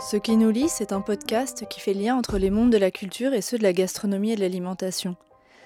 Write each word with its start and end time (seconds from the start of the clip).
Ce 0.00 0.16
qui 0.16 0.38
nous 0.38 0.50
lie, 0.50 0.70
c'est 0.70 0.92
un 0.92 1.02
podcast 1.02 1.66
qui 1.68 1.78
fait 1.78 1.92
lien 1.92 2.16
entre 2.16 2.38
les 2.38 2.48
mondes 2.48 2.72
de 2.72 2.78
la 2.78 2.90
culture 2.90 3.34
et 3.34 3.42
ceux 3.42 3.58
de 3.58 3.62
la 3.62 3.74
gastronomie 3.74 4.32
et 4.32 4.34
de 4.34 4.40
l'alimentation. 4.40 5.14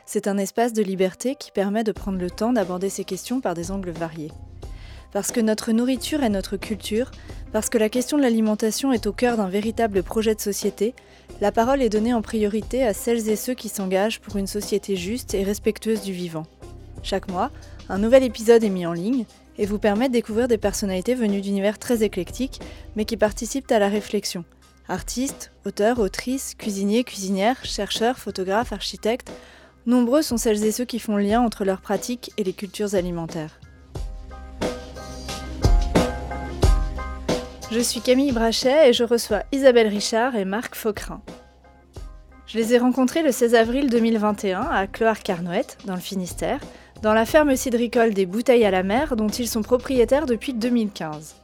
C'est 0.07 0.27
un 0.27 0.39
espace 0.39 0.73
de 0.73 0.83
liberté 0.83 1.37
qui 1.37 1.53
permet 1.53 1.85
de 1.85 1.93
prendre 1.93 2.19
le 2.19 2.31
temps 2.31 2.53
d'aborder 2.53 2.91
ces 2.91 3.05
questions 3.05 3.41
par 3.41 3.55
des 3.55 3.71
angles 3.71 3.93
variés. 3.93 4.33
Parce 5.13 5.31
que 5.31 5.41
notre 5.41 5.71
nourriture 5.71 6.25
est 6.25 6.31
notre 6.31 6.57
culture, 6.57 7.13
parce 7.53 7.69
que 7.69 7.79
la 7.79 7.89
question 7.89 8.17
de 8.17 8.23
l'alimentation 8.23 8.93
est 8.93 9.07
au 9.07 9.13
cœur 9.13 9.37
d'un 9.37 9.49
véritable 9.49 10.03
projet 10.03 10.35
de 10.35 10.41
société, 10.41 10.97
la 11.41 11.53
parole 11.53 11.81
est 11.81 11.89
donnée 11.89 12.13
en 12.13 12.21
priorité 12.21 12.85
à 12.85 12.93
celles 12.93 13.29
et 13.29 13.37
ceux 13.37 13.55
qui 13.55 13.69
s'engagent 13.69 14.21
pour 14.21 14.37
une 14.37 14.49
société 14.49 14.97
juste 14.97 15.35
et 15.35 15.45
respectueuse 15.45 16.03
du 16.03 16.13
vivant. 16.13 16.47
Chaque 17.05 17.31
mois, 17.31 17.53
un 17.89 17.99
nouvel 17.99 18.25
épisode 18.25 18.65
est 18.65 18.71
mis 18.71 18.85
en 18.85 18.93
ligne 18.93 19.27
et 19.59 19.67
vous 19.67 19.79
permet 19.79 20.09
de 20.09 20.15
découvrir 20.15 20.49
des 20.49 20.59
personnalités 20.59 21.15
venues 21.15 21.41
d'univers 21.41 21.79
très 21.79 22.03
éclectiques, 22.03 22.61
mais 22.97 23.05
qui 23.05 23.17
participent 23.17 23.71
à 23.71 23.79
la 23.79 23.89
réflexion. 23.89 24.45
Artistes, 24.89 25.53
auteurs, 25.65 25.99
autrices, 25.99 26.55
cuisiniers, 26.55 27.05
cuisinières, 27.05 27.65
chercheurs, 27.65 28.19
photographes, 28.19 28.73
architectes, 28.73 29.33
nombreux 29.87 30.23
sont 30.23 30.37
celles 30.37 30.65
et 30.65 30.73
ceux 30.73 30.85
qui 30.85 30.99
font 30.99 31.17
lien 31.17 31.41
entre 31.41 31.65
leurs 31.65 31.81
pratiques 31.81 32.33
et 32.37 32.45
les 32.45 32.53
cultures 32.53 32.95
alimentaires. 32.95 33.59
Je 37.71 37.81
suis 37.81 38.01
Camille 38.01 38.33
Brachet 38.33 38.91
et 38.91 38.93
je 38.93 39.05
reçois 39.05 39.43
Isabelle 39.51 39.89
Richard 39.89 40.37
et 40.37 40.45
Marc 40.45 40.75
Faucrin. 40.75 41.23
Je 42.47 42.59
les 42.59 42.75
ai 42.75 42.79
rencontrés 42.79 43.23
le 43.23 43.33
16 43.33 43.55
avril 43.55 43.91
2021 43.91 44.61
à 44.61 44.87
Cloire-Carnoët, 44.87 45.79
dans 45.87 45.95
le 45.95 46.01
Finistère, 46.01 46.61
dans 47.05 47.13
la 47.13 47.27
ferme 47.27 47.55
cidricole 47.55 48.15
des 48.15 48.25
Bouteilles 48.25 48.65
à 48.65 48.71
la 48.71 48.83
mer 48.83 49.15
dont 49.15 49.29
ils 49.29 49.47
sont 49.47 49.61
propriétaires 49.61 50.25
depuis 50.25 50.55
2015. 50.55 51.37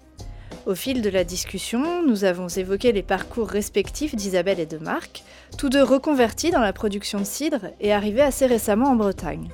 Au 0.65 0.75
fil 0.75 1.03
de 1.03 1.11
la 1.11 1.23
discussion, 1.23 2.03
nous 2.07 2.25
avons 2.25 2.49
évoqué 2.49 2.93
les 2.93 3.03
parcours 3.03 3.47
respectifs 3.47 4.15
d'Isabelle 4.15 4.59
et 4.59 4.65
de 4.65 4.79
Marc, 4.79 5.23
tous 5.59 5.69
deux 5.69 5.83
reconvertis 5.83 6.51
dans 6.51 6.63
la 6.63 6.73
production 6.73 7.19
de 7.19 7.25
cidre 7.25 7.67
et 7.79 7.93
arrivés 7.93 8.23
assez 8.23 8.47
récemment 8.47 8.89
en 8.89 8.97
Bretagne. 8.97 9.51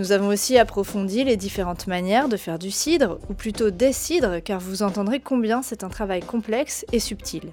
Nous 0.00 0.12
avons 0.12 0.28
aussi 0.28 0.56
approfondi 0.56 1.24
les 1.24 1.36
différentes 1.36 1.86
manières 1.86 2.30
de 2.30 2.38
faire 2.38 2.58
du 2.58 2.70
cidre, 2.70 3.18
ou 3.28 3.34
plutôt 3.34 3.68
des 3.68 3.92
cidres, 3.92 4.42
car 4.42 4.58
vous 4.58 4.82
entendrez 4.82 5.20
combien 5.20 5.60
c'est 5.60 5.84
un 5.84 5.90
travail 5.90 6.22
complexe 6.22 6.86
et 6.90 6.98
subtil. 6.98 7.52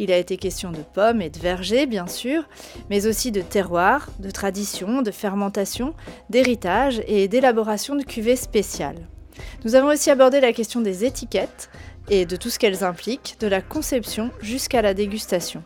Il 0.00 0.10
a 0.10 0.16
été 0.16 0.36
question 0.36 0.72
de 0.72 0.82
pommes 0.82 1.22
et 1.22 1.30
de 1.30 1.38
vergers, 1.38 1.86
bien 1.86 2.08
sûr, 2.08 2.42
mais 2.90 3.06
aussi 3.06 3.30
de 3.30 3.40
terroir, 3.40 4.08
de 4.18 4.32
tradition, 4.32 5.00
de 5.00 5.12
fermentation, 5.12 5.94
d'héritage 6.28 7.02
et 7.06 7.28
d'élaboration 7.28 7.94
de 7.94 8.02
cuvées 8.02 8.34
spéciales. 8.34 9.06
Nous 9.64 9.76
avons 9.76 9.92
aussi 9.92 10.10
abordé 10.10 10.40
la 10.40 10.52
question 10.52 10.80
des 10.80 11.04
étiquettes 11.04 11.70
et 12.10 12.26
de 12.26 12.34
tout 12.34 12.50
ce 12.50 12.58
qu'elles 12.58 12.82
impliquent, 12.82 13.36
de 13.38 13.46
la 13.46 13.62
conception 13.62 14.32
jusqu'à 14.40 14.82
la 14.82 14.92
dégustation. 14.92 15.62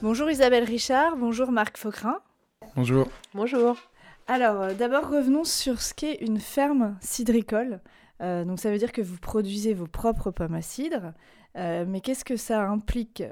Bonjour 0.00 0.30
Isabelle 0.30 0.62
Richard, 0.62 1.16
bonjour 1.16 1.50
Marc 1.50 1.76
Faucrin. 1.76 2.20
Bonjour. 2.76 3.08
Bonjour. 3.34 3.76
Alors, 4.28 4.62
euh, 4.62 4.74
d'abord, 4.74 5.10
revenons 5.10 5.42
sur 5.42 5.82
ce 5.82 5.92
qu'est 5.92 6.18
une 6.20 6.38
ferme 6.38 6.96
cidricole. 7.00 7.80
Euh, 8.20 8.44
donc, 8.44 8.60
ça 8.60 8.70
veut 8.70 8.78
dire 8.78 8.92
que 8.92 9.02
vous 9.02 9.18
produisez 9.18 9.74
vos 9.74 9.88
propres 9.88 10.30
pommes 10.30 10.54
à 10.54 10.62
cidre. 10.62 11.12
Euh, 11.56 11.84
mais 11.86 12.00
qu'est-ce 12.00 12.24
que 12.24 12.36
ça 12.36 12.62
implique? 12.68 13.24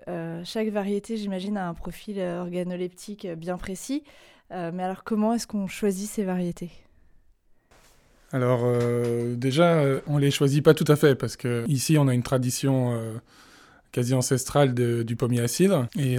Chaque 0.44 0.68
variété, 0.68 1.16
j'imagine, 1.16 1.56
a 1.56 1.68
un 1.68 1.74
profil 1.74 2.18
organoleptique 2.20 3.28
bien 3.36 3.58
précis. 3.58 4.02
mais 4.50 4.82
alors, 4.82 5.04
comment 5.04 5.34
est-ce 5.34 5.46
qu'on 5.46 5.68
choisit 5.68 6.10
ces 6.10 6.24
variétés? 6.24 6.70
Alors, 8.32 8.66
déjà, 9.36 9.84
on 10.08 10.18
les 10.18 10.32
choisit 10.32 10.64
pas 10.64 10.74
tout 10.74 10.84
à 10.88 10.96
fait 10.96 11.14
parce 11.14 11.36
que 11.36 11.64
ici, 11.68 11.96
on 11.96 12.08
a 12.08 12.14
une 12.14 12.24
tradition 12.24 13.00
quasi 13.92 14.14
ancestrale 14.14 14.74
du 14.74 15.14
pommier 15.14 15.42
à 15.42 15.48
cidre. 15.48 15.86
Et 15.96 16.16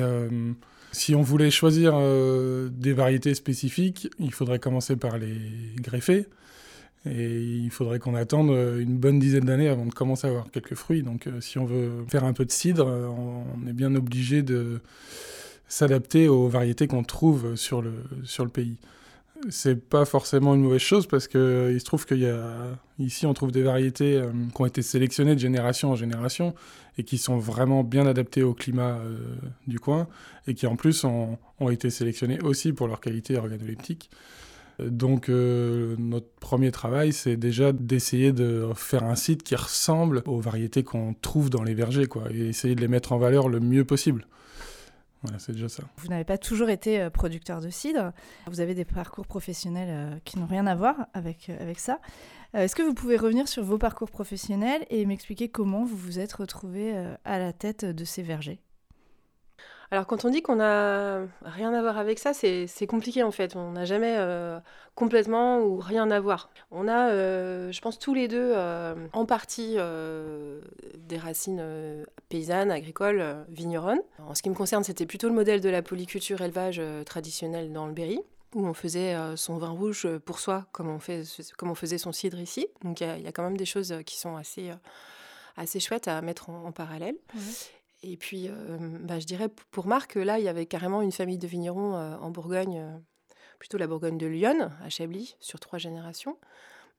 si 0.91 1.15
on 1.15 1.21
voulait 1.21 1.51
choisir 1.51 1.93
euh, 1.95 2.69
des 2.71 2.93
variétés 2.93 3.35
spécifiques, 3.35 4.09
il 4.19 4.33
faudrait 4.33 4.59
commencer 4.59 4.95
par 4.95 5.17
les 5.17 5.37
greffer. 5.77 6.27
Et 7.05 7.39
il 7.39 7.69
faudrait 7.69 7.99
qu'on 7.99 8.15
attende 8.15 8.49
euh, 8.49 8.79
une 8.79 8.97
bonne 8.97 9.19
dizaine 9.19 9.45
d'années 9.45 9.69
avant 9.69 9.85
de 9.85 9.93
commencer 9.93 10.27
à 10.27 10.31
avoir 10.31 10.51
quelques 10.51 10.75
fruits. 10.75 11.03
Donc 11.03 11.27
euh, 11.27 11.39
si 11.41 11.57
on 11.57 11.65
veut 11.65 12.05
faire 12.09 12.23
un 12.23 12.33
peu 12.33 12.45
de 12.45 12.51
cidre, 12.51 12.87
on 12.87 13.67
est 13.67 13.73
bien 13.73 13.93
obligé 13.95 14.41
de 14.41 14.81
s'adapter 15.67 16.27
aux 16.27 16.47
variétés 16.47 16.87
qu'on 16.87 17.03
trouve 17.03 17.55
sur 17.55 17.81
le, 17.81 17.93
sur 18.23 18.43
le 18.43 18.49
pays 18.49 18.75
c'est 19.49 19.75
pas 19.75 20.05
forcément 20.05 20.53
une 20.53 20.61
mauvaise 20.61 20.81
chose 20.81 21.07
parce 21.07 21.27
que 21.27 21.37
euh, 21.37 21.71
il 21.71 21.79
se 21.79 21.85
trouve 21.85 22.05
qu'il 22.05 22.19
y 22.19 22.27
a 22.27 22.77
ici 22.99 23.25
on 23.25 23.33
trouve 23.33 23.51
des 23.51 23.63
variétés 23.63 24.17
euh, 24.17 24.31
qui 24.53 24.61
ont 24.61 24.65
été 24.65 24.81
sélectionnées 24.81 25.35
de 25.35 25.39
génération 25.39 25.91
en 25.91 25.95
génération 25.95 26.53
et 26.97 27.03
qui 27.03 27.17
sont 27.17 27.37
vraiment 27.37 27.83
bien 27.83 28.05
adaptées 28.05 28.43
au 28.43 28.53
climat 28.53 28.97
euh, 28.97 29.17
du 29.67 29.79
coin 29.79 30.07
et 30.47 30.53
qui 30.53 30.67
en 30.67 30.75
plus 30.75 31.05
ont, 31.05 31.37
été 31.69 31.89
sélectionnées 31.89 32.39
aussi 32.41 32.73
pour 32.73 32.87
leur 32.87 32.99
qualité 32.99 33.37
organoleptique. 33.37 34.09
Donc 34.79 35.27
notre 35.27 36.29
premier 36.39 36.71
travail 36.71 37.11
c'est 37.11 37.35
déjà 37.35 37.73
d'essayer 37.73 38.31
de 38.31 38.65
faire 38.75 39.03
un 39.03 39.15
site 39.15 39.43
qui 39.43 39.55
ressemble 39.55 40.23
aux 40.25 40.39
variétés 40.39 40.83
qu'on 40.83 41.13
trouve 41.13 41.49
dans 41.49 41.63
les 41.63 41.73
vergers 41.73 42.07
quoi 42.07 42.23
et 42.31 42.47
essayer 42.47 42.75
de 42.75 42.81
les 42.81 42.87
mettre 42.87 43.11
en 43.11 43.17
valeur 43.17 43.49
le 43.49 43.59
mieux 43.59 43.83
possible. 43.83 44.25
Vous 45.97 46.07
n'avez 46.07 46.23
pas 46.23 46.37
toujours 46.37 46.69
été 46.69 47.01
euh, 47.01 47.09
producteur 47.09 47.61
de 47.61 47.69
cidre. 47.69 48.13
Vous 48.47 48.61
avez 48.61 48.73
des 48.73 48.85
parcours 48.85 49.27
professionnels 49.27 49.89
euh, 49.91 50.19
qui 50.23 50.39
n'ont 50.39 50.45
rien 50.45 50.65
à 50.65 50.75
voir 50.75 51.07
avec, 51.13 51.49
euh, 51.49 51.61
avec 51.61 51.79
ça. 51.79 51.99
Est-ce 52.53 52.75
que 52.75 52.81
vous 52.81 52.95
pouvez 52.95 53.15
revenir 53.15 53.47
sur 53.47 53.63
vos 53.63 53.77
parcours 53.77 54.09
professionnels 54.09 54.83
et 54.89 55.05
m'expliquer 55.05 55.49
comment 55.49 55.83
vous 55.83 55.95
vous 55.95 56.17
êtes 56.17 56.33
retrouvé 56.33 56.95
à 57.23 57.37
la 57.37 57.53
tête 57.53 57.85
de 57.85 58.05
ces 58.05 58.23
vergers? 58.23 58.59
Alors 59.91 60.05
quand 60.05 60.23
on 60.23 60.29
dit 60.29 60.43
qu'on 60.43 60.57
n'a 60.57 61.21
rien 61.43 61.73
à 61.73 61.81
voir 61.81 61.97
avec 61.97 62.19
ça, 62.19 62.33
c'est 62.33 62.87
compliqué 62.87 63.23
en 63.23 63.31
fait. 63.31 63.55
On 63.55 63.71
n'a 63.71 63.85
jamais 63.85 64.15
euh, 64.17 64.59
complètement 64.93 65.59
ou 65.59 65.77
rien 65.77 66.11
à 66.11 66.19
voir. 66.19 66.51
On 66.69 66.87
a, 66.87 67.09
euh, 67.09 67.71
je 67.71 67.81
pense, 67.81 67.97
tous 67.97 68.13
les 68.13 68.27
deux 68.27 68.51
euh, 68.55 68.93
en 69.13 69.25
partie 69.25 69.77
des 70.97 71.17
racines 71.17 71.63
paysannes, 72.29 72.69
agricoles, 72.69 73.45
vigneronnes. 73.49 74.01
En 74.19 74.35
ce 74.35 74.43
qui 74.43 74.49
me 74.49 74.55
concerne, 74.55 74.83
c'était 74.83 75.07
plutôt 75.07 75.27
le 75.27 75.33
modèle 75.33 75.61
de 75.61 75.69
la 75.69 75.81
polyculture 75.81 76.41
élevage 76.41 76.81
traditionnelle 77.05 77.73
dans 77.73 77.87
le 77.87 77.93
Berry 77.93 78.19
où 78.55 78.65
on 78.65 78.73
faisait 78.73 79.15
son 79.35 79.57
vin 79.57 79.69
rouge 79.69 80.07
pour 80.25 80.39
soi, 80.39 80.65
comme 80.71 80.89
on, 80.89 80.97
fait, 80.97 81.23
comme 81.55 81.69
on 81.69 81.75
faisait 81.75 81.99
son 81.99 82.11
cidre 82.11 82.39
ici. 82.39 82.67
Donc 82.83 83.01
il 83.01 83.21
y, 83.21 83.27
a 83.27 83.31
quand 83.31 83.43
même 83.43 83.57
des 83.57 83.65
choses 83.65 83.95
qui 84.05 84.17
sont 84.17 84.35
assez, 84.35 84.71
assez 85.55 85.79
chouettes 85.79 86.07
à 86.07 86.21
mettre 86.21 86.49
en, 86.49 86.71
parallèle. 86.71 87.15
Et 88.01 88.17
puis, 88.17 88.47
euh, 88.47 88.77
bah, 89.01 89.19
je 89.19 89.25
dirais 89.25 89.49
pour 89.71 89.87
Marc, 89.87 90.15
là, 90.15 90.39
il 90.39 90.45
y 90.45 90.47
avait 90.47 90.65
carrément 90.65 91.01
une 91.01 91.11
famille 91.11 91.37
de 91.37 91.47
vignerons 91.47 91.95
euh, 91.95 92.15
en 92.17 92.29
Bourgogne, 92.29 92.79
euh, 92.79 92.97
plutôt 93.59 93.77
la 93.77 93.87
Bourgogne 93.87 94.17
de 94.17 94.27
Lyon, 94.27 94.71
à 94.83 94.89
Chablis, 94.89 95.35
sur 95.39 95.59
trois 95.59 95.79
générations. 95.79 96.37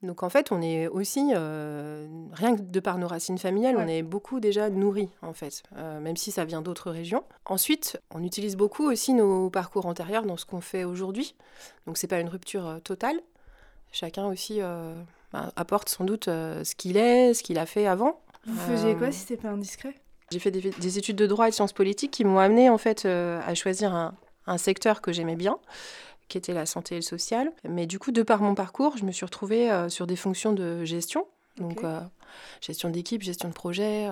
Donc 0.03 0.23
en 0.23 0.31
fait, 0.31 0.51
on 0.51 0.63
est 0.63 0.89
aussi, 0.89 1.21
rien 1.35 2.57
que 2.57 2.63
de 2.63 2.81
par 2.81 2.97
nos 2.97 3.07
racines 3.07 3.37
familiales, 3.37 3.77
on 3.77 3.87
est 3.87 4.03
beaucoup 4.03 4.41
déjà 4.41 4.71
nourris, 4.71 5.11
en 5.21 5.35
fait, 5.35 5.63
même 5.77 6.17
si 6.17 6.31
ça 6.31 6.47
vient 6.47 6.63
d'autres 6.63 6.91
régions. 6.91 7.23
Ensuite, 7.45 8.01
on 8.11 8.25
utilise 8.25 8.57
beaucoup 8.57 8.91
aussi 8.91 9.13
nos 9.13 9.51
parcours 9.51 9.85
antérieurs 9.85 10.25
dans 10.25 10.39
ce 10.39 10.47
qu'on 10.47 10.63
fait 10.63 10.85
aujourd'hui. 10.85 11.37
Donc 11.87 11.99
c'est 11.99 12.07
pas 12.07 12.19
une 12.19 12.31
rupture 12.31 12.81
totale. 12.83 13.21
Chacun 13.93 14.27
aussi 14.27 14.61
bah, 15.35 15.53
apporte 15.55 15.91
sans 15.91 16.05
doute 16.05 16.25
ce 16.25 16.75
qu'il 16.77 16.97
est, 16.97 17.35
ce 17.35 17.43
qu'il 17.43 17.59
a 17.59 17.67
fait 17.67 17.87
avant. 17.87 18.23
Vous 18.47 18.57
faisiez 18.57 18.95
quoi 18.95 19.13
si 19.13 19.19
c'était 19.19 19.37
pas 19.37 19.51
indiscret? 19.51 20.01
J'ai 20.31 20.39
fait 20.39 20.51
des, 20.51 20.99
études 20.99 21.17
de 21.17 21.27
droit 21.27 21.49
et 21.49 21.51
de 21.51 21.55
sciences 21.55 21.73
politiques 21.73 22.13
qui 22.13 22.25
m'ont 22.25 22.39
amené 22.39 22.71
en 22.71 22.79
fait 22.79 23.05
euh, 23.05 23.41
à 23.45 23.55
choisir 23.55 23.95
un, 23.95 24.15
secteur 24.59 25.01
que 25.01 25.13
j'aimais 25.13 25.37
bien 25.37 25.59
qui 26.29 26.39
était 26.39 26.53
la 26.53 26.67
santé 26.67 26.95
et 26.95 26.99
le 26.99 27.03
social. 27.03 27.53
Mais 27.69 27.87
du 27.87 27.99
coup, 27.99 28.13
de 28.13 28.23
par 28.23 28.41
mon 28.41 28.55
parcours, 28.55 28.97
je 28.97 29.05
me 29.05 29.11
suis 29.11 29.25
retrouvée 29.25 29.71
euh, 29.71 29.89
sur 29.89 30.07
des 30.07 30.15
fonctions 30.15 30.53
de 30.53 30.85
gestion. 30.85 31.27
Donc, 31.57 31.83
euh, 31.83 32.01
gestion 32.61 32.91
d'équipe, 32.91 33.23
gestion 33.23 33.49
de 33.49 33.55
projet, 33.55 34.09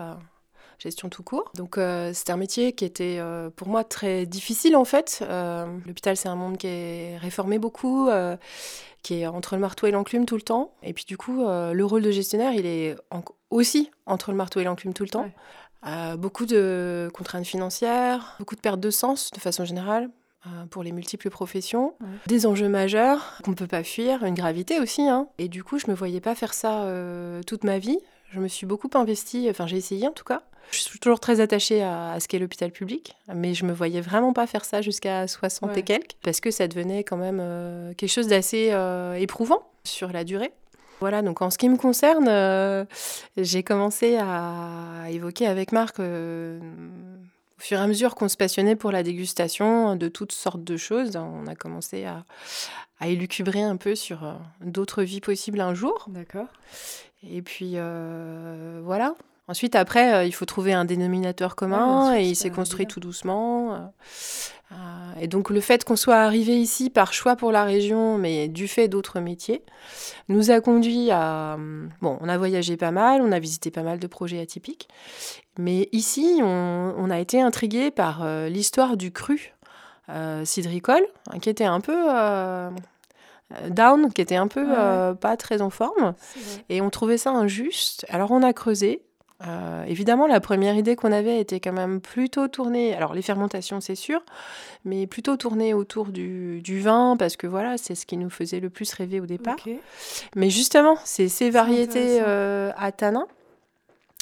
gestion 0.81 1.09
tout 1.09 1.23
court. 1.23 1.50
Donc, 1.55 1.79
c'était 2.12 2.32
un 2.32 2.37
métier 2.37 2.73
qui 2.73 2.85
était 2.85 3.21
pour 3.55 3.69
moi 3.69 3.85
très 3.85 4.26
difficile 4.26 4.75
en 4.75 4.85
fait. 4.85 5.25
L'hôpital, 5.87 6.17
c'est 6.17 6.29
un 6.29 6.35
monde 6.35 6.59
qui 6.59 6.67
est 6.67 7.17
réformé 7.19 7.59
beaucoup, 7.59 8.11
qui 9.03 9.21
est 9.21 9.26
entre 9.26 9.55
le 9.55 9.61
marteau 9.61 9.87
et 9.87 9.93
l'enclume 9.93 10.26
tout 10.26 10.37
le 10.37 10.43
temps. 10.43 10.73
Et 10.82 10.93
puis, 10.93 11.05
du 11.06 11.17
coup, 11.17 11.44
le 11.47 11.82
rôle 11.85 12.03
de 12.03 12.11
gestionnaire, 12.11 12.53
il 12.53 12.67
est 12.67 12.97
aussi 13.50 13.91
entre 14.06 14.32
le 14.32 14.37
marteau 14.37 14.59
et 14.61 14.64
l'enclume 14.64 14.93
tout 14.93 15.05
le 15.05 15.11
temps. 15.11 15.31
Euh, 15.87 16.17
beaucoup 16.17 16.47
de 16.47 17.11
contraintes 17.15 17.47
financières, 17.47 18.35
beaucoup 18.39 18.57
de 18.57 18.61
pertes 18.61 18.81
de 18.81 18.91
sens 18.91 19.31
de 19.31 19.39
façon 19.39 19.65
générale 19.65 20.11
euh, 20.47 20.67
pour 20.71 20.83
les 20.83 20.93
multiples 20.93 21.31
professions, 21.31 21.95
des 22.27 22.47
enjeux 22.47 22.69
majeurs 22.69 23.39
qu'on 23.45 23.53
ne 23.53 23.57
peut 23.57 23.67
pas 23.67 23.85
fuir, 23.85 24.25
une 24.25 24.35
gravité 24.35 24.81
aussi. 24.81 25.03
Hein. 25.03 25.29
Et 25.39 25.49
du 25.49 25.63
coup, 25.63 25.79
je 25.79 25.87
ne 25.87 25.93
me 25.93 25.97
voyais 25.97 26.21
pas 26.21 26.35
faire 26.35 26.53
ça 26.53 26.83
euh, 26.83 27.43
toute 27.45 27.65
ma 27.65 27.79
vie. 27.79 27.99
Je 28.33 28.41
me 28.41 28.49
suis 28.49 28.67
beaucoup 28.67 28.91
investie, 28.95 29.47
enfin 29.49 29.67
j'ai 29.67 29.77
essayé 29.77 30.07
en 30.07 30.13
tout 30.13 30.25
cas. 30.25 30.43
Je 30.71 30.81
suis 30.81 30.99
toujours 30.99 31.21
très 31.21 31.41
attachée 31.41 31.83
à, 31.83 32.21
ce 32.21 32.29
qu'est 32.29 32.39
l'hôpital 32.39 32.71
public, 32.71 33.17
mais 33.35 33.55
je 33.55 33.65
me 33.65 33.73
voyais 33.73 34.03
vraiment 34.03 34.35
pas 34.35 34.47
faire 34.47 34.67
ça 34.67 34.83
jusqu'à 34.83 35.27
60 35.27 35.75
et 35.79 35.83
quelques, 35.83 36.13
parce 36.23 36.41
que 36.41 36.51
ça 36.51 36.69
devenait 36.69 37.05
quand 37.05 37.17
même 37.17 37.95
quelque 37.95 38.11
chose 38.11 38.27
d'assez 38.27 38.77
éprouvant 39.19 39.63
sur 39.85 40.13
la 40.13 40.25
durée. 40.25 40.53
Voilà, 41.00 41.23
donc 41.23 41.43
en 41.43 41.50
ce 41.50 41.59
qui 41.59 41.69
me 41.69 41.77
concerne, 41.77 42.87
j'ai 43.37 43.62
commencé 43.62 44.17
à 44.17 45.06
évoquer 45.11 45.47
avec 45.47 45.73
Marc 45.73 46.00
au 46.00 47.61
fur 47.61 47.79
et 47.79 47.83
à 47.83 47.87
mesure 47.87 48.15
qu'on 48.15 48.29
se 48.29 48.37
passionnait 48.37 48.77
pour 48.77 48.93
la 48.93 49.03
dégustation 49.03 49.97
de 49.97 50.09
toutes 50.09 50.33
sortes 50.33 50.62
de 50.62 50.77
choses, 50.77 51.17
on 51.17 51.47
a 51.47 51.56
commencé 51.56 52.05
à, 52.05 52.25
à 53.00 53.09
élucubrer 53.09 53.62
un 53.62 53.77
peu 53.77 53.95
sur 53.95 54.25
euh, 54.25 54.33
d'autres 54.61 55.03
vies 55.03 55.21
possibles 55.21 55.61
un 55.61 55.75
jour. 55.75 56.06
D'accord. 56.09 56.47
Et 57.29 57.43
puis 57.43 57.73
euh, 57.75 58.81
voilà. 58.85 59.15
Ensuite, 59.49 59.75
après, 59.75 60.15
euh, 60.15 60.25
il 60.25 60.33
faut 60.33 60.45
trouver 60.45 60.73
un 60.73 60.85
dénominateur 60.85 61.56
commun 61.56 62.15
et 62.17 62.29
il 62.29 62.37
s'est 62.37 62.50
construit 62.50 62.87
tout 62.87 63.00
doucement. 63.00 63.93
et 65.21 65.27
donc, 65.27 65.50
le 65.50 65.61
fait 65.61 65.85
qu'on 65.85 65.97
soit 65.97 66.19
arrivé 66.19 66.61
ici 66.61 66.91
par 66.91 67.12
choix 67.12 67.35
pour 67.35 67.50
la 67.50 67.65
région, 67.65 68.19
mais 68.19 68.49
du 68.49 68.69
fait 68.69 68.89
d'autres 68.89 69.21
métiers, 69.21 69.62
nous 70.29 70.50
a 70.50 70.61
conduit 70.61 71.11
à. 71.11 71.56
Bon, 72.03 72.19
on 72.21 72.29
a 72.29 72.39
voyagé 72.39 72.77
pas 72.77 72.91
mal, 72.91 73.23
on 73.23 73.33
a 73.33 73.39
visité 73.39 73.71
pas 73.71 73.83
mal 73.83 73.99
de 73.99 74.06
projets 74.06 74.41
atypiques. 74.41 74.89
Mais 75.59 75.89
ici, 75.93 76.41
on, 76.43 77.11
a 77.11 77.19
été 77.19 77.41
intrigué 77.41 77.91
par 77.91 78.25
l'histoire 78.49 78.97
du 78.97 79.11
cru 79.11 79.55
euh, 80.11 80.43
cidricole, 80.47 81.06
hein, 81.31 81.39
qui 81.39 81.50
était 81.50 81.67
un 81.67 81.81
peu 81.81 82.06
euh, 82.09 82.71
down, 83.69 84.11
qui 84.11 84.23
était 84.23 84.37
un 84.37 84.49
peu 84.49 84.65
euh, 84.67 85.12
pas 85.12 85.37
très 85.37 85.61
en 85.61 85.69
forme. 85.69 86.15
Et 86.71 86.81
on 86.81 86.89
trouvait 86.89 87.19
ça 87.19 87.31
injuste. 87.31 88.06
Alors 88.09 88.31
on 88.31 88.43
a 88.43 88.55
creusé. 88.55 89.03
Évidemment, 89.87 90.26
la 90.26 90.40
première 90.40 90.75
idée 90.75 90.96
qu'on 90.96 91.12
avait 91.12 91.40
était 91.40 91.61
quand 91.61 91.73
même 91.73 92.00
plutôt 92.00 92.49
tournée, 92.49 92.94
alors 92.94 93.14
les 93.14 93.23
fermentations 93.23 93.81
c'est 93.81 93.94
sûr, 93.94 94.20
mais 94.85 95.06
plutôt 95.06 95.37
tournée 95.37 95.75
autour 95.75 96.06
du, 96.06 96.81
vin, 96.81 97.17
parce 97.19 97.37
que 97.37 97.46
voilà, 97.46 97.79
c'est 97.79 97.94
ce 97.94 98.06
qui 98.06 98.17
nous 98.17 98.31
faisait 98.31 98.61
le 98.61 98.70
plus 98.70 98.93
rêver 98.93 99.20
au 99.20 99.26
départ. 99.26 99.56
Mais 100.35 100.50
justement, 100.50 100.96
c'est 101.05 101.29
ces 101.29 101.50
variétés 101.50 102.20
à 102.20 102.93
tanin 102.93 103.26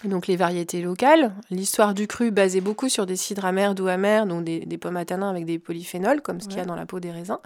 donc 0.04 0.26
les 0.26 0.36
variétés 0.36 0.82
locales. 0.82 1.32
L'histoire 1.50 1.94
du 1.94 2.06
cru 2.06 2.30
basée 2.30 2.60
beaucoup 2.60 2.88
sur 2.88 3.06
des 3.06 3.16
cidres 3.16 3.44
amers, 3.44 3.74
doux 3.74 3.88
amers, 3.88 4.26
donc 4.26 4.44
des, 4.44 4.78
pommes 4.78 4.96
à 4.96 5.04
tanin 5.04 5.30
avec 5.30 5.44
des 5.44 5.58
polyphénols, 5.58 6.20
comme 6.20 6.40
ce 6.40 6.48
qu'il 6.48 6.58
y 6.58 6.60
a 6.60 6.64
dans 6.64 6.76
la 6.76 6.86
peau 6.86 7.00
des 7.00 7.10
raisins 7.10 7.38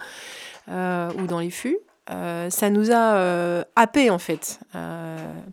euh, 0.68 1.10
ou 1.18 1.26
dans 1.26 1.40
les 1.40 1.50
fûts. 1.50 1.78
Euh, 2.08 2.50
ça 2.50 2.70
nous 2.70 2.90
a 2.90 3.14
euh, 3.16 3.64
happé 3.76 4.10
en 4.10 4.18
fait, 4.18 4.60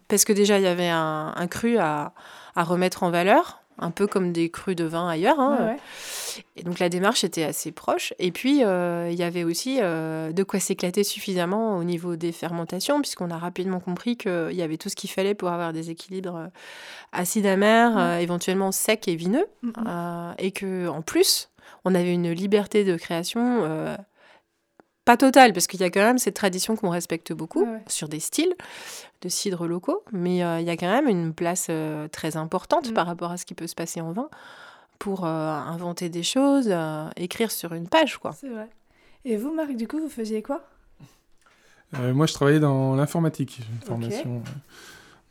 parce 0.08 0.26
que 0.26 0.34
déjà 0.34 0.58
il 0.58 0.64
y 0.64 0.68
avait 0.68 0.90
un, 0.90 1.48
cru 1.50 1.78
à, 1.78 2.14
remettre 2.56 3.04
en 3.04 3.12
valeur, 3.12 3.62
un 3.78 3.92
peu 3.92 4.08
comme 4.08 4.32
des 4.34 4.50
crus 4.50 4.76
de 4.76 4.86
vin 4.86 5.08
ailleurs. 5.08 5.40
Hein. 5.40 5.78
Et 6.56 6.64
donc 6.64 6.80
la 6.80 6.90
démarche 6.90 7.24
était 7.24 7.44
assez 7.44 7.72
proche. 7.72 8.14
Et 8.20 8.32
puis 8.32 8.64
euh, 8.64 9.10
il 9.12 9.18
y 9.18 9.24
avait 9.24 9.44
aussi 9.44 9.78
euh, 9.82 10.32
de 10.32 10.44
quoi 10.44 10.60
s'éclater 10.60 11.04
suffisamment 11.04 11.78
au 11.78 11.84
niveau 11.84 12.16
des 12.16 12.32
fermentations, 12.32 13.02
puisqu'on 13.02 13.32
a 13.32 13.38
rapidement 13.38 13.80
compris 13.80 14.18
qu'il 14.18 14.54
y 14.54 14.62
avait 14.62 14.78
tout 14.78 14.90
ce 14.90 14.96
qu'il 14.96 15.10
fallait 15.10 15.36
pour 15.36 15.50
avoir 15.50 15.74
des 15.74 15.90
équilibres 15.90 16.36
euh, 16.36 16.48
acides 17.12 17.46
amers, 17.46 18.20
éventuellement 18.20 18.72
secs 18.72 19.08
et 19.08 19.16
vineux, 19.16 19.46
et 20.38 20.52
que 20.52 20.88
en 20.88 21.02
plus 21.02 21.50
on 21.86 21.96
avait 21.96 22.14
une 22.14 22.32
liberté 22.32 22.84
de 22.84 22.98
création 22.98 23.64
pas 25.08 25.18
totale, 25.18 25.54
parce 25.54 25.66
qu'il 25.66 25.80
y 25.80 25.84
a 25.84 25.90
quand 25.90 26.04
même 26.04 26.20
cette 26.20 26.36
tradition 26.36 26.76
qu'on 26.76 26.92
respecte 26.92 27.34
beaucoup 27.34 27.68
sur 27.88 28.10
des 28.10 28.20
styles 28.20 28.54
de 29.24 29.30
cidres 29.30 29.66
locaux, 29.66 30.04
mais 30.12 30.36
il 30.36 30.66
y 30.66 30.70
a 30.70 30.78
quand 30.78 30.92
même 30.92 31.08
une 31.08 31.34
place 31.34 31.72
très 32.12 32.38
importante 32.38 32.92
mm. 32.92 32.94
par 32.94 33.08
rapport 33.08 33.32
à 33.32 33.38
ce 33.38 33.46
qui 33.46 33.56
peut 33.56 33.68
se 33.68 33.76
passer 33.76 34.02
en 34.02 34.12
vin 34.12 34.30
pour 35.00 35.26
euh, 35.26 35.30
inventer 35.30 36.10
des 36.10 36.24
choses, 36.24 36.68
euh, 36.70 37.10
écrire 37.16 37.52
sur 37.52 37.74
une 37.74 37.88
page, 37.88 38.18
quoi. 38.18 38.34
C'est 38.34 38.50
vrai. 38.50 38.68
Et 39.26 39.38
vous, 39.38 39.54
Marc, 39.54 39.76
du 39.76 39.88
coup, 39.88 40.00
vous 40.00 40.10
faisiez 40.10 40.42
quoi? 40.42 40.64
Euh, 41.96 42.14
Moi, 42.14 42.26
je 42.26 42.34
travaillais 42.34 42.60
dans 42.60 42.96
l'informatique, 42.96 43.60
une 43.60 43.88
formation. 43.88 44.42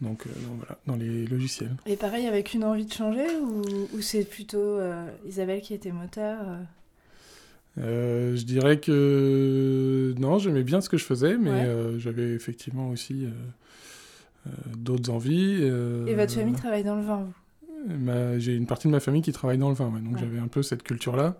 Donc, 0.00 0.26
voilà, 0.58 0.78
dans 0.86 0.96
les 0.96 1.26
logiciels. 1.26 1.74
Et 1.86 1.96
pareil, 1.96 2.26
avec 2.26 2.52
une 2.52 2.64
envie 2.64 2.84
de 2.84 2.92
changer 2.92 3.26
ou, 3.40 4.02
c'est 4.02 4.24
plutôt 4.24 4.78
Isabelle 5.26 5.62
qui 5.62 5.72
était 5.72 5.92
moteur 5.92 6.38
Je 7.76 8.42
dirais 8.44 8.80
que 8.80 10.14
non, 10.18 10.38
j'aimais 10.38 10.62
bien 10.62 10.80
ce 10.80 10.88
que 10.88 10.96
je 10.96 11.04
faisais, 11.04 11.36
mais 11.36 11.66
j'avais 11.98 12.32
effectivement 12.32 12.90
aussi 12.90 13.26
d'autres 14.76 15.10
envies. 15.10 15.62
Et 15.62 16.14
votre 16.14 16.32
famille 16.32 16.54
travaille 16.54 16.84
dans 16.84 16.96
le 16.96 17.02
vin, 17.02 17.24
vous? 17.24 17.34
J'ai 18.38 18.54
une 18.56 18.66
partie 18.66 18.88
de 18.88 18.92
ma 18.92 19.00
famille 19.00 19.22
qui 19.22 19.32
travaille 19.32 19.58
dans 19.58 19.68
le 19.68 19.74
vin, 19.74 19.90
donc 19.90 20.18
j'avais 20.18 20.38
un 20.38 20.48
peu 20.48 20.62
cette 20.62 20.82
culture-là. 20.82 21.36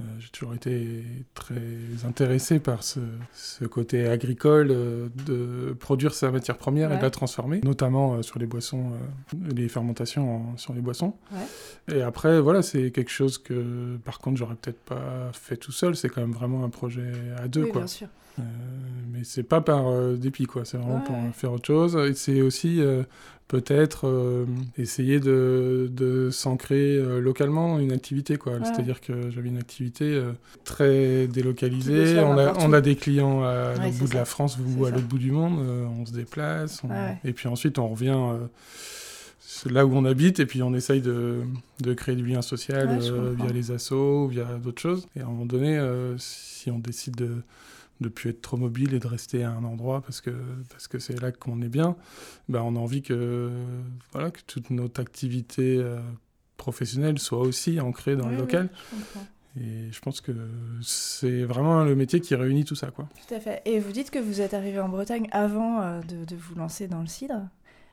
Euh, 0.00 0.02
j'ai 0.18 0.28
toujours 0.28 0.54
été 0.54 1.04
très 1.34 1.54
intéressé 2.06 2.58
par 2.58 2.82
ce, 2.82 3.00
côté 3.70 4.06
agricole 4.06 4.68
euh, 4.70 5.08
de 5.26 5.72
produire 5.74 6.14
sa 6.14 6.30
matière 6.30 6.56
première 6.56 6.92
et 6.92 6.96
de 6.96 7.02
la 7.02 7.10
transformer, 7.10 7.60
notamment 7.62 8.14
euh, 8.14 8.22
sur 8.22 8.38
les 8.38 8.46
boissons, 8.46 8.92
les 9.54 9.68
fermentations 9.68 10.56
sur 10.56 10.72
les 10.72 10.80
boissons. 10.80 11.14
Et 11.92 12.02
après, 12.02 12.40
voilà, 12.40 12.62
c'est 12.62 12.90
quelque 12.90 13.10
chose 13.10 13.38
que, 13.38 13.96
par 14.04 14.18
contre, 14.18 14.38
j'aurais 14.38 14.54
peut-être 14.54 14.80
pas 14.80 15.30
fait 15.32 15.56
tout 15.56 15.72
seul. 15.72 15.96
C'est 15.96 16.08
quand 16.08 16.20
même 16.20 16.32
vraiment 16.32 16.64
un 16.64 16.70
projet 16.70 17.12
à 17.38 17.48
deux, 17.48 17.64
oui, 17.64 17.70
quoi. 17.70 17.80
Bien 17.82 17.88
sûr. 17.88 18.08
mais 19.12 19.24
c'est 19.24 19.42
pas 19.42 19.60
par 19.60 19.92
dépit, 20.16 20.46
quoi. 20.46 20.64
C'est 20.64 20.78
vraiment 20.78 21.00
pour 21.00 21.16
faire 21.34 21.52
autre 21.52 21.66
chose. 21.66 21.96
Et 21.96 22.14
c'est 22.14 22.42
aussi 22.42 22.82
peut-être 23.50 24.06
euh, 24.06 24.46
essayer 24.78 25.18
de, 25.18 25.90
de 25.90 26.30
s'ancrer 26.30 26.94
euh, 26.94 27.18
localement 27.18 27.80
une 27.80 27.90
activité. 27.90 28.36
quoi. 28.36 28.52
C'est-à-dire 28.62 29.00
que 29.00 29.28
j'avais 29.32 29.48
une 29.48 29.58
activité 29.58 30.04
euh, 30.04 30.30
très 30.62 31.26
délocalisée. 31.26 32.20
On 32.20 32.38
a, 32.38 32.54
on 32.60 32.72
a, 32.72 32.80
des 32.80 32.94
clients 32.94 33.42
à 33.42 33.74
l'autre 33.74 33.98
bout 33.98 34.06
de 34.06 34.14
la 34.14 34.24
France 34.24 34.56
ou 34.56 34.84
à 34.84 34.90
l'autre 34.90 35.08
bout 35.08 35.18
du 35.18 35.32
monde. 35.32 35.58
on 35.98 36.06
se 36.06 36.12
déplace. 36.12 36.82
Et 37.24 37.32
puis 37.32 37.48
ensuite, 37.48 37.80
on 37.80 37.88
revient 37.88 38.16
là 39.66 39.84
où 39.84 39.96
on 39.96 40.04
habite 40.04 40.38
et 40.38 40.46
puis 40.46 40.62
on 40.62 40.72
essaye 40.72 41.00
de, 41.00 41.40
de 41.80 41.92
créer 41.92 42.14
du 42.14 42.24
lien 42.24 42.42
social 42.42 43.00
via 43.36 43.52
les 43.52 43.72
assos, 43.72 44.28
via 44.28 44.44
d'autres 44.62 44.80
choses. 44.80 45.08
Et 45.16 45.22
à 45.22 45.24
un 45.24 45.26
moment 45.26 45.46
donné, 45.46 45.76
si 46.18 46.70
on 46.70 46.78
décide 46.78 47.16
de 47.16 47.42
de 48.00 48.08
plus 48.08 48.30
être 48.30 48.42
trop 48.42 48.56
mobile 48.56 48.94
et 48.94 48.98
de 48.98 49.06
rester 49.06 49.44
à 49.44 49.50
un 49.50 49.64
endroit 49.64 50.00
parce 50.00 50.20
que 50.20 50.30
parce 50.70 50.88
que 50.88 50.98
c'est 50.98 51.20
là 51.20 51.32
qu'on 51.32 51.60
est 51.62 51.68
bien, 51.68 51.96
ben 52.48 52.62
on 52.62 52.76
a 52.76 52.78
envie 52.78 53.02
que 53.02 53.50
voilà 54.12 54.30
que 54.30 54.40
toute 54.46 54.70
notre 54.70 55.00
activité 55.00 55.76
euh, 55.78 56.00
professionnelle 56.56 57.18
soit 57.18 57.40
aussi 57.40 57.80
ancrée 57.80 58.16
dans 58.16 58.28
le 58.28 58.36
local. 58.36 58.68
et 59.60 59.90
je 59.90 60.00
pense 60.00 60.20
que 60.20 60.32
c'est 60.82 61.44
vraiment 61.44 61.84
le 61.84 61.94
métier 61.94 62.20
qui 62.20 62.34
réunit 62.34 62.64
tout 62.64 62.74
ça. 62.74 62.90
Quoi. 62.90 63.08
Tout 63.26 63.34
à 63.34 63.40
fait. 63.40 63.62
Et 63.64 63.80
vous 63.80 63.92
dites 63.92 64.10
que 64.10 64.18
vous 64.18 64.40
êtes 64.40 64.54
arrivé 64.54 64.80
en 64.80 64.88
Bretagne 64.88 65.28
avant 65.32 65.82
euh, 65.82 66.00
de, 66.02 66.24
de, 66.24 66.36
vous 66.36 66.54
lancer 66.54 66.88
dans 66.88 67.00
le 67.00 67.06
cidre? 67.06 67.48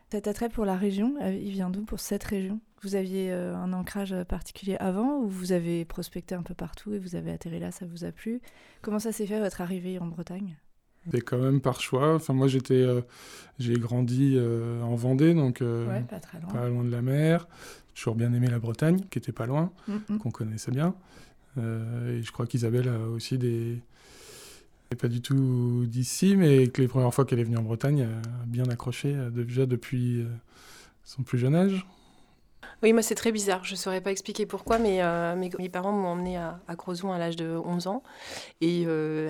Cet 0.09 0.27
attrait 0.27 0.48
pour 0.48 0.63
la 0.63 0.77
région, 0.77 1.15
euh, 1.21 1.33
il 1.33 1.51
vient 1.51 1.69
d'où 1.69 1.83
pour 1.83 1.99
cette 1.99 2.23
région? 2.23 2.61
Vous 2.81 2.95
aviez 2.95 3.31
euh, 3.31 3.56
un 3.56 3.73
ancrage 3.73 4.16
particulier 4.30 4.78
avant 4.80 5.18
ou 5.19 5.28
vous 5.28 5.52
avez 5.52 5.83
prospecté 5.83 6.33
un 6.33 6.44
peu 6.44 6.54
partout 6.54 6.94
et 6.94 6.99
vous 6.99 7.16
avez 7.16 7.31
atterri 7.31 7.59
là, 7.59 7.71
ça 7.71 7.85
vous 7.85 8.06
a 8.06 8.11
plu? 8.14 8.40
Comment 8.81 8.99
ça 8.99 9.11
s'est 9.11 9.26
fait 9.26 9.40
votre 9.40 9.59
arrivée 9.59 9.99
en 9.99 10.06
Bretagne? 10.06 10.56
C'est 11.11 11.21
quand 11.21 11.37
même 11.37 11.59
par 11.59 11.81
choix. 11.81 12.16
Enfin, 12.16 12.33
moi, 12.33 12.47
j'étais, 12.47 12.76
euh, 12.76 13.02
j'ai 13.59 13.73
grandi 13.76 14.37
en 14.40 14.95
Vendée, 14.95 15.33
donc 15.33 15.59
pas, 15.59 16.66
loin. 16.69 16.83
de 16.83 16.90
la 16.90 17.02
mer. 17.02 17.47
J'ai 17.94 18.02
toujours 18.02 18.16
bien 18.16 18.31
aimé 18.33 18.47
la 18.47 18.59
Bretagne, 18.59 19.02
qui 19.09 19.18
était 19.18 19.31
pas 19.31 19.45
loin, 19.45 19.71
qu'on 20.21 20.31
connaissait 20.31 20.71
bien. 20.71 20.95
et 21.57 22.21
je 22.21 22.31
crois 22.31 22.45
qu'Isabelle 22.45 22.90
a 22.90 22.99
aussi 23.09 23.37
des, 23.37 23.81
pas 24.95 25.07
du 25.07 25.21
tout 25.21 25.85
d'ici, 25.85 26.35
mais 26.35 26.67
que 26.67 26.81
les 26.81 26.87
premières 26.87 27.13
fois 27.13 27.25
qu'elle 27.25 27.39
est 27.39 27.44
venue 27.44 27.57
en 27.57 27.63
Bretagne, 27.63 28.03
a 28.03 28.45
bien 28.45 28.65
accroché 28.65 29.13
euh, 29.13 29.29
déjà 29.29 29.65
depuis 29.65 30.21
euh, 30.21 30.25
son 31.03 31.23
plus 31.23 31.37
jeune 31.37 31.56
âge. 31.56 31.85
Oui, 32.83 32.94
moi 32.94 33.01
c'est 33.01 33.15
très 33.15 33.31
bizarre. 33.31 33.63
Je 33.63 33.71
ne 33.71 33.77
saurais 33.77 34.01
pas 34.01 34.11
expliquer 34.11 34.45
pourquoi, 34.45 34.77
mais 34.77 35.01
euh, 35.01 35.35
mes, 35.35 35.69
parents 35.69 35.91
m'ont 35.91 36.09
emmené 36.09 36.37
à, 36.37 36.59
à 36.67 36.73
à 36.73 37.17
l'âge 37.17 37.35
de 37.35 37.56
11 37.56 37.87
ans. 37.87 38.03
Et 38.61 38.85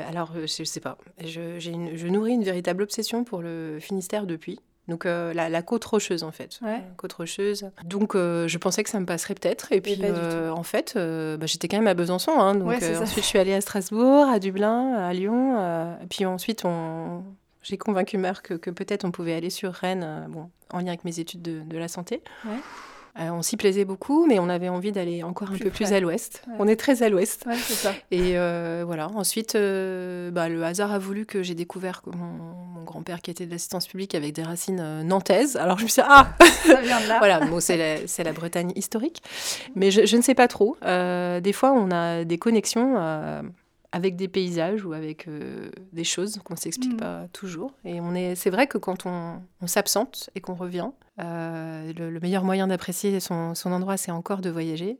alors, 0.07 0.33
je 0.33 0.61
ne 0.61 0.65
sais 0.65 0.79
pas, 0.79 0.97
je 1.23 2.07
nourris 2.07 2.33
une 2.33 2.43
véritable 2.43 2.83
obsession 2.83 3.23
pour 3.23 3.41
le 3.41 3.79
Finistère 3.79 4.25
depuis. 4.25 4.59
Donc 4.87 5.05
euh, 5.05 5.33
la, 5.33 5.61
côte 5.61 5.83
rocheuse 5.83 6.23
en 6.23 6.31
fait. 6.31 6.59
Côte 6.95 7.13
rocheuse. 7.13 7.69
Donc 7.83 8.15
euh, 8.15 8.47
je 8.47 8.57
pensais 8.57 8.83
que 8.83 8.89
ça 8.89 8.99
me 8.99 9.05
passerait 9.05 9.35
peut-être. 9.35 9.71
Et 9.71 9.81
puis 9.81 9.99
euh, 10.01 10.49
en 10.51 10.63
fait, 10.63 10.93
bah, 10.95 11.45
j'étais 11.45 11.67
quand 11.67 11.77
même 11.77 11.87
à 11.87 11.93
Besançon. 11.93 12.31
Hein, 12.39 12.55
donc 12.55 12.73
ensuite 12.73 13.23
je 13.23 13.27
suis 13.27 13.39
allée 13.39 13.53
à 13.53 13.61
Strasbourg, 13.61 14.27
à 14.27 14.39
Dublin, 14.39 14.93
à 14.95 15.13
Lyon. 15.13 15.97
et 16.01 16.07
puis 16.07 16.25
ensuite 16.25 16.63
on... 16.65 17.23
j'ai 17.63 17.77
convaincu 17.77 18.17
Marc 18.17 18.57
que, 18.57 18.69
peut-être 18.69 19.05
on 19.05 19.11
pouvait 19.11 19.33
aller 19.33 19.49
sur 19.49 19.73
Rennes, 19.73 20.27
bon, 20.29 20.49
en 20.71 20.79
lien 20.79 20.87
avec 20.87 21.03
mes 21.03 21.19
études 21.19 21.41
de, 21.41 21.61
de 21.61 21.77
la 21.77 21.87
santé. 21.87 22.21
Euh, 23.19 23.29
on 23.31 23.41
s'y 23.41 23.57
plaisait 23.57 23.85
beaucoup, 23.85 24.27
mais 24.27 24.39
on 24.39 24.49
avait 24.49 24.69
envie 24.69 24.91
d'aller 24.91 25.23
encore 25.23 25.51
un 25.51 25.57
peu 25.57 25.69
plus 25.69 25.91
à 25.91 25.99
l'ouest. 25.99 26.43
On 26.59 26.67
est 26.67 26.75
très 26.75 27.01
à 27.03 27.09
l'ouest. 27.09 27.45
ça. 27.55 27.93
Et 28.11 28.37
euh, 28.37 28.83
voilà. 28.85 29.09
Ensuite, 29.09 29.55
euh, 29.55 30.29
bah, 30.29 30.49
le 30.49 30.63
hasard 30.63 30.91
a 30.91 30.99
voulu 30.99 31.25
que 31.25 31.41
j'ai 31.41 31.55
découvert 31.55 32.01
mon, 32.05 32.83
grand-père 32.83 33.21
qui 33.21 33.31
était 33.31 33.45
de 33.45 33.51
l'assistance 33.51 33.85
publique 33.87 34.15
avec 34.15 34.33
des 34.33 34.43
racines 34.43 35.01
nantaises. 35.03 35.57
Alors 35.57 35.77
je 35.77 35.83
me 35.83 35.89
suis 35.89 36.01
dit, 36.01 36.07
ah 36.09 36.29
Ça 36.65 36.81
vient 36.81 37.01
de 37.01 37.07
là. 37.07 37.17
voilà, 37.19 37.39
bon, 37.41 37.59
c'est 37.59 37.75
la, 37.77 38.23
la, 38.23 38.33
Bretagne 38.33 38.71
historique. 38.75 39.21
Mais 39.75 39.91
je, 39.91 40.15
ne 40.15 40.21
sais 40.21 40.35
pas 40.35 40.47
trop. 40.47 40.77
des 40.83 41.53
fois, 41.53 41.73
on 41.73 41.91
a 41.91 42.23
des 42.23 42.37
connexions 42.37 42.95
avec 43.91 44.15
des 44.15 44.27
paysages 44.27 44.83
ou 44.85 44.93
avec 44.93 45.27
des 45.93 46.03
choses 46.03 46.39
qu'on 46.43 46.53
ne 46.55 46.59
s'explique 46.59 46.93
Mm. 46.93 46.97
pas 46.97 47.27
toujours. 47.33 47.73
Et 47.85 48.01
on 48.01 48.13
est, 48.15 48.35
c'est 48.35 48.49
vrai 48.49 48.67
que 48.67 48.77
quand 48.77 49.05
on, 49.05 49.41
on 49.61 49.67
s'absente 49.67 50.29
et 50.35 50.41
qu'on 50.41 50.55
revient, 50.55 50.89
euh, 51.19 51.93
le, 51.97 52.09
le 52.09 52.19
meilleur 52.19 52.43
moyen 52.43 52.67
d'apprécier 52.67 53.19
son, 53.19 53.55
son 53.55 53.71
endroit, 53.71 53.95
c'est 53.97 54.11
encore 54.11 54.41
de 54.41 54.49
voyager. 54.49 54.99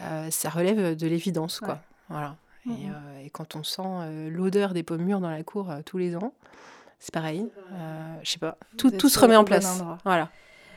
Euh, 0.00 0.30
ça 0.30 0.48
relève 0.50 0.96
de 0.96 1.06
l'évidence, 1.06 1.60
quoi. 1.60 1.80
Voilà. 2.08 2.36
Et, 2.66 2.68
Mhm. 2.70 2.76
euh, 2.94 3.24
et 3.24 3.30
quand 3.30 3.56
on 3.56 3.64
sent 3.64 3.82
euh, 3.84 4.30
l'odeur 4.30 4.72
des 4.72 4.84
pommes 4.84 5.02
mûres 5.02 5.20
dans 5.20 5.30
la 5.30 5.42
cour 5.42 5.68
euh, 5.70 5.80
tous 5.84 5.98
les 5.98 6.14
ans, 6.16 6.32
c'est 7.00 7.12
pareil. 7.12 7.50
Euh, 7.72 8.14
je 8.22 8.30
sais 8.30 8.38
pas. 8.38 8.56
Tout, 8.78 8.92
tout 8.92 9.08
se 9.08 9.18
remet 9.18 9.34
en 9.36 9.44
place. 9.44 9.82
Voilà. 10.04 10.30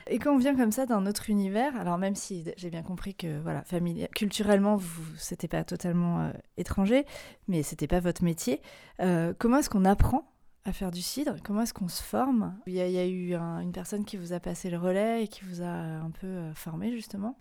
Et 0.08 0.20
quand 0.20 0.34
on 0.36 0.38
vient 0.38 0.56
comme 0.56 0.72
ça 0.72 0.86
d'un 0.86 1.08
autre 1.08 1.30
univers, 1.32 1.76
alors 1.76 1.98
même 1.98 2.16
si 2.16 2.46
j'ai 2.58 2.70
bien 2.70 2.84
compris 2.84 3.16
que 3.16 3.40
voilà, 3.42 3.64
culturellement, 4.14 4.76
vous 4.76 5.04
c'était 5.18 5.48
pas 5.48 5.64
totalement 5.64 6.22
euh, 6.22 6.32
étranger, 6.58 7.06
mais 7.48 7.64
c'était 7.64 7.88
pas 7.88 8.00
votre 8.00 8.24
métier. 8.24 8.62
euh, 9.00 9.34
comment 9.40 9.58
est-ce 9.58 9.70
qu'on 9.70 9.86
apprend 9.86 10.32
à 10.64 10.74
faire 10.74 10.92
du 10.92 11.02
cidre? 11.02 11.36
Comment 11.44 11.62
est-ce 11.64 11.74
qu'on 11.74 11.88
se 11.88 12.04
forme? 12.04 12.56
Il 12.68 12.74
y, 12.74 12.82
a, 12.82 13.06
eu 13.08 13.34
un- 13.34 13.60
une 13.62 13.72
personne 13.72 14.06
qui 14.06 14.18
vous 14.18 14.32
a 14.34 14.40
passé 14.40 14.70
le 14.70 14.78
relais 14.78 15.24
et 15.24 15.28
qui 15.28 15.44
vous 15.44 15.62
a 15.64 15.66
un 15.70 16.12
peu 16.12 16.28
euh, 16.28 16.54
formé 16.54 16.92
justement? 16.92 17.36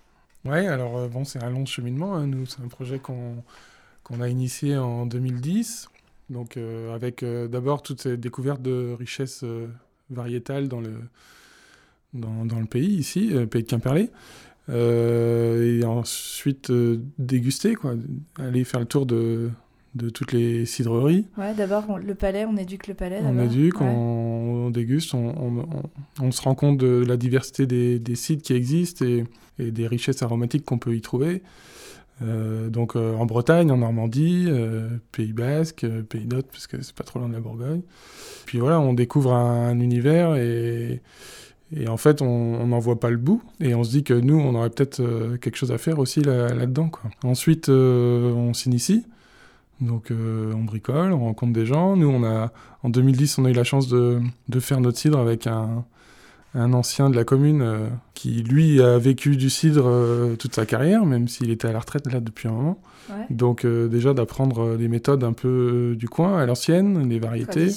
Ouais, 0.46 0.66
alors 0.66 1.08
bon, 1.08 1.24
c'est 1.24 1.42
un 1.42 1.50
long 1.50 1.66
cheminement. 1.66 2.14
hein, 2.14 2.26
nous, 2.26 2.46
c'est 2.46 2.62
un 2.62 2.68
projet 2.68 2.98
qu'on 2.98 3.42
a 4.20 4.28
initié 4.28 4.76
en 4.76 5.04
2010. 5.06 5.88
Donc, 6.30 6.56
avec 6.58 7.22
d'abord 7.24 7.82
toute 7.82 8.00
cette 8.02 8.20
découverte 8.20 8.60
de 8.62 8.94
richesses 8.98 9.44
variétales 10.10 10.68
dans 10.68 10.80
le, 10.80 11.00
dans, 12.14 12.44
dans 12.46 12.60
le 12.60 12.66
pays, 12.66 12.94
ici, 12.94 13.30
euh, 13.32 13.46
pays 13.46 13.62
de 13.62 13.68
Quimperlé. 13.68 14.10
Euh, 14.70 15.78
et 15.80 15.84
ensuite, 15.84 16.70
euh, 16.70 17.00
déguster, 17.18 17.74
quoi. 17.74 17.94
Aller 18.38 18.64
faire 18.64 18.80
le 18.80 18.86
tour 18.86 19.04
de, 19.04 19.50
de 19.94 20.08
toutes 20.08 20.32
les 20.32 20.64
cidreries. 20.64 21.26
Ouais, 21.36 21.52
d'abord 21.54 21.98
le 21.98 22.14
palais, 22.14 22.46
on 22.46 22.56
éduque 22.56 22.86
le 22.86 22.94
palais. 22.94 23.20
On 23.22 23.38
éduque, 23.38 23.80
Ouais. 23.80 23.86
on, 23.88 24.66
on 24.66 24.70
déguste, 24.70 25.12
on, 25.14 25.66
on- 26.20 26.30
se 26.32 26.40
rend 26.42 26.54
compte 26.54 26.78
de 26.78 27.04
la 27.06 27.16
diversité 27.18 27.66
des, 27.66 27.98
des 27.98 28.14
sites 28.14 28.42
qui 28.42 28.54
existent 28.54 29.04
et, 29.04 29.24
et 29.58 29.70
des 29.70 29.86
richesses 29.86 30.22
aromatiques 30.22 30.64
qu'on 30.64 30.78
peut 30.78 30.96
y 30.96 31.00
trouver. 31.02 31.42
Euh, 32.22 32.70
donc 32.70 32.94
en 32.96 33.26
Bretagne, 33.26 33.70
en 33.70 33.76
Normandie, 33.78 34.48
Pays 35.12 35.32
Basque, 35.32 35.84
Pays 36.08 36.24
d'Hôte, 36.26 36.46
parce 36.50 36.66
que 36.66 36.80
c'est 36.80 36.94
pas 36.94 37.04
trop 37.04 37.18
loin 37.18 37.28
de 37.28 37.34
la 37.34 37.40
Bourgogne. 37.40 37.82
Puis 38.46 38.58
voilà, 38.60 38.80
on 38.80 38.94
découvre 38.94 39.32
un, 39.34 39.68
un 39.68 39.80
univers 39.80 40.36
et, 40.36 41.02
et 41.76 41.88
en 41.88 41.96
fait, 41.96 42.22
on 42.22 42.66
n'en 42.66 42.78
voit 42.78 43.00
pas 43.00 43.10
le 43.10 43.16
bout. 43.16 43.42
Et 43.60 43.74
on 43.74 43.82
se 43.84 43.90
dit 43.90 44.04
que 44.04 44.14
nous, 44.14 44.38
on 44.38 44.54
aurait 44.54 44.70
peut-être 44.70 45.00
euh, 45.00 45.36
quelque 45.38 45.56
chose 45.56 45.72
à 45.72 45.78
faire 45.78 45.98
aussi 45.98 46.20
là- 46.22 46.54
là-dedans. 46.54 46.88
quoi. 46.88 47.10
Ensuite, 47.24 47.68
euh, 47.68 48.32
on 48.32 48.54
s'initie. 48.54 49.04
Donc 49.80 50.10
euh, 50.12 50.52
on 50.54 50.62
bricole, 50.64 51.12
on 51.12 51.18
rencontre 51.24 51.52
des 51.52 51.66
gens. 51.66 51.96
Nous, 51.96 52.08
on 52.08 52.22
a, 52.24 52.52
en 52.84 52.88
2010, 52.90 53.38
on 53.38 53.44
a 53.44 53.50
eu 53.50 53.54
la 53.54 53.64
chance 53.64 53.88
de, 53.88 54.20
de 54.48 54.60
faire 54.60 54.80
notre 54.80 54.98
cidre 54.98 55.18
avec 55.18 55.48
un, 55.48 55.84
un 56.54 56.72
ancien 56.74 57.10
de 57.10 57.16
la 57.16 57.24
commune 57.24 57.60
euh, 57.62 57.88
qui, 58.14 58.42
lui, 58.44 58.80
a 58.80 58.98
vécu 58.98 59.36
du 59.36 59.50
cidre 59.50 60.36
toute 60.38 60.54
sa 60.54 60.64
carrière, 60.66 61.04
même 61.04 61.26
s'il 61.26 61.50
était 61.50 61.66
à 61.66 61.72
la 61.72 61.80
retraite 61.80 62.10
là 62.12 62.20
depuis 62.20 62.46
un 62.48 62.52
moment. 62.52 62.78
Ouais. 63.10 63.26
Donc 63.30 63.66
déjà 63.66 64.14
d'apprendre 64.14 64.76
les 64.76 64.86
méthodes 64.88 65.24
un 65.24 65.32
peu 65.34 65.94
du 65.98 66.08
coin, 66.08 66.38
à 66.38 66.46
l'ancienne, 66.46 67.08
les 67.08 67.18
variétés, 67.18 67.68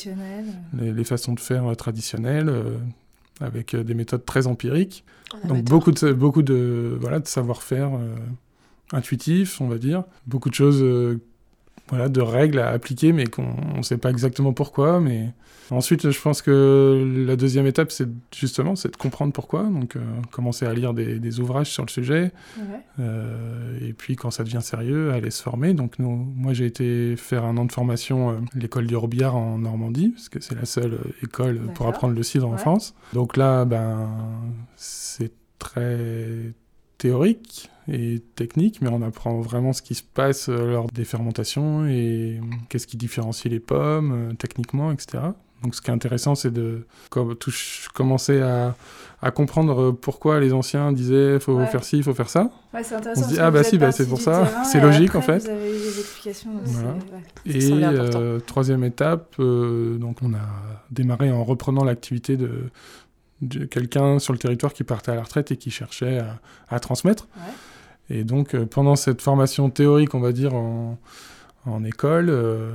les, 0.79 0.93
les 0.93 1.03
façons 1.03 1.33
de 1.33 1.39
faire 1.39 1.75
traditionnelles, 1.75 2.53
avec 3.41 3.74
euh, 3.74 3.84
des 3.84 3.94
méthodes 3.94 4.25
très 4.25 4.48
empiriques. 4.48 5.03
Donc 5.44 5.63
beaucoup 5.65 5.91
de, 5.91 6.13
beaucoup 6.13 6.41
de, 6.41 6.98
voilà, 7.00 7.20
de 7.20 7.27
savoir-faire 7.27 7.96
euh, 7.96 8.15
intuitif, 8.91 9.60
on 9.62 9.67
va 9.67 9.77
dire. 9.77 10.03
Beaucoup 10.25 10.50
de 10.50 10.56
choses, 10.56 10.82
euh, 10.82 11.20
voilà, 11.89 12.10
de 12.10 12.22
règles 12.22 12.60
à 12.60 12.70
appliquer, 12.70 13.13
mais 13.13 13.25
qu'on 13.25 13.56
ne 13.77 13.82
sait 13.82 13.98
pas 13.98 14.10
exactement 14.10 14.53
pourquoi. 14.53 15.00
Mais 15.00 15.29
ensuite, 15.72 16.10
je 16.10 16.22
pense 16.22 16.41
que 16.41 17.25
la 17.25 17.36
deuxième 17.36 17.65
étape, 17.65 17.91
c'est 17.91 18.10
justement, 18.36 18.75
c'est 18.75 18.91
de 18.91 18.98
comprendre 18.98 19.34
pourquoi. 19.34 19.63
Donc 19.63 19.96
euh, 19.96 20.01
commencer 20.32 20.65
à 20.65 20.74
lire 20.74 20.94
des, 20.94 21.20
des 21.20 21.39
ouvrages 21.39 21.72
sur 21.72 21.86
le 21.86 21.89
sujet. 21.89 22.32
Ouais. 22.58 22.63
Euh, 23.00 23.77
et 23.82 23.94
puis 23.94 24.15
quand 24.15 24.32
ça 24.32 24.44
devient 24.44 24.62
sérieux, 24.62 25.12
aller 25.12 25.32
se 25.32 25.41
former. 25.41 25.74
Donc 25.74 26.00
nous, 26.00 26.15
moi 26.36 26.53
j'ai 26.53 26.65
été 26.65 27.15
faire 27.15 27.46
un 27.46 27.56
an 27.58 27.65
de 27.65 27.72
formation 27.72 28.32
euh, 28.32 28.34
à 28.34 28.60
l'école 28.60 28.88
du 28.88 28.96
Robillard 28.96 29.36
en 29.36 29.58
Normandie, 29.58 30.10
parce 30.10 30.29
que 30.29 30.39
c'est 30.41 30.56
la 30.56 30.65
seule 30.65 31.00
école 31.24 31.60
pour 31.74 31.88
apprendre 31.88 32.13
le 32.13 32.24
cidre 32.24 32.50
en. 32.50 32.58
France. 32.58 32.96
Donc 33.13 33.38
là, 33.38 33.65
ben, 33.65 34.10
c'est 34.75 35.32
très 35.60 36.53
théorique 36.97 37.69
et 37.91 38.21
technique, 38.35 38.81
mais 38.81 38.89
on 38.89 39.01
apprend 39.01 39.39
vraiment 39.39 39.71
ce 39.73 39.81
qui 39.81 39.95
se 39.95 40.03
passe 40.03 40.49
euh, 40.49 40.71
lors 40.73 40.87
des 40.91 41.05
fermentations 41.05 41.85
et 41.85 42.39
euh, 42.41 42.45
qu'est-ce 42.69 42.85
qui 42.87 42.97
différencie 42.97 43.49
les 43.51 43.59
pommes 43.61 44.11
euh, 44.11 44.33
techniquement, 44.33 44.91
etc. 44.91 45.19
Donc 45.63 45.73
ce 45.73 45.81
qui 45.81 45.89
est 45.89 45.93
intéressant, 45.93 46.35
c'est 46.35 46.51
de 46.53 46.85
commencer 47.93 48.41
à, 48.41 48.75
à 49.21 49.31
comprendre 49.31 49.91
pourquoi 49.91 50.39
les 50.39 50.53
anciens 50.53 50.91
disaient 50.91 51.39
faut 51.39 51.53
Ouais. 51.55 51.65
faire 51.65 51.83
ci, 51.83 52.03
faut 52.03 52.13
faire 52.13 52.29
ça. 52.29 52.51
Ouais, 52.73 52.83
c'est 52.83 52.93
intéressant. 52.93 53.21
On 53.21 53.27
se 53.27 53.33
dit, 53.33 53.39
ah 53.39 53.49
bah 53.49 53.63
si, 53.63 53.77
bah 53.79 53.91
c'est 53.91 54.07
pour 54.07 54.21
ça. 54.21 54.63
C'est 54.65 54.79
logique, 54.79 55.15
en 55.15 55.21
fait. 55.21 55.39
Vous 55.39 55.49
avez 55.49 55.69
eu 55.75 55.79
des 55.79 55.99
explications. 55.99 56.51
Voilà. 56.63 56.89
ouais. 56.91 56.97
Et 57.55 57.71
euh, 57.73 58.39
troisième 58.39 58.83
étape, 58.83 59.33
euh, 59.39 59.97
donc 59.97 60.17
on 60.21 60.33
a 60.35 60.83
démarré 60.91 61.31
en 61.31 61.43
reprenant 61.43 61.83
l'activité 61.83 62.37
de, 62.37 62.69
de 63.41 63.65
quelqu'un 63.65 64.20
sur 64.20 64.34
le 64.34 64.39
territoire 64.39 64.74
qui 64.74 64.84
partait 64.84 65.12
à 65.12 65.15
la 65.15 65.24
retraite 65.24 65.51
et 65.51 65.58
qui 65.58 65.70
cherchait 65.72 66.20
à, 66.20 66.39
à 66.70 66.79
transmettre. 66.79 67.27
Ouais. 67.38 68.17
Et 68.17 68.24
donc 68.24 68.56
euh, 68.56 68.65
pendant 68.65 68.96
cette 68.96 69.22
formation 69.22 69.70
théorique, 69.70 70.13
on 70.15 70.20
va 70.20 70.32
dire 70.32 70.53
en, 70.56 70.98
en 71.65 71.84
école, 71.84 72.29
euh, 72.29 72.72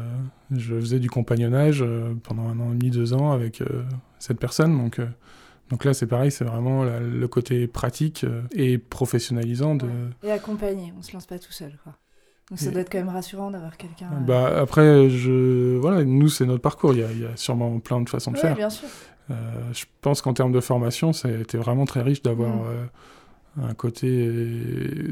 je 0.54 0.74
faisais 0.78 0.98
du 0.98 1.08
compagnonnage 1.10 1.82
euh, 1.82 2.14
pendant 2.22 2.48
un 2.48 2.60
an 2.60 2.72
et 2.72 2.76
demi, 2.76 2.90
deux 2.90 3.12
ans 3.14 3.32
avec 3.32 3.62
cette 4.18 4.38
personne. 4.38 4.76
Donc, 4.76 5.00
donc 5.70 5.84
là, 5.86 5.94
c'est 5.94 6.06
pareil, 6.06 6.30
c'est 6.30 6.44
vraiment 6.44 6.84
la- 6.84 7.00
le 7.00 7.28
côté 7.28 7.66
pratique 7.66 8.26
et 8.54 8.76
professionnalisant 8.78 9.74
de, 9.74 9.86
Ouais. 9.86 10.28
Et 10.28 10.30
accompagné, 10.30 10.92
on 10.98 11.02
se 11.02 11.12
lance 11.14 11.26
pas 11.26 11.38
tout 11.38 11.52
seul. 11.52 11.72
Quoi. 11.82 11.94
Donc 12.50 12.58
ça 12.58 12.68
Et- 12.68 12.72
doit 12.72 12.82
être 12.82 12.92
quand 12.92 12.98
même 12.98 13.08
rassurant 13.08 13.50
d'avoir 13.50 13.76
quelqu'un. 13.78 14.10
Bah, 14.26 14.58
après, 14.60 15.08
je... 15.08 15.76
voilà, 15.78 16.04
nous, 16.04 16.28
c'est 16.28 16.44
notre 16.44 16.60
parcours. 16.60 16.92
Il 16.92 17.00
y, 17.00 17.02
a, 17.04 17.10
il 17.10 17.20
y 17.22 17.24
a 17.24 17.34
sûrement 17.36 17.80
plein 17.80 18.00
de 18.02 18.08
façons 18.10 18.32
de 18.32 18.36
faire. 18.38 18.54
bien 18.54 18.68
sûr. 18.68 18.86
Euh, 19.30 19.34
je 19.72 19.84
pense 20.00 20.20
qu'en 20.20 20.34
termes 20.34 20.52
de 20.52 20.60
formation, 20.60 21.12
ça 21.12 21.28
a 21.28 21.32
été 21.32 21.56
vraiment 21.58 21.84
très 21.84 22.02
riche 22.02 22.22
d'avoir 22.22 22.54
Mm. 22.56 22.62
euh, 22.66 22.84
un 23.68 23.74
côté. 23.74 24.30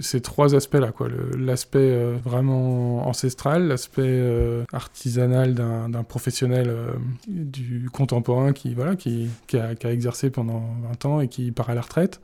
ces 0.00 0.20
trois 0.22 0.54
aspects-là. 0.54 0.92
quoi. 0.92 1.08
L'aspect 1.38 1.78
euh, 1.78 2.16
vraiment 2.24 3.06
ancestral, 3.06 3.68
l'aspect 3.68 4.22
artisanal 4.72 5.54
d'un 5.54 6.02
professionnel 6.04 6.74
du 7.28 7.88
contemporain 7.92 8.52
qui, 8.52 8.74
voilà, 8.74 8.96
qui, 8.96 9.28
qui, 9.46 9.58
a, 9.58 9.74
qui 9.74 9.86
a 9.86 9.92
exercé 9.92 10.30
pendant 10.30 10.62
20 10.88 11.04
ans 11.04 11.20
et 11.20 11.28
qui 11.28 11.52
part 11.52 11.70
à 11.70 11.74
la 11.74 11.82
retraite. 11.82 12.20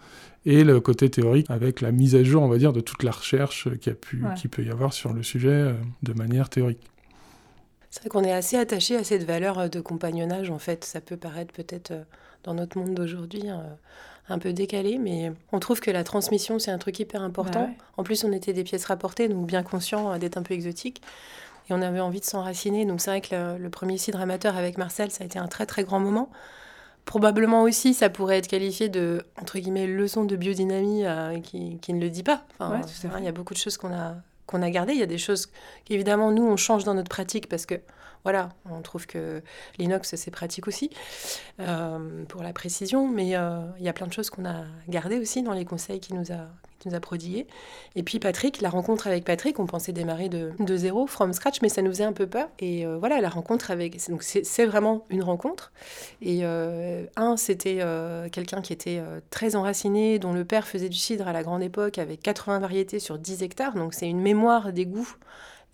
Et 0.46 0.62
le 0.64 0.80
côté 0.80 1.10
théorique 1.10 1.50
avec 1.50 1.80
la 1.80 1.90
mise 1.92 2.14
à 2.14 2.22
jour, 2.22 2.42
on 2.42 2.48
va 2.48 2.56
dire, 2.58 2.72
de 2.72 2.80
toute 2.80 3.02
la 3.02 3.10
recherche 3.10 3.68
qui, 3.80 3.90
a 3.90 3.94
pu, 3.94 4.22
Ouais. 4.22 4.34
qui 4.36 4.48
peut 4.48 4.62
y 4.62 4.70
avoir 4.70 4.92
sur 4.92 5.12
le 5.12 5.22
sujet 5.22 5.48
euh, 5.50 5.72
de 6.02 6.12
manière 6.12 6.48
théorique. 6.48 6.80
C'est 7.96 8.02
vrai 8.02 8.10
qu'on 8.10 8.24
est 8.24 8.32
assez 8.32 8.58
attaché 8.58 8.94
à 8.94 9.04
cette 9.04 9.24
valeur 9.24 9.58
euh, 9.58 9.68
de 9.68 9.80
compagnonnage, 9.80 10.50
en 10.50 10.58
fait. 10.58 10.84
Ça 10.84 11.00
peut 11.00 11.16
paraître 11.16 11.54
peut-être 11.54 11.92
euh, 11.92 12.02
dans 12.44 12.52
notre 12.52 12.76
monde 12.76 12.92
d'aujourd'hui 12.92 13.44
euh, 13.46 13.56
un 14.28 14.38
peu 14.38 14.52
décalé, 14.52 14.98
mais 14.98 15.32
on 15.50 15.60
trouve 15.60 15.80
que 15.80 15.90
la 15.90 16.04
transmission, 16.04 16.58
c'est 16.58 16.70
un 16.70 16.76
truc 16.76 17.00
hyper 17.00 17.22
important. 17.22 17.60
Bah 17.60 17.66
ouais. 17.68 17.78
En 17.96 18.02
plus, 18.02 18.22
on 18.24 18.32
était 18.32 18.52
des 18.52 18.64
pièces 18.64 18.84
rapportées, 18.84 19.28
donc 19.28 19.46
bien 19.46 19.62
conscients 19.62 20.18
d'être 20.18 20.36
un 20.36 20.42
peu 20.42 20.52
exotiques. 20.52 21.00
Et 21.70 21.72
on 21.72 21.80
avait 21.80 22.00
envie 22.00 22.20
de 22.20 22.26
s'enraciner. 22.26 22.84
Donc 22.84 23.00
c'est 23.00 23.10
vrai 23.10 23.22
que 23.22 23.34
le, 23.34 23.58
le 23.58 23.70
premier 23.70 23.96
cidre 23.96 24.20
amateur 24.20 24.58
avec 24.58 24.76
Marcel, 24.76 25.10
ça 25.10 25.24
a 25.24 25.26
été 25.26 25.38
un 25.38 25.48
très 25.48 25.64
très 25.64 25.82
grand 25.82 25.98
moment. 25.98 26.28
Probablement 27.06 27.62
aussi, 27.62 27.94
ça 27.94 28.10
pourrait 28.10 28.36
être 28.36 28.48
qualifié 28.48 28.90
de, 28.90 29.24
entre 29.40 29.58
guillemets, 29.58 29.86
leçon 29.86 30.24
de 30.24 30.36
biodynamie 30.36 31.06
euh, 31.06 31.40
qui, 31.40 31.78
qui 31.78 31.94
ne 31.94 32.00
le 32.00 32.10
dit 32.10 32.24
pas. 32.24 32.44
Enfin, 32.58 32.72
Ouais, 32.72 32.80
tout 32.82 33.06
à 33.06 33.14
hein. 33.14 33.18
Il 33.20 33.24
y 33.24 33.28
a 33.28 33.32
beaucoup 33.32 33.54
de 33.54 33.58
choses 33.58 33.76
qu'on 33.78 33.92
a, 33.94 34.16
qu'on 34.46 34.62
a 34.62 34.70
gardées. 34.70 34.92
Il 34.92 34.98
y 34.98 35.02
a 35.02 35.06
des 35.06 35.18
choses 35.18 35.48
qu'évidemment, 35.84 36.30
nous, 36.30 36.46
on 36.46 36.56
change 36.56 36.84
dans 36.84 36.94
notre 36.94 37.08
pratique 37.08 37.48
parce 37.48 37.66
que, 37.66 37.74
voilà, 38.24 38.50
on 38.70 38.80
trouve 38.82 39.06
que 39.06 39.42
l'inox, 39.78 40.14
c'est 40.16 40.30
pratique 40.30 40.66
aussi 40.66 40.90
euh, 41.60 42.24
pour 42.26 42.42
la 42.42 42.52
précision. 42.52 43.08
Mais 43.08 43.36
euh, 43.36 43.60
il 43.78 43.84
y 43.84 43.88
a 43.88 43.92
plein 43.92 44.06
de 44.06 44.12
choses 44.12 44.30
qu'on 44.30 44.44
a 44.44 44.64
gardées 44.88 45.18
aussi 45.18 45.42
dans 45.42 45.52
les 45.52 45.64
conseils 45.64 46.00
qu'il 46.00 46.16
nous 46.16 46.32
a, 46.32 46.48
qu'il 46.78 46.90
nous 46.90 46.96
a 46.96 47.00
prodigués. 47.00 47.46
Et 47.94 48.02
puis 48.02 48.18
Patrick, 48.18 48.60
la 48.60 48.70
rencontre 48.70 49.06
avec 49.06 49.24
Patrick, 49.24 49.58
on 49.58 49.66
pensait 49.66 49.92
démarrer 49.92 50.28
de, 50.28 50.76
zéro, 50.76 51.06
from 51.06 51.32
scratch, 51.32 51.62
mais 51.62 51.68
ça 51.68 51.82
nous 51.82 51.90
faisait 51.90 52.04
un 52.04 52.12
peu 52.12 52.26
peur. 52.26 52.48
Et 52.58 52.86
euh, 52.86 52.96
voilà, 52.98 53.20
la 53.20 53.28
rencontre 53.28 53.70
avec... 53.70 53.98
Donc 54.08 54.22
c'est 54.22 54.66
vraiment 54.66 55.04
une 55.10 55.22
rencontre. 55.22 55.72
Et 56.22 56.40
euh, 56.42 57.04
un, 57.16 57.36
c'était 57.36 57.78
euh, 57.80 58.28
quelqu'un 58.28 58.62
qui 58.62 58.72
était 58.72 59.02
très 59.30 59.56
enraciné, 59.56 60.18
dont 60.18 60.32
le 60.32 60.44
père 60.44 60.66
faisait 60.66 60.88
du 60.88 60.98
cidre 60.98 61.28
à 61.28 61.32
la 61.32 61.42
grande 61.42 61.62
époque 61.62 61.98
avec 61.98 62.22
80 62.22 62.58
variétés 62.60 62.98
sur 62.98 63.18
10 63.18 63.42
hectares. 63.42 63.74
Donc 63.74 63.94
c'est 63.94 64.08
une 64.08 64.20
mémoire 64.20 64.72
des 64.72 64.86
goûts 64.86 65.16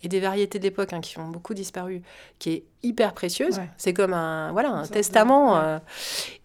et 0.03 0.09
des 0.09 0.19
variétés 0.19 0.59
d'époque 0.59 0.93
hein, 0.93 1.01
qui 1.01 1.17
ont 1.17 1.29
beaucoup 1.29 1.53
disparu, 1.53 2.01
qui 2.37 2.51
est 2.51 2.63
hyper 2.83 3.13
précieuse. 3.13 3.61
C'est 3.77 3.93
comme 3.93 4.13
un, 4.13 4.51
voilà, 4.51 4.69
un 4.69 4.85
testament 4.85 5.57
euh, 5.57 5.79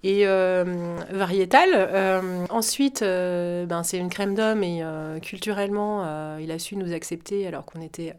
et 0.04 0.26
euh, 0.26 0.96
variétal. 1.10 1.70
Euh, 1.74 2.46
ensuite, 2.48 3.00
ben, 3.02 3.82
c'est 3.82 3.98
une 3.98 4.08
crème 4.08 4.34
d'homme 4.34 4.62
et 4.62 4.82
culturellement, 5.20 6.36
il 6.38 6.50
a 6.52 6.58
su 6.58 6.76
nous 6.76 6.92
accepter 6.92 7.46
alors 7.46 7.64
qu'on 7.64 7.80
n'était 7.80 8.14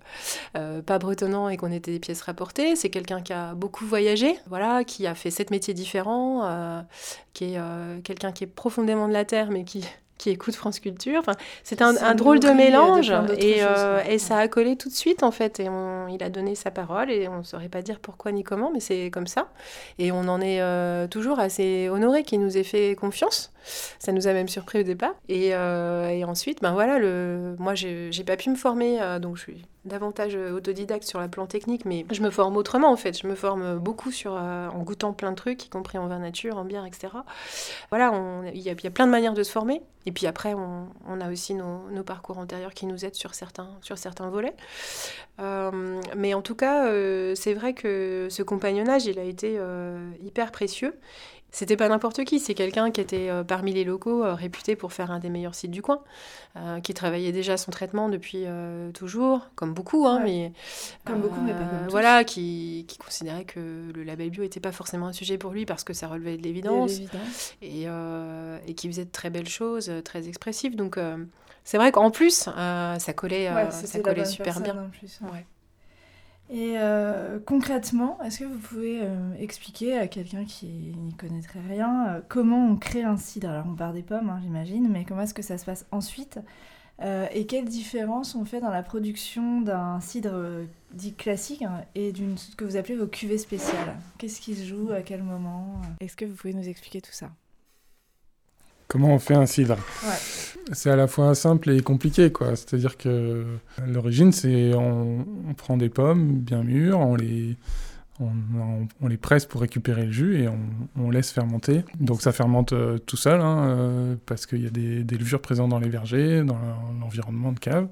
pas 0.53 0.99
bretonnant 0.99 1.49
et 1.49 1.57
qu'on 1.57 1.71
était 1.71 1.91
des 1.91 1.99
pièces 1.99 2.21
rapportées. 2.21 2.75
C'est 2.75 2.89
quelqu'un 2.89 3.21
qui 3.21 3.33
a 3.33 3.55
beaucoup 3.55 3.85
voyagé, 3.85 4.37
voilà, 4.47 4.83
qui 4.83 5.07
a 5.07 5.15
fait 5.15 5.31
sept 5.31 5.49
métiers 5.51 5.73
différents, 5.73 6.83
qui 7.33 7.55
est 7.55 7.59
quelqu'un 8.03 8.33
qui 8.33 8.43
est 8.43 8.47
profondément 8.47 9.07
de 9.07 9.13
la 9.13 9.23
terre 9.23 9.49
mais 9.49 9.63
qui 9.63 9.85
qui 10.19 10.29
écoute 10.29 10.53
France 10.53 10.79
Culture. 10.79 11.17
Enfin, 11.19 11.31
c'est 11.63 11.81
un, 11.81 12.13
drôle 12.13 12.39
de 12.39 12.49
mélange 12.49 13.11
et, 13.37 13.63
euh, 13.63 14.03
et, 14.07 14.19
ça 14.19 14.37
a 14.37 14.47
collé 14.47 14.75
tout 14.75 14.89
de 14.89 14.93
suite 14.93 15.23
en 15.23 15.31
fait. 15.31 15.59
Et 15.59 15.67
il 16.09 16.23
a 16.23 16.29
donné 16.29 16.53
sa 16.53 16.69
parole 16.69 17.09
et 17.09 17.27
on 17.27 17.39
ne 17.39 17.43
saurait 17.43 17.69
pas 17.69 17.81
dire 17.81 17.99
pourquoi 17.99 18.31
ni 18.31 18.43
comment, 18.43 18.69
mais 18.71 18.81
c'est 18.81 19.09
comme 19.09 19.25
ça. 19.25 19.49
Et 19.97 20.11
on 20.11 20.27
en 20.27 20.41
est 20.41 20.61
euh, 20.61 21.07
toujours 21.07 21.39
assez 21.39 21.89
honoré 21.89 22.23
qu'il 22.23 22.41
nous 22.41 22.57
ait 22.57 22.63
fait 22.63 22.95
confiance. 22.95 23.51
Ça 23.97 24.11
nous 24.11 24.27
a 24.27 24.33
même 24.33 24.49
surpris 24.49 24.81
au 24.81 24.83
départ. 24.83 25.15
Et, 25.29 25.55
euh, 25.55 26.09
et 26.09 26.25
ensuite, 26.25 26.61
ben 26.61 26.73
voilà, 26.73 26.99
le... 26.99 27.55
moi 27.57 27.73
j'ai 27.73 28.23
pas 28.25 28.35
pu 28.35 28.49
me 28.49 28.55
former, 28.55 28.99
donc 29.21 29.37
je 29.37 29.43
suis 29.43 29.65
davantage 29.85 30.35
autodidacte 30.35 31.03
sur 31.03 31.19
la 31.19 31.27
plan 31.27 31.45
technique, 31.45 31.85
mais 31.85 32.05
je 32.11 32.21
me 32.21 32.29
forme 32.29 32.57
autrement 32.57 32.91
en 32.91 32.97
fait. 32.97 33.17
Je 33.17 33.27
me 33.27 33.35
forme 33.35 33.79
beaucoup 33.79 34.11
sur, 34.11 34.33
en 34.33 34.79
goûtant 34.79 35.13
plein 35.13 35.31
de 35.31 35.35
trucs, 35.35 35.65
y 35.65 35.69
compris 35.69 35.97
en 35.97 36.07
vin 36.07 36.19
nature, 36.19 36.57
en 36.57 36.65
bière, 36.65 36.85
etc. 36.85 37.07
Voilà, 37.89 38.11
il 38.53 38.61
y, 38.61 38.69
a 38.69 38.91
plein 38.91 39.05
de 39.05 39.11
manières 39.11 39.33
de 39.33 39.43
se 39.43 39.51
former. 39.51 39.81
Et 40.05 40.11
puis 40.11 40.27
après, 40.27 40.53
on, 40.53 41.21
a 41.21 41.29
aussi 41.29 41.53
nos, 41.53 42.03
parcours 42.03 42.37
antérieurs 42.37 42.73
qui 42.73 42.85
nous 42.85 43.05
aident 43.05 43.15
sur 43.15 43.35
certains, 43.35 43.69
sur 43.81 43.97
certains 43.97 44.29
volets. 44.29 44.55
Euh, 45.39 46.01
mais 46.15 46.33
en 46.33 46.41
tout 46.41 46.55
cas, 46.55 46.87
euh, 46.87 47.35
c'est 47.35 47.53
vrai 47.53 47.73
que 47.73 48.27
ce 48.29 48.41
compagnonnage, 48.41 49.05
il 49.05 49.19
a 49.19 49.23
été 49.23 49.55
euh, 49.57 50.09
hyper 50.23 50.51
précieux. 50.51 50.95
C'était 51.51 51.77
pas 51.77 51.89
n'importe 51.89 52.23
qui, 52.25 52.39
c'est 52.39 52.53
quelqu'un 52.53 52.91
qui 52.91 53.01
était 53.01 53.29
euh, 53.29 53.43
parmi 53.43 53.73
les 53.73 53.83
locaux 53.83 54.23
euh, 54.23 54.35
réputé 54.35 54.75
pour 54.75 54.93
faire 54.93 55.09
un 55.09 55.19
des 55.19 55.29
meilleurs 55.29 55.55
sites 55.55 55.71
du 55.71 55.81
coin, 55.81 55.99
euh, 56.57 56.79
qui 56.79 56.93
travaillait 56.93 57.31
déjà 57.31 57.57
son 57.57 57.71
traitement 57.71 58.07
depuis 58.09 58.45
toujours, 58.93 59.47
comme 59.55 59.73
beaucoup, 59.73 60.05
hein, 60.07 60.21
mais 60.23 60.51
comme 61.05 61.21
beaucoup, 61.21 61.41
mais 61.41 61.53
pas 61.53 61.59
comme 61.59 61.87
voilà, 61.89 62.23
qui, 62.23 62.85
qui, 62.87 62.97
considérait 62.97 63.45
que 63.45 63.91
le 63.93 64.03
label 64.03 64.29
bio 64.29 64.43
n'était 64.43 64.59
pas 64.59 64.71
forcément 64.71 65.07
un 65.07 65.13
sujet 65.13 65.37
pour 65.37 65.51
lui 65.51 65.65
parce 65.65 65.83
que 65.83 65.93
ça 65.93 66.07
relevait 66.07 66.37
de 66.37 66.43
l'évidence, 66.43 66.99
et, 67.61 67.85
et 68.67 68.73
qui 68.75 68.87
faisait 68.87 69.05
de 69.05 69.11
très 69.11 69.29
belles 69.29 69.49
choses, 69.49 69.91
très 70.03 70.27
expressives. 70.27 70.75
Donc 70.75 70.99
c'est 71.63 71.77
vrai 71.77 71.91
qu'en 71.91 72.11
plus, 72.11 72.49
ça 72.55 73.13
collait, 73.15 73.49
ça 73.71 73.99
collait 73.99 74.25
super 74.25 74.61
bien. 74.61 74.83
En 74.83 74.89
plus, 74.89 75.19
ouais. 75.33 75.45
Et 76.51 76.73
euh, 76.77 77.39
concrètement, 77.45 78.17
est-ce 78.23 78.39
que 78.39 78.45
vous 78.45 78.57
pouvez 78.57 79.01
euh, 79.03 79.33
expliquer 79.37 79.97
à 79.97 80.07
quelqu'un 80.07 80.45
qui 80.45 80.65
n'y 80.65 81.13
connaîtrait 81.13 81.59
rien 81.67 82.07
euh, 82.07 82.21
comment 82.27 82.67
on 82.67 82.75
crée 82.75 83.03
un 83.03 83.17
cidre 83.17 83.49
Alors 83.49 83.67
on 83.67 83.75
part 83.75 83.93
des 83.93 84.01
pommes, 84.01 84.29
hein, 84.29 84.39
j'imagine, 84.41 84.89
mais 84.89 85.05
comment 85.05 85.21
est-ce 85.21 85.35
que 85.35 85.43
ça 85.43 85.59
se 85.59 85.65
passe 85.65 85.85
ensuite? 85.91 86.39
Et 87.33 87.45
quelle 87.45 87.63
différence 87.63 88.35
on 88.35 88.43
fait 88.43 88.59
dans 88.59 88.71
la 88.71 88.83
production 88.83 89.61
d'un 89.61 90.01
cidre 90.01 90.65
dit 90.91 91.13
classique 91.13 91.61
hein, 91.61 91.85
et 91.95 92.11
d'une 92.11 92.37
ce 92.37 92.57
que 92.57 92.65
vous 92.65 92.75
appelez 92.75 92.97
vos 92.97 93.07
cuvées 93.07 93.37
spéciales? 93.37 93.95
Qu'est-ce 94.17 94.41
qui 94.41 94.53
se 94.53 94.65
joue 94.65 94.91
à 94.91 95.01
quel 95.01 95.23
moment? 95.23 95.81
Est-ce 96.01 96.17
que 96.17 96.25
vous 96.25 96.35
pouvez 96.35 96.53
nous 96.53 96.67
expliquer 96.67 96.99
tout 96.99 97.13
ça? 97.13 97.29
Comment 98.89 99.13
on 99.13 99.19
fait 99.19 99.35
un 99.35 99.45
cidre 99.45 99.77
C'est 100.71 100.89
à 100.89 100.95
la 100.95 101.05
fois 101.05 101.35
simple 101.35 101.69
et 101.69 101.79
compliqué, 101.81 102.31
quoi. 102.31 102.55
C'est-à-dire 102.55 102.97
que 102.97 103.45
l'origine, 103.87 104.31
c'est 104.31 104.73
on, 104.73 105.25
prend 105.55 105.77
des 105.77 105.89
pommes 105.89 106.39
bien 106.39 106.63
mûres, 106.63 106.99
on 106.99 107.15
les, 107.15 107.55
on, 108.19 109.07
les 109.07 109.17
presse 109.17 109.45
pour 109.45 109.61
récupérer 109.61 110.07
le 110.07 110.11
jus 110.11 110.41
et 110.41 110.49
on, 110.97 111.11
laisse 111.11 111.29
fermenter. 111.29 111.83
Donc 111.99 112.23
ça 112.23 112.31
fermente 112.31 112.73
euh, 112.73 112.97
tout 112.97 113.15
seul, 113.15 113.41
hein, 113.41 113.67
euh, 113.67 114.15
parce 114.25 114.47
qu'il 114.47 114.63
y 114.63 114.65
a 114.65 114.71
des, 114.71 115.17
levures 115.17 115.41
présentes 115.41 115.69
dans 115.69 115.79
les 115.79 115.89
vergers, 115.89 116.43
dans 116.43 116.57
l'environnement 116.99 117.51
de 117.51 117.59
cave. 117.59 117.87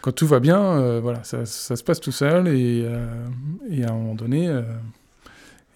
Quand 0.00 0.12
tout 0.12 0.28
va 0.28 0.38
bien, 0.38 0.62
euh, 0.62 1.00
voilà, 1.02 1.24
ça, 1.24 1.44
se 1.44 1.82
passe 1.82 1.98
tout 1.98 2.12
seul 2.12 2.46
et, 2.46 2.88
et 3.68 3.84
à 3.84 3.90
un 3.90 3.94
moment 3.94 4.14
donné 4.14 4.48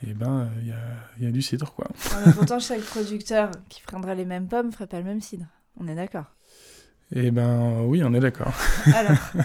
et 0.04 0.10
eh 0.10 0.14
ben 0.14 0.48
il 0.60 0.68
y 0.68 0.72
a, 0.72 0.76
y, 1.20 1.26
a, 1.26 1.30
du 1.30 1.42
cidre 1.42 1.72
quoi. 1.72 1.86
pourtant 2.34 2.58
chaque 2.58 2.80
producteur 2.80 3.50
qui 3.68 3.82
prendrait 3.82 4.16
les 4.16 4.24
mêmes 4.24 4.48
pommes 4.48 4.72
ferait 4.72 4.86
pas 4.86 4.98
le 4.98 5.04
même 5.04 5.20
cidre. 5.20 5.46
On 5.78 5.86
est 5.86 5.94
d'accord. 5.94 6.26
Et 7.14 7.26
eh 7.26 7.30
ben 7.30 7.82
oui, 7.82 8.02
on 8.04 8.12
est 8.14 8.20
d'accord. 8.20 8.52
Alors. 8.94 9.16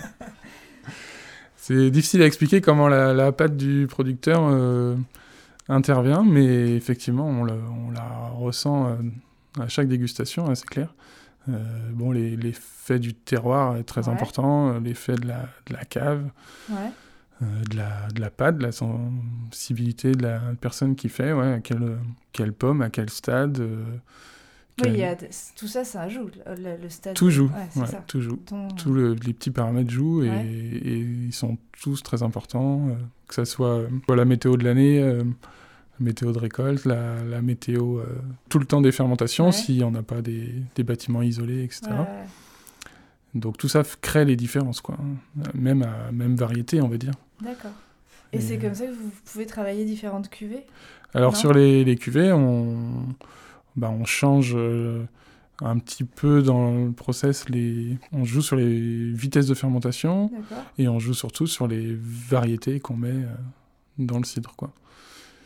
C'est 1.58 1.92
difficile 1.92 2.22
à 2.22 2.26
expliquer 2.26 2.62
comment 2.62 2.88
la, 2.88 3.14
la 3.14 3.34
pâte 3.34 3.58
du 3.58 3.88
producteur 3.90 4.48
euh, 4.50 4.96
intervient, 5.68 6.24
mais 6.24 6.76
effectivement 6.76 7.28
on, 7.28 7.44
le, 7.44 7.54
on 7.54 7.92
la 7.92 8.30
ressent 8.30 8.88
euh, 8.88 8.96
à 9.62 9.68
chaque 9.68 9.90
dégustation, 9.90 10.50
hein, 10.50 10.56
c'est 10.56 10.66
clair. 10.68 10.96
Euh, 11.50 11.90
bon, 11.92 12.12
l'effet 12.12 13.00
du 13.00 13.14
terroir 13.14 13.76
est 13.76 13.84
très 13.84 14.08
important, 14.08 14.80
l'effet 14.80 15.16
de 15.16 15.28
la, 15.28 15.50
de 15.66 15.74
la 15.74 15.84
cave. 15.84 16.30
Ouais. 16.70 16.92
Euh, 17.44 17.64
de, 17.70 17.78
la, 17.78 18.08
de 18.16 18.20
la 18.20 18.32
pâte, 18.32 18.58
de 18.58 18.64
la 18.64 18.72
sensibilité 18.72 20.14
de 20.14 20.24
la 20.24 20.42
personne 20.60 20.96
qui 20.96 21.08
fait, 21.08 21.34
ouais, 21.34 21.54
à 21.54 21.60
quelle, 21.60 22.00
quelle 22.34 22.52
pomme, 22.52 22.82
à 22.82 22.90
quel 22.90 23.12
stade. 23.12 23.60
Euh, 23.60 23.84
oui, 24.84 25.04
tout 25.56 25.68
ça, 25.68 25.84
ça 25.84 26.10
joue, 26.10 26.30
le, 26.48 26.90
stade. 26.90 27.14
Tout 27.14 27.30
joue, 27.30 27.52
tout 28.08 28.22
joue. 28.22 28.40
Tous 28.76 28.94
les 28.96 29.34
petits 29.34 29.52
paramètres 29.52 29.92
jouent 29.92 30.24
et, 30.24 31.00
ils 31.28 31.34
sont 31.34 31.58
tous 31.80 32.02
très 32.02 32.24
importants, 32.24 32.90
euh, 32.90 32.94
que 33.28 33.36
ce 33.36 33.46
soit 33.46 33.84
la 34.10 34.26
météo 34.26 34.58
de 34.58 34.64
l'année, 34.64 35.00
la 35.00 35.24
météo 36.00 36.32
de 36.32 36.40
récolte, 36.40 36.86
la, 36.86 37.24
la 37.24 37.42
météo 37.44 38.02
tout 38.50 38.58
le 38.58 38.66
temps 38.66 38.82
des 38.82 38.92
fermentations, 38.92 39.52
s'il 39.52 39.76
n'y 39.76 39.84
en 39.84 39.94
a 39.94 40.02
pas 40.02 40.22
des, 40.24 40.54
des, 40.76 40.84
bâtiments 40.84 41.22
isolés, 41.22 41.64
etc. 41.64 41.92
Donc 43.36 43.58
tout 43.58 43.68
ça 43.68 43.84
crée 44.02 44.26
les 44.26 44.36
différences, 44.36 44.82
quoi. 44.82 44.98
Même 45.54 45.84
à 45.84 46.12
même 46.12 46.36
variété, 46.36 46.82
on 46.82 46.88
va 46.88 46.98
dire. 46.98 47.14
D'accord. 47.42 47.72
Et, 48.34 48.42
c'est 48.42 48.58
comme 48.58 48.76
ça 48.76 48.86
que 48.86 48.92
vous 48.92 49.12
pouvez 49.26 49.46
travailler 49.46 49.86
différentes 49.86 50.30
cuvées? 50.30 50.66
Alors 51.14 51.38
sur 51.38 51.54
les, 51.54 51.84
les, 51.84 51.96
cuvées, 51.96 52.34
on, 52.34 53.06
bah, 53.76 53.90
on 53.90 54.06
change 54.06 54.54
euh, 54.56 55.06
un 55.62 55.78
petit 55.80 56.04
peu 56.04 56.42
dans 56.42 56.86
le 56.86 56.92
process. 56.92 57.48
Les... 57.50 57.98
On 58.12 58.26
joue 58.26 58.42
sur 58.42 58.58
les 58.58 59.12
vitesses 59.12 59.48
de 59.48 59.54
fermentation 59.54 60.30
et 60.78 60.88
on 60.88 61.00
joue 61.00 61.14
surtout 61.14 61.48
sur 61.48 61.68
les 61.68 61.98
variétés 62.00 62.80
qu'on 62.80 62.98
met 62.98 63.10
euh, 63.10 63.28
dans 63.98 64.18
le 64.18 64.26
cidre. 64.26 64.54
quoi. 64.58 64.72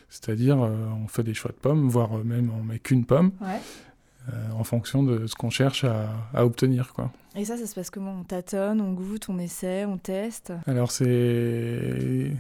C'est-à-dire, 0.10 0.62
euh, 0.62 0.74
on 1.04 1.08
fait 1.08 1.24
des 1.24 1.34
choix 1.34 1.52
de 1.52 1.58
pommes, 1.58 1.88
voire 1.88 2.12
même 2.24 2.52
on 2.60 2.64
met 2.64 2.80
qu'une 2.80 3.06
pomme. 3.06 3.32
Ouais. 3.42 3.62
Euh, 4.30 4.34
en 4.56 4.64
fonction 4.64 5.02
de 5.02 5.26
ce 5.26 5.34
qu'on 5.34 5.50
cherche 5.50 5.84
à, 5.84 6.46
obtenir. 6.46 6.94
Quoi. 6.94 7.12
Et 7.36 7.44
ça, 7.44 7.58
ça 7.58 7.66
se 7.66 7.74
passe 7.74 7.90
comment? 7.90 8.18
On 8.20 8.24
tâtonne, 8.24 8.80
on 8.80 8.94
goûte, 8.94 9.28
on 9.30 9.40
essaie, 9.40 9.84
on 9.86 9.98
teste? 9.98 10.54
Alors 10.68 10.92
c'est, 10.92 12.32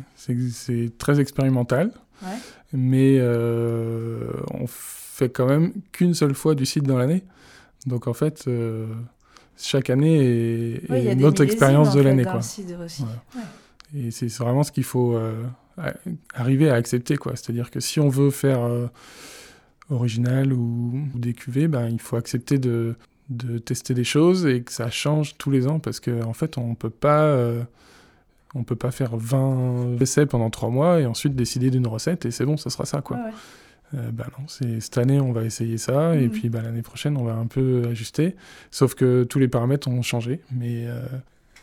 très 0.99 1.19
expérimental, 1.19 1.91
mais 2.71 3.17
euh, 3.19 4.29
on 4.53 4.67
fait 4.67 5.29
quand 5.29 5.47
même 5.47 5.73
qu'une 5.91 6.13
seule 6.13 6.35
fois 6.35 6.53
du 6.53 6.67
site 6.67 6.83
dans 6.83 6.99
l'année. 6.99 7.23
Donc 7.87 8.05
en 8.07 8.13
fait, 8.13 8.43
euh, 8.47 8.85
chaque 9.57 9.89
année 9.89 10.19
est, 10.87 11.13
une 11.13 11.25
autre 11.25 11.43
expérience 11.43 11.95
de 11.95 12.01
l'année. 12.01 12.25
Quoi. 12.25 12.41
Et 13.95 14.11
c'est 14.11 14.31
vraiment 14.33 14.61
ce 14.61 14.71
qu'il 14.71 14.83
faut 14.83 15.19
arriver 16.35 16.69
à 16.69 16.75
accepter. 16.75 17.15
C'est-à-dire 17.33 17.71
que 17.71 17.79
si 17.79 17.99
on 17.99 18.07
veut 18.09 18.29
faire 18.29 18.59
original 19.91 20.53
ou, 20.53 21.07
des 21.15 21.33
cuvées, 21.33 21.67
ben, 21.67 21.87
il 21.87 21.99
faut 21.99 22.15
accepter 22.15 22.57
de, 22.57 22.95
de, 23.29 23.57
tester 23.57 23.93
des 23.93 24.03
choses 24.03 24.45
et 24.45 24.61
que 24.61 24.71
ça 24.71 24.89
change 24.89 25.37
tous 25.37 25.51
les 25.51 25.67
ans 25.67 25.79
parce 25.79 25.99
qu'en 25.99 26.29
en 26.29 26.33
fait, 26.33 26.57
on 26.57 26.75
peut 26.75 26.89
pas. 26.89 27.23
Euh, 27.23 27.63
on 28.53 28.65
peut 28.65 28.75
pas 28.75 28.91
faire 28.91 29.15
20 29.15 30.01
essais 30.01 30.25
pendant 30.25 30.49
3 30.49 30.69
mois 30.69 30.99
et 30.99 31.05
ensuite 31.05 31.37
décider 31.37 31.71
d'une 31.71 31.87
recette 31.87 32.25
et 32.25 32.31
c'est 32.31 32.43
bon, 32.43 32.57
ça 32.57 32.69
sera 32.69 32.83
ça 32.83 32.99
quoi. 32.99 33.17
Euh, 33.93 34.11
bah 34.11 34.27
non, 34.37 34.45
c'est 34.49 34.81
cette 34.81 34.97
année 34.97 35.21
on 35.21 35.31
va 35.31 35.45
essayer 35.45 35.77
ça 35.77 36.17
et 36.17 36.25
mhm. 36.25 36.31
puis 36.31 36.49
bah, 36.49 36.61
l'année 36.61 36.81
prochaine 36.81 37.15
on 37.15 37.23
va 37.23 37.35
un 37.35 37.47
peu 37.47 37.87
ajuster. 37.89 38.35
Sauf 38.69 38.93
que 38.93 39.23
tous 39.23 39.39
les 39.39 39.47
paramètres 39.47 39.87
ont 39.87 40.01
changé, 40.01 40.41
mais 40.51 40.85
euh, 40.85 40.99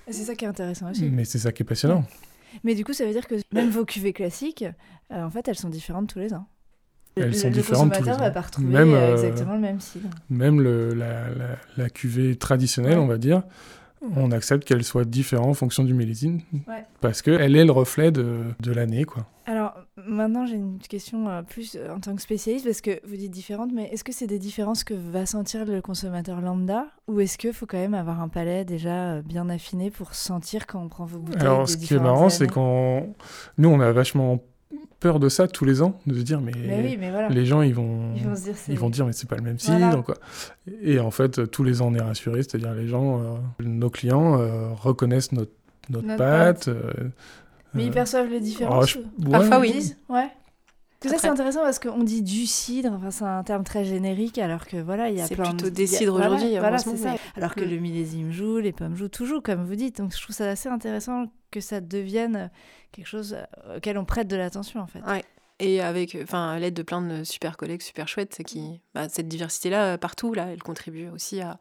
c'est 0.06 0.24
ça 0.24 0.34
qui 0.34 0.46
est 0.46 0.48
intéressant 0.48 0.90
aussi. 0.90 1.10
Mais 1.10 1.26
c'est 1.26 1.40
ça 1.40 1.52
qui 1.52 1.62
est 1.62 1.66
passionnant. 1.66 2.06
Mais 2.64 2.74
du 2.74 2.86
coup, 2.86 2.94
ça 2.94 3.04
veut 3.04 3.12
dire 3.12 3.26
que 3.26 3.34
même 3.52 3.68
vos 3.68 3.84
cuvées 3.84 4.14
classiques, 4.14 4.64
en 5.10 5.28
fait, 5.28 5.46
elles 5.48 5.58
sont 5.58 5.68
différentes 5.68 6.08
tous 6.08 6.18
les 6.18 6.32
ans. 6.32 6.46
Elles 7.16 7.34
sont 7.34 7.50
différentes. 7.50 7.90
Le 7.92 7.98
consommateur 7.98 8.18
va 8.18 8.30
pas 8.30 8.40
retrouver 8.42 8.68
même, 8.68 8.94
euh, 8.94 9.12
exactement 9.12 9.54
le 9.54 9.60
même 9.60 9.80
cidre. 9.80 10.08
Même 10.30 10.60
le, 10.60 10.94
la, 10.94 11.24
la, 11.76 11.90
cuvée 11.90 12.36
traditionnelle, 12.36 12.98
on 12.98 13.06
va 13.06 13.18
dire, 13.18 13.42
on 14.14 14.30
accepte 14.30 14.64
qu'elle 14.64 14.84
soit 14.84 15.04
différente 15.04 15.48
en 15.48 15.54
fonction 15.54 15.84
du 15.84 15.94
millésime. 15.94 16.40
Parce 17.00 17.22
qu'elle 17.22 17.56
est 17.56 17.64
le 17.64 17.72
reflet 17.72 18.12
de, 18.12 18.42
de 18.60 18.72
l'année. 18.72 19.04
quoi. 19.04 19.26
Alors, 19.46 19.74
Maintenant, 20.06 20.46
j'ai 20.46 20.54
une 20.54 20.78
question 20.78 21.28
euh, 21.28 21.42
plus 21.42 21.76
euh, 21.76 21.94
en 21.94 22.00
tant 22.00 22.14
que 22.14 22.22
spécialiste, 22.22 22.64
parce 22.64 22.80
que 22.80 23.00
vous 23.06 23.16
dites 23.16 23.30
différentes, 23.30 23.70
mais 23.72 23.88
est-ce 23.92 24.04
que 24.04 24.12
c'est 24.12 24.26
des 24.26 24.38
différences 24.38 24.84
que 24.84 24.94
va 24.94 25.26
sentir 25.26 25.64
le 25.64 25.82
consommateur 25.82 26.40
lambda 26.40 26.86
Ou 27.08 27.20
est-ce 27.20 27.36
qu'il 27.36 27.52
faut 27.52 27.66
quand 27.66 27.78
même 27.78 27.94
avoir 27.94 28.20
un 28.20 28.28
palais 28.28 28.64
déjà 28.64 29.12
euh, 29.12 29.22
bien 29.22 29.48
affiné 29.48 29.90
pour 29.90 30.14
sentir 30.14 30.66
quand 30.66 30.80
on 30.80 30.88
prend 30.88 31.04
vos 31.04 31.18
bouteilles 31.18 31.42
Alors, 31.42 31.68
ce 31.68 31.76
qui 31.76 31.94
est 31.94 31.98
marrant, 31.98 32.28
c'est 32.28 32.46
qu'on. 32.46 33.14
Nous, 33.58 33.68
on 33.68 33.80
a 33.80 33.90
vachement 33.92 34.40
peur 35.00 35.20
de 35.20 35.28
ça 35.28 35.48
tous 35.48 35.64
les 35.64 35.82
ans, 35.82 36.00
de 36.06 36.14
se 36.14 36.22
dire, 36.22 36.40
mais, 36.40 36.52
les 37.30 37.46
gens, 37.46 37.62
ils 37.62 37.74
vont, 37.74 38.14
ils 38.16 38.24
vont, 38.24 38.32
dire, 38.32 38.54
ils 38.68 38.78
vont 38.78 38.90
dire 38.90 39.06
mais 39.06 39.12
c'est 39.12 39.28
pas 39.28 39.36
le 39.36 39.42
même 39.42 39.58
cidre. 39.58 40.02
Quoi. 40.02 40.16
Et 40.82 40.98
en 40.98 41.10
fait, 41.10 41.50
tous 41.50 41.64
les 41.64 41.82
ans, 41.82 41.88
on 41.88 41.94
est 41.94 42.02
rassuré, 42.02 42.42
c'est-à-dire 42.42 42.74
les 42.74 42.88
gens, 42.88 43.40
nos 43.60 43.90
clients 43.90 44.38
reconnaissent 44.74 45.32
notre, 45.32 45.52
notre, 45.90 46.16
pâte. 46.16 46.68
Mais 47.74 47.86
ils 47.86 47.92
perçoivent 47.92 48.30
les 48.30 48.40
différences 48.40 48.96
oh, 48.96 49.30
Parfois, 49.30 49.60
oui. 49.60 49.94
Ouais. 50.08 50.28
Tout 51.00 51.08
ça, 51.08 51.18
c'est 51.18 51.28
intéressant 51.28 51.60
parce 51.62 51.78
qu'on 51.78 52.02
dit 52.02 52.22
du 52.22 52.44
cidre, 52.46 52.92
enfin, 52.92 53.10
c'est 53.10 53.24
un 53.24 53.44
terme 53.44 53.62
très 53.62 53.84
générique, 53.84 54.38
alors 54.38 54.66
que 54.66 54.76
voilà, 54.76 55.10
il 55.10 55.16
y 55.16 55.20
a 55.20 55.28
plein 55.28 55.50
plutôt 55.50 55.70
des 55.70 55.86
cidres 55.86 56.14
aujourd'hui. 56.14 56.58
Voilà, 56.58 56.78
c'est 56.78 56.96
ça. 56.96 57.14
Alors 57.36 57.54
que 57.54 57.64
mm. 57.64 57.70
le 57.70 57.76
millésime 57.76 58.32
joue, 58.32 58.58
les 58.58 58.72
pommes 58.72 58.96
jouent, 58.96 59.08
tout 59.08 59.24
joue, 59.24 59.40
comme 59.40 59.64
vous 59.64 59.76
dites. 59.76 59.98
Donc 59.98 60.12
je 60.14 60.20
trouve 60.20 60.34
ça 60.34 60.50
assez 60.50 60.68
intéressant 60.68 61.26
que 61.50 61.60
ça 61.60 61.80
devienne 61.80 62.50
quelque 62.90 63.06
chose 63.06 63.36
auquel 63.76 63.96
on 63.96 64.04
prête 64.04 64.26
de 64.28 64.36
l'attention, 64.36 64.80
en 64.80 64.86
fait. 64.86 65.00
Ouais. 65.06 65.24
Et 65.60 65.80
avec 65.80 66.16
enfin, 66.22 66.58
l'aide 66.58 66.74
de 66.74 66.82
plein 66.82 67.02
de 67.02 67.24
super 67.24 67.56
collègues 67.56 67.82
super 67.82 68.06
chouettes, 68.06 68.42
qui, 68.44 68.80
bah, 68.94 69.08
cette 69.08 69.28
diversité-là, 69.28 69.98
partout, 69.98 70.34
là, 70.34 70.46
elle 70.52 70.62
contribue 70.62 71.08
aussi 71.08 71.40
à, 71.40 71.58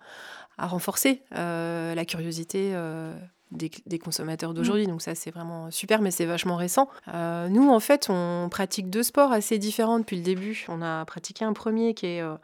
à 0.58 0.68
renforcer 0.68 1.22
euh, 1.36 1.96
la 1.96 2.06
curiosité. 2.06 2.72
Euh, 2.74 3.16
des, 3.52 4.00
consommateurs 4.00 4.54
d'aujourd'hui. 4.54 4.86
Mm. 4.86 4.92
Donc 4.92 5.02
ça, 5.02 5.16
c'est 5.16 5.32
vraiment 5.32 5.72
super, 5.72 6.02
mais 6.02 6.12
c'est 6.12 6.26
vachement 6.26 6.56
récent. 6.56 6.90
Euh, 7.14 7.48
nous, 7.50 7.70
en 7.70 7.80
fait, 7.80 8.08
on 8.10 8.48
pratique 8.50 8.90
deux 8.90 9.04
sports 9.04 9.32
assez 9.32 9.58
différents 9.58 10.00
depuis 10.00 10.18
le 10.18 10.24
début. 10.24 10.66
On 10.68 10.82
a 10.82 11.06
pratiqué 11.06 11.46
un 11.46 11.54
premier 11.54 11.94
qui 11.94 12.06
est 12.08 12.22
euh, 12.22 12.36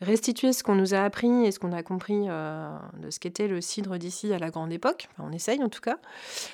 restituer 0.00 0.52
ce 0.52 0.62
qu'on 0.62 0.74
nous 0.74 0.94
a 0.94 0.98
appris 0.98 1.46
et 1.46 1.52
ce 1.52 1.58
qu'on 1.58 1.72
a 1.72 1.82
compris 1.82 2.26
euh, 2.28 2.68
de 3.02 3.10
ce 3.10 3.18
qu'était 3.18 3.48
le 3.48 3.60
cidre 3.60 3.96
d'ici 3.96 4.32
à 4.32 4.38
la 4.38 4.50
grande 4.50 4.72
époque. 4.72 5.08
on 5.18 5.32
essaye 5.32 5.62
en 5.62 5.68
tout 5.68 5.80
cas. 5.80 5.96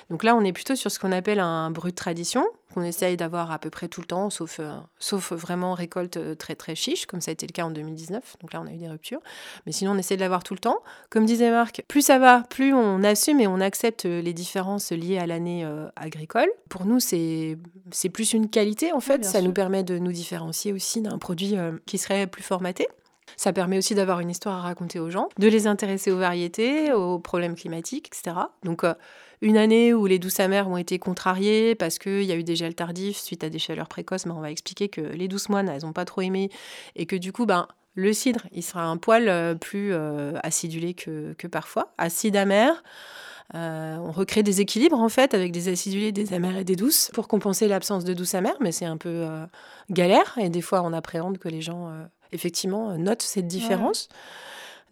Donc 0.09 0.23
là, 0.23 0.35
on 0.35 0.43
est 0.43 0.53
plutôt 0.53 0.75
sur 0.75 0.91
ce 0.91 0.99
qu'on 0.99 1.11
appelle 1.11 1.39
un 1.39 1.71
brut 1.71 1.95
tradition 1.95 2.45
qu'on 2.71 2.83
essaye 2.83 3.17
d'avoir 3.17 3.51
à 3.51 3.59
peu 3.59 3.69
près 3.69 3.87
tout 3.87 4.01
le 4.01 4.07
temps, 4.07 4.29
sauf, 4.29 4.59
sauf 4.99 5.33
vraiment 5.33 5.73
récolte 5.73 6.37
très 6.37 6.55
très 6.55 6.75
chiche, 6.75 7.05
comme 7.05 7.21
ça 7.21 7.31
a 7.31 7.33
été 7.33 7.45
le 7.47 7.51
cas 7.51 7.63
en 7.63 7.71
2019. 7.71 8.37
Donc 8.41 8.53
là, 8.53 8.61
on 8.61 8.67
a 8.67 8.71
eu 8.71 8.77
des 8.77 8.89
ruptures. 8.89 9.21
Mais 9.65 9.71
sinon, 9.71 9.91
on 9.91 9.97
essaie 9.97 10.15
de 10.15 10.21
l'avoir 10.21 10.43
tout 10.43 10.53
le 10.53 10.59
temps. 10.59 10.79
Comme 11.09 11.25
disait 11.25 11.51
Marc, 11.51 11.83
plus 11.87 12.01
ça 12.01 12.19
va, 12.19 12.43
plus 12.49 12.73
on 12.73 13.03
assume 13.03 13.39
et 13.39 13.47
on 13.47 13.59
accepte 13.59 14.05
euh, 14.05 14.21
les 14.21 14.33
différences 14.33 14.91
liées 14.91 15.17
à 15.17 15.27
l'année 15.27 15.63
euh, 15.65 15.87
agricole. 15.95 16.49
Pour 16.69 16.85
nous, 16.85 16.99
c'est 16.99 17.57
plus 18.13 18.33
une 18.33 18.49
qualité 18.49 18.91
en 18.93 18.99
fait. 18.99 19.23
ça 19.25 19.41
nous 19.41 19.53
permet 19.53 19.83
de 19.83 19.97
nous 19.97 20.11
différencier 20.11 20.73
aussi 20.73 21.01
d'un 21.01 21.17
produit 21.17 21.57
euh, 21.57 21.73
qui 21.85 21.97
serait 21.97 22.27
plus 22.27 22.43
formaté. 22.43 22.87
Ça 23.41 23.53
permet 23.53 23.79
aussi 23.79 23.95
d'avoir 23.95 24.19
une 24.19 24.29
histoire 24.29 24.55
à 24.55 24.61
raconter 24.61 24.99
aux 24.99 25.09
gens, 25.09 25.27
de 25.39 25.47
les 25.47 25.65
intéresser 25.65 26.11
aux 26.11 26.17
variétés, 26.19 26.93
aux 26.93 27.17
problèmes 27.17 27.55
climatiques, 27.55 28.05
etc. 28.05 28.35
Donc, 28.61 28.83
une 29.41 29.57
année 29.57 29.95
où 29.95 30.05
les 30.05 30.19
douces 30.19 30.39
amères 30.39 30.67
ont 30.67 30.77
été 30.77 30.99
contrariées 30.99 31.73
parce 31.73 31.97
qu'il 31.97 32.21
y 32.21 32.31
a 32.31 32.35
eu 32.35 32.43
des 32.43 32.55
gels 32.55 32.75
tardifs 32.75 33.17
suite 33.17 33.43
à 33.43 33.49
des 33.49 33.57
chaleurs 33.57 33.87
précoces, 33.87 34.25
ben, 34.25 34.35
on 34.37 34.41
va 34.41 34.51
expliquer 34.51 34.89
que 34.89 35.01
les 35.01 35.27
douces 35.27 35.49
moines, 35.49 35.69
elles 35.69 35.81
n'ont 35.81 35.91
pas 35.91 36.05
trop 36.05 36.21
aimé 36.21 36.51
et 36.95 37.07
que 37.07 37.15
du 37.15 37.31
coup, 37.31 37.47
ben, 37.47 37.67
le 37.95 38.13
cidre, 38.13 38.41
il 38.51 38.61
sera 38.61 38.83
un 38.83 38.97
poil 38.97 39.57
plus 39.57 39.91
acidulé 40.43 40.93
que, 40.93 41.33
que 41.33 41.47
parfois. 41.47 41.95
Acide 41.97 42.35
amer, 42.35 42.83
euh, 43.53 43.97
on 43.97 44.11
recrée 44.11 44.43
des 44.43 44.61
équilibres 44.61 44.99
en 44.99 45.09
fait 45.09 45.33
avec 45.33 45.51
des 45.51 45.67
acidulés, 45.67 46.11
des 46.11 46.33
amers 46.33 46.57
et 46.57 46.63
des 46.63 46.77
douces 46.77 47.11
pour 47.13 47.27
compenser 47.27 47.67
l'absence 47.67 48.05
de 48.05 48.13
douce 48.13 48.33
amère, 48.33 48.55
mais 48.61 48.71
c'est 48.71 48.85
un 48.85 48.97
peu 48.97 49.09
euh, 49.09 49.45
galère 49.89 50.37
et 50.37 50.49
des 50.49 50.61
fois 50.61 50.83
on 50.83 50.93
appréhende 50.93 51.37
que 51.37 51.49
les 51.49 51.61
gens 51.61 51.89
euh, 51.89 52.05
effectivement 52.31 52.97
notent 52.97 53.21
cette 53.21 53.47
différence. 53.47 54.09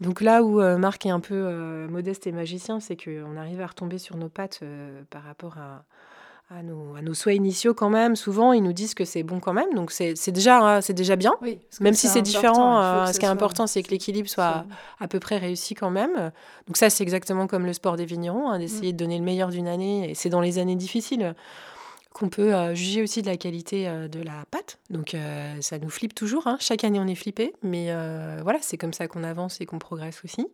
Donc 0.02 0.22
là 0.22 0.44
où 0.44 0.62
Marc 0.78 1.06
est 1.06 1.10
un 1.10 1.20
peu 1.20 1.88
modeste 1.90 2.26
et 2.26 2.32
magicien, 2.32 2.80
c'est 2.80 2.96
qu'on 2.96 3.36
arrive 3.36 3.60
à 3.62 3.68
retomber 3.68 3.98
sur 3.98 4.16
nos 4.16 4.30
pattes 4.30 4.62
par 5.10 5.24
rapport 5.24 5.58
à, 5.58 5.84
à 6.56 6.64
nos, 6.64 6.96
à 6.96 7.02
nos, 7.02 7.14
souhaits 7.14 7.36
initiaux 7.36 7.74
quand 7.74 7.90
même. 7.90 8.16
Souvent, 8.16 8.54
ils 8.54 8.64
nous 8.64 8.74
disent 8.74 8.96
que 8.96 9.06
c'est 9.06 9.22
bon 9.22 9.40
quand 9.40 9.54
même. 9.54 9.74
Donc, 9.76 9.92
c'est 9.92 10.32
déjà, 10.32 10.82
c'est 10.82 10.94
déjà 10.94 11.16
bien. 11.16 11.34
même 11.80 11.94
si 11.94 12.08
c'est 12.08 12.24
différent, 12.24 12.82
euh, 12.82 13.06
ce 13.06 13.20
qui 13.20 13.26
est 13.26 13.30
important, 13.30 13.68
c'est 13.68 13.84
que 13.84 13.92
l'équilibre 13.92 14.28
soit 14.28 14.66
à 15.00 15.08
peu 15.08 15.20
près 15.20 15.38
réussi 15.38 15.76
quand 15.76 15.92
même. 15.92 16.32
Donc 16.68 16.78
ça, 16.78 16.90
c'est 16.90 17.04
exactement 17.04 17.46
comme 17.46 17.66
le 17.66 17.74
sport 17.74 17.98
des 17.98 18.06
vignerons, 18.06 18.50
hein, 18.50 18.58
d'essayer 18.58 18.90
mm. 18.90 18.96
de 18.96 18.98
donner 18.98 19.18
le 19.20 19.24
meilleur 19.24 19.50
d'une 19.50 19.68
année. 19.68 20.10
Et 20.10 20.16
c'est 20.16 20.30
dans 20.30 20.42
les 20.42 20.58
années 20.58 20.76
difficiles 20.76 21.36
qu'on 22.14 22.30
peut 22.30 22.54
euh, 22.54 22.74
juger 22.74 23.04
aussi 23.04 23.22
de 23.22 23.28
la 23.28 23.38
qualité 23.38 23.88
euh, 23.88 24.08
de 24.08 24.22
la 24.22 24.44
pâte. 24.50 24.80
Donc 24.90 25.14
euh, 25.14 25.56
ça 25.62 25.78
nous 25.78 25.90
flippe 25.90 26.16
toujours. 26.16 26.48
Hein. 26.48 26.58
Chaque 26.60 26.84
année, 26.84 27.00
on 27.00 27.08
est 27.08 27.16
flippé. 27.16 27.54
Mais 27.62 27.90
voilà, 28.44 28.60
c'est 28.62 28.78
comme 28.78 28.94
ça 28.94 29.08
qu'on 29.08 29.24
avance 29.24 29.62
et 29.62 29.66
qu'on 29.66 29.80
progresse 29.80 30.22
aussi. 30.24 30.48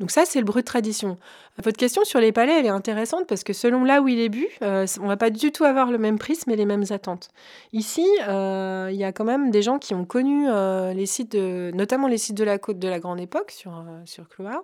Donc 0.00 0.10
ça, 0.10 0.24
c'est 0.24 0.38
le 0.38 0.44
brut 0.44 0.64
tradition. 0.64 1.18
Votre 1.62 1.76
question 1.76 2.04
sur 2.04 2.20
les 2.20 2.32
palais, 2.32 2.58
elle 2.58 2.66
est 2.66 2.70
intéressante 2.70 3.26
parce 3.26 3.44
que 3.44 3.52
selon 3.52 3.84
là 3.84 4.00
où 4.00 4.08
il 4.08 4.18
est 4.18 4.28
bu, 4.28 4.46
on 4.60 5.06
va 5.06 5.16
pas 5.16 5.30
du 5.30 5.52
tout 5.52 5.64
avoir 5.64 5.90
le 5.90 5.98
même 5.98 6.18
prisme 6.18 6.50
et 6.50 6.56
les 6.56 6.64
mêmes 6.64 6.84
attentes. 6.90 7.28
Ici, 7.72 8.06
il 8.18 8.96
y 8.96 9.04
a 9.04 9.12
quand 9.12 9.24
même 9.24 9.50
des 9.50 9.62
gens 9.62 9.78
qui 9.78 9.94
ont 9.94 10.04
connu 10.04 10.46
les 10.94 11.06
sites, 11.06 11.32
de, 11.32 11.70
notamment 11.74 12.08
les 12.08 12.18
sites 12.18 12.36
de 12.36 12.44
la 12.44 12.58
côte 12.58 12.78
de 12.78 12.88
la 12.88 12.98
Grande 12.98 13.20
Époque 13.20 13.50
sur, 13.50 13.84
sur 14.04 14.28
Cloire 14.28 14.62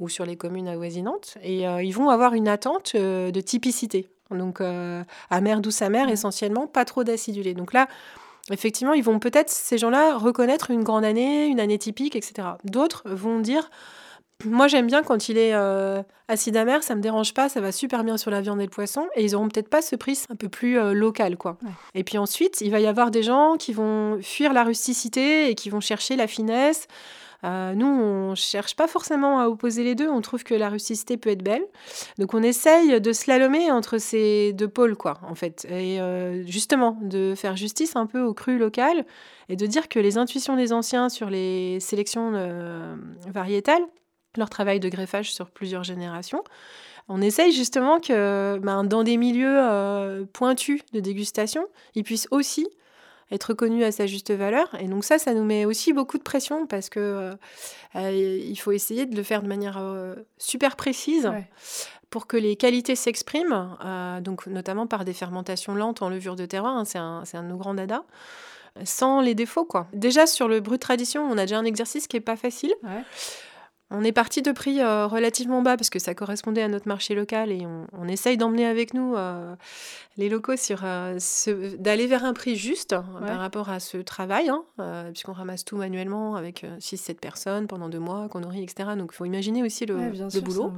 ou 0.00 0.08
sur 0.08 0.24
les 0.24 0.36
communes 0.36 0.68
avoisinantes. 0.68 1.36
Et 1.42 1.62
ils 1.62 1.92
vont 1.92 2.08
avoir 2.08 2.34
une 2.34 2.48
attente 2.48 2.94
de 2.96 3.40
typicité. 3.40 4.08
Donc, 4.34 4.60
euh, 4.60 5.02
amère, 5.30 5.60
douce, 5.60 5.82
amère, 5.82 6.08
essentiellement, 6.08 6.66
pas 6.66 6.84
trop 6.84 7.04
d'acidulé. 7.04 7.54
Donc 7.54 7.72
là, 7.72 7.88
effectivement, 8.50 8.92
ils 8.92 9.04
vont 9.04 9.18
peut-être, 9.18 9.50
ces 9.50 9.78
gens-là, 9.78 10.16
reconnaître 10.16 10.70
une 10.70 10.82
grande 10.82 11.04
année, 11.04 11.46
une 11.46 11.60
année 11.60 11.78
typique, 11.78 12.16
etc. 12.16 12.48
D'autres 12.64 13.02
vont 13.06 13.40
dire, 13.40 13.70
moi 14.44 14.68
j'aime 14.68 14.86
bien 14.86 15.02
quand 15.02 15.28
il 15.28 15.38
est 15.38 15.54
euh, 15.54 16.02
acide 16.28 16.56
amer, 16.56 16.82
ça 16.82 16.94
me 16.94 17.00
dérange 17.00 17.34
pas, 17.34 17.48
ça 17.48 17.60
va 17.60 17.72
super 17.72 18.04
bien 18.04 18.16
sur 18.16 18.30
la 18.30 18.40
viande 18.40 18.60
et 18.60 18.64
le 18.64 18.70
poisson, 18.70 19.06
et 19.14 19.24
ils 19.24 19.34
auront 19.34 19.48
peut-être 19.48 19.68
pas 19.68 19.82
ce 19.82 19.96
prix 19.96 20.24
un 20.30 20.36
peu 20.36 20.48
plus 20.48 20.78
euh, 20.78 20.92
local, 20.92 21.36
quoi. 21.36 21.56
Et 21.94 22.04
puis 22.04 22.18
ensuite, 22.18 22.60
il 22.60 22.70
va 22.70 22.80
y 22.80 22.86
avoir 22.86 23.10
des 23.10 23.22
gens 23.22 23.56
qui 23.58 23.72
vont 23.72 24.18
fuir 24.22 24.52
la 24.52 24.64
rusticité 24.64 25.50
et 25.50 25.54
qui 25.54 25.70
vont 25.70 25.80
chercher 25.80 26.16
la 26.16 26.26
finesse, 26.26 26.88
euh, 27.44 27.74
nous, 27.74 27.86
on 27.86 28.34
cherche 28.34 28.76
pas 28.76 28.86
forcément 28.86 29.40
à 29.40 29.48
opposer 29.48 29.82
les 29.82 29.94
deux. 29.94 30.08
On 30.08 30.20
trouve 30.20 30.44
que 30.44 30.54
la 30.54 30.68
rusticité 30.68 31.16
peut 31.16 31.30
être 31.30 31.42
belle. 31.42 31.64
Donc, 32.18 32.34
on 32.34 32.42
essaye 32.42 33.00
de 33.00 33.12
slalomer 33.12 33.70
entre 33.70 33.98
ces 33.98 34.52
deux 34.52 34.68
pôles, 34.68 34.96
quoi, 34.96 35.18
en 35.28 35.34
fait. 35.34 35.66
Et 35.68 36.00
euh, 36.00 36.46
justement, 36.46 36.98
de 37.02 37.34
faire 37.36 37.56
justice 37.56 37.96
un 37.96 38.06
peu 38.06 38.20
au 38.20 38.34
cru 38.34 38.58
local 38.58 39.04
et 39.48 39.56
de 39.56 39.66
dire 39.66 39.88
que 39.88 39.98
les 39.98 40.18
intuitions 40.18 40.56
des 40.56 40.72
anciens 40.72 41.08
sur 41.08 41.30
les 41.30 41.80
sélections 41.80 42.32
euh, 42.34 42.94
variétales, 43.26 43.82
leur 44.36 44.48
travail 44.48 44.80
de 44.80 44.88
greffage 44.88 45.32
sur 45.32 45.50
plusieurs 45.50 45.84
générations, 45.84 46.44
on 47.08 47.20
essaye 47.20 47.52
justement 47.52 47.98
que 47.98 48.58
ben, 48.62 48.84
dans 48.84 49.02
des 49.02 49.16
milieux 49.16 50.24
pointus 50.32 50.80
de 50.92 51.00
dégustation, 51.00 51.66
ils 51.96 52.04
puissent 52.04 52.28
aussi 52.30 52.68
être 53.32 53.44
reconnu 53.44 53.82
à 53.84 53.92
sa 53.92 54.06
juste 54.06 54.30
valeur. 54.30 54.68
Et 54.78 54.86
donc 54.86 55.04
ça, 55.04 55.18
ça 55.18 55.34
nous 55.34 55.44
met 55.44 55.64
aussi 55.64 55.92
beaucoup 55.92 56.18
de 56.18 56.22
pression 56.22 56.66
parce 56.66 56.88
que 56.88 57.00
euh, 57.00 57.34
euh, 57.96 58.10
il 58.12 58.56
faut 58.56 58.72
essayer 58.72 59.06
de 59.06 59.16
le 59.16 59.22
faire 59.22 59.42
de 59.42 59.48
manière 59.48 59.78
euh, 59.78 60.14
super 60.38 60.76
précise. 60.76 61.30
Pour 62.10 62.26
que 62.26 62.36
les 62.36 62.56
qualités 62.56 62.94
s'expriment, 62.94 63.78
donc 64.20 64.46
notamment 64.46 64.86
par 64.86 65.06
des 65.06 65.14
fermentations 65.14 65.74
lentes 65.74 66.02
en 66.02 66.10
levure 66.10 66.36
de 66.36 66.44
terroir, 66.44 66.76
hein, 66.76 66.84
c'est 66.84 66.98
un, 66.98 67.22
un, 67.32 67.42
de 67.42 67.48
nos 67.48 67.56
grands 67.56 67.72
dada, 67.72 68.04
sans 68.84 69.22
les 69.22 69.34
défauts. 69.34 69.64
quoi. 69.64 69.86
Déjà 69.94 70.26
sur 70.26 70.46
le 70.46 70.60
brut 70.60 70.78
tradition, 70.78 71.22
on 71.24 71.38
a 71.38 71.46
déjà 71.46 71.56
un 71.56 71.64
exercice 71.64 72.06
qui 72.06 72.18
est 72.18 72.20
pas 72.20 72.36
facile. 72.36 72.74
On 73.94 74.04
est 74.04 74.12
parti 74.12 74.40
de 74.40 74.52
prix 74.52 74.80
euh, 74.80 75.06
relativement 75.06 75.60
bas 75.60 75.76
parce 75.76 75.90
que 75.90 75.98
ça 75.98 76.14
correspondait 76.14 76.62
à 76.62 76.68
notre 76.68 76.88
marché 76.88 77.14
local 77.14 77.52
et 77.52 77.66
on, 77.66 78.08
essaye 78.08 78.38
d'emmener 78.38 78.64
avec 78.66 78.94
nous 78.94 79.14
euh, 79.16 79.54
les 80.16 80.30
locaux 80.30 80.56
sur 80.56 80.80
euh, 80.84 81.18
d'aller 81.78 82.06
vers 82.06 82.24
un 82.24 82.32
prix 82.32 82.56
juste 82.56 82.96
par 83.26 83.38
rapport 83.38 83.68
à 83.68 83.80
ce 83.80 83.98
travail, 83.98 84.50
hein, 84.50 84.64
puisqu'on 85.12 85.32
ramasse 85.32 85.64
tout 85.64 85.76
manuellement 85.76 86.36
avec 86.36 86.64
6-7 86.80 87.14
personnes 87.16 87.66
pendant 87.66 87.88
deux 87.88 87.98
mois, 87.98 88.28
qu'on 88.28 88.40
nourrit, 88.40 88.62
etc. 88.62 88.90
Donc 88.96 89.10
il 89.12 89.16
faut 89.16 89.24
imaginer 89.24 89.62
aussi 89.62 89.86
le, 89.86 90.10
boulot. 90.40 90.72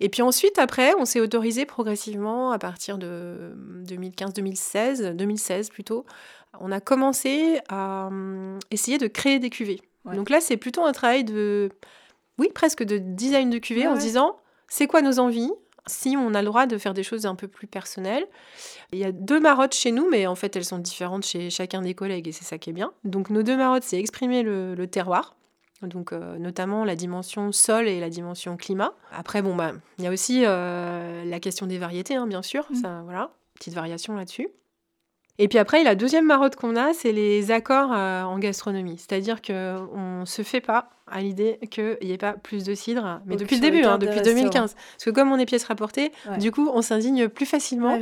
Et 0.00 0.08
puis 0.08 0.22
ensuite, 0.22 0.58
après, 0.58 0.94
on 0.98 1.04
s'est 1.04 1.20
autorisé 1.20 1.64
progressivement 1.64 2.50
à 2.50 2.58
partir 2.58 2.98
de 2.98 3.54
2015-2016, 3.86 5.14
2016 5.14 5.70
plutôt. 5.70 6.04
On 6.60 6.72
a 6.72 6.80
commencé 6.80 7.60
à 7.68 8.06
hum, 8.06 8.58
essayer 8.70 8.98
de 8.98 9.06
créer 9.06 9.38
des 9.38 9.50
cuvées. 9.50 9.80
Donc 10.14 10.30
là, 10.30 10.40
c'est 10.40 10.56
plutôt 10.56 10.84
un 10.84 10.92
travail 10.92 11.24
de 11.24 11.70
oui, 12.38 12.50
presque 12.54 12.82
de 12.82 12.98
design 12.98 13.50
de 13.50 13.58
cuvée 13.58 13.86
en 13.86 13.96
se 13.96 14.00
disant 14.00 14.36
c'est 14.68 14.86
quoi 14.86 15.02
nos 15.02 15.18
envies 15.18 15.52
si 15.86 16.16
on 16.18 16.34
a 16.34 16.42
le 16.42 16.46
droit 16.46 16.66
de 16.66 16.78
faire 16.78 16.94
des 16.94 17.04
choses 17.04 17.26
un 17.26 17.34
peu 17.34 17.48
plus 17.48 17.66
personnelles? 17.66 18.26
Il 18.92 18.98
y 18.98 19.04
a 19.04 19.12
deux 19.12 19.40
marottes 19.40 19.74
chez 19.74 19.92
nous, 19.92 20.08
mais 20.10 20.26
en 20.26 20.34
fait 20.34 20.56
elles 20.56 20.64
sont 20.64 20.78
différentes 20.78 21.24
chez 21.24 21.50
chacun 21.50 21.82
des 21.82 21.94
collègues 21.94 22.28
et 22.28 22.32
c'est 22.32 22.44
ça 22.44 22.58
qui 22.58 22.70
est 22.70 22.72
bien. 22.72 22.92
Donc 23.04 23.30
nos 23.30 23.42
deux 23.42 23.56
marottes, 23.56 23.84
c'est 23.84 23.98
exprimer 23.98 24.42
le, 24.42 24.86
terroir, 24.86 25.36
donc 25.82 26.12
euh, 26.12 26.38
notamment 26.38 26.84
la 26.84 26.96
dimension 26.96 27.52
sol 27.52 27.88
et 27.88 28.00
la 28.00 28.10
dimension 28.10 28.56
climat. 28.56 28.94
Après, 29.12 29.42
bon, 29.42 29.54
bah, 29.54 29.72
il 29.98 30.04
y 30.04 30.08
a 30.08 30.10
aussi 30.10 30.42
euh, 30.44 31.24
la 31.24 31.40
question 31.40 31.66
des 31.66 31.78
variétés, 31.78 32.16
hein, 32.16 32.26
bien 32.26 32.42
sûr, 32.42 32.66
mmh. 32.70 32.74
ça, 32.74 33.02
voilà, 33.04 33.30
petite 33.54 33.74
variation 33.74 34.14
là-dessus. 34.14 34.48
Et 35.38 35.48
puis 35.48 35.58
après, 35.58 35.84
la 35.84 35.94
deuxième 35.94 36.24
marotte 36.24 36.56
qu'on 36.56 36.76
a, 36.76 36.94
c'est 36.94 37.12
les 37.12 37.50
accords 37.50 37.92
euh, 37.92 38.22
en 38.22 38.38
gastronomie. 38.38 38.96
C'est-à-dire 38.98 39.42
qu'on 39.42 40.20
ne 40.20 40.24
se 40.24 40.42
fait 40.42 40.62
pas 40.62 40.95
à 41.06 41.20
l'idée 41.20 41.58
qu'il 41.70 41.96
n'y 42.02 42.12
ait 42.12 42.18
pas 42.18 42.32
plus 42.32 42.64
de 42.64 42.74
cidre, 42.74 43.20
mais 43.26 43.36
depuis 43.36 43.56
le 43.56 43.60
début, 43.60 43.84
hein, 43.84 43.98
depuis 43.98 44.20
2015. 44.20 44.74
Parce 44.74 45.04
que 45.04 45.10
comme 45.10 45.30
on 45.30 45.38
est 45.38 45.46
pièce 45.46 45.64
rapportée, 45.64 46.12
du 46.38 46.50
coup, 46.50 46.68
on 46.72 46.82
s'indigne 46.82 47.28
plus 47.28 47.46
facilement. 47.46 47.98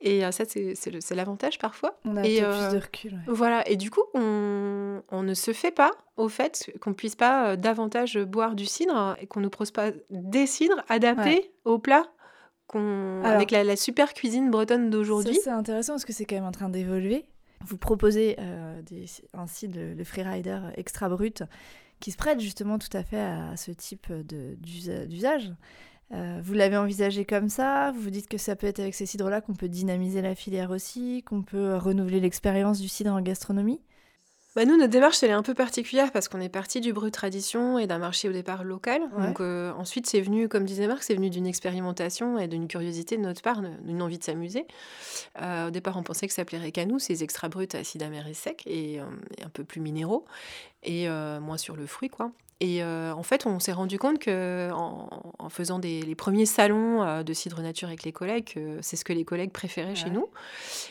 et 0.00 0.24
euh, 0.24 0.30
ça, 0.30 0.44
c'est 0.46 1.14
l'avantage 1.14 1.58
parfois. 1.58 1.98
On 2.04 2.16
a 2.16 2.24
et, 2.24 2.42
plus 2.42 2.76
de 2.76 2.82
recul. 2.82 3.20
Voilà, 3.26 3.68
et 3.68 3.76
du 3.76 3.90
coup, 3.90 4.02
on, 4.14 5.02
on, 5.10 5.22
ne 5.22 5.34
se 5.34 5.52
fait 5.52 5.70
pas 5.70 5.92
au 6.16 6.28
fait 6.28 6.72
qu'on 6.80 6.92
puisse 6.92 7.16
pas 7.16 7.56
davantage 7.56 8.18
boire 8.18 8.54
du 8.54 8.66
cidre 8.66 9.16
et 9.20 9.26
qu'on 9.26 9.40
ne 9.40 9.44
nous 9.44 9.50
propose 9.50 9.70
pas 9.70 9.90
des 10.10 10.46
cidres 10.46 10.82
adaptés 10.88 11.52
au 11.64 11.78
plat 11.78 12.04
avec 13.22 13.50
la, 13.50 13.76
super 13.76 14.14
cuisine 14.14 14.50
bretonne 14.50 14.90
d'aujourd'hui. 14.90 15.38
C'est 15.42 15.50
intéressant 15.50 15.94
parce 15.94 16.04
que 16.04 16.12
c'est 16.12 16.24
quand 16.24 16.36
même 16.36 16.44
en 16.44 16.52
train 16.52 16.68
d'évoluer. 16.68 17.24
Vous 17.66 17.78
proposez 17.78 18.36
euh, 18.38 18.82
des, 18.82 19.06
un 19.32 19.46
le, 19.62 19.94
le 19.94 20.04
Freerider 20.04 20.58
extra 20.76 21.08
brut 21.08 21.44
qui 22.04 22.10
se 22.10 22.18
prête 22.18 22.38
justement 22.38 22.78
tout 22.78 22.94
à 22.94 23.02
fait 23.02 23.18
à 23.18 23.56
ce 23.56 23.70
type 23.70 24.12
d'usage. 24.12 25.50
Euh, 26.12 26.38
vous 26.44 26.52
l'avez 26.52 26.76
envisagé 26.76 27.24
comme 27.24 27.48
ça 27.48 27.92
Vous 27.92 28.00
vous 28.02 28.10
dites 28.10 28.28
que 28.28 28.36
ça 28.36 28.56
peut 28.56 28.66
être 28.66 28.80
avec 28.80 28.94
ces 28.94 29.06
cidres-là 29.06 29.40
qu'on 29.40 29.54
peut 29.54 29.70
dynamiser 29.70 30.20
la 30.20 30.34
filière 30.34 30.70
aussi, 30.70 31.22
qu'on 31.22 31.40
peut 31.40 31.76
renouveler 31.76 32.20
l'expérience 32.20 32.78
du 32.78 32.88
cidre 32.88 33.10
en 33.10 33.22
gastronomie 33.22 33.80
bah 34.54 34.64
nous, 34.64 34.76
notre 34.76 34.90
démarche, 34.90 35.20
elle 35.24 35.30
est 35.30 35.34
un 35.34 35.42
peu 35.42 35.54
particulière 35.54 36.12
parce 36.12 36.28
qu'on 36.28 36.40
est 36.40 36.48
parti 36.48 36.80
du 36.80 36.92
brut 36.92 37.12
tradition 37.12 37.76
et 37.78 37.88
d'un 37.88 37.98
marché 37.98 38.28
au 38.28 38.32
départ 38.32 38.62
local. 38.62 39.02
Donc 39.18 39.40
euh, 39.40 39.72
ensuite, 39.72 40.06
c'est 40.06 40.20
venu, 40.20 40.48
comme 40.48 40.64
disait 40.64 40.86
Marc, 40.86 41.02
c'est 41.02 41.14
venu 41.14 41.28
d'une 41.28 41.46
expérimentation 41.46 42.38
et 42.38 42.46
d'une 42.46 42.68
curiosité 42.68 43.16
de 43.16 43.22
notre 43.22 43.42
part, 43.42 43.62
d'une 43.82 44.00
envie 44.00 44.18
de 44.18 44.24
s'amuser. 44.24 44.66
Euh, 45.42 45.68
au 45.68 45.70
départ, 45.70 45.96
on 45.96 46.04
pensait 46.04 46.28
que 46.28 46.34
ça 46.34 46.44
plairait 46.44 46.70
qu'à 46.70 46.86
nous, 46.86 47.00
ces 47.00 47.24
extra 47.24 47.48
bruts 47.48 47.66
acide 47.72 48.04
amer 48.04 48.28
et 48.28 48.34
sec 48.34 48.62
et, 48.66 49.00
euh, 49.00 49.04
et, 49.38 49.42
un 49.42 49.48
peu 49.48 49.64
plus 49.64 49.80
minéraux 49.80 50.24
et 50.84 51.08
moins 51.40 51.56
sur 51.56 51.76
le 51.76 51.86
fruit, 51.86 52.10
quoi. 52.10 52.30
Et 52.64 52.82
euh, 52.82 53.12
en 53.12 53.22
fait, 53.22 53.44
on 53.44 53.58
s'est 53.58 53.74
rendu 53.74 53.98
compte 53.98 54.18
que 54.18 54.70
en, 54.72 55.50
faisant 55.50 55.78
des, 55.78 56.00
les 56.00 56.14
premiers 56.14 56.46
salons 56.46 57.02
euh, 57.02 57.22
de 57.22 57.34
cidre 57.34 57.60
nature 57.60 57.88
avec 57.88 58.04
les 58.04 58.12
collègues, 58.12 58.58
c'est 58.80 58.96
ce 58.96 59.04
que 59.04 59.12
les 59.12 59.26
collègues 59.26 59.52
préféraient 59.52 59.94
chez 59.94 60.08
nous. 60.08 60.30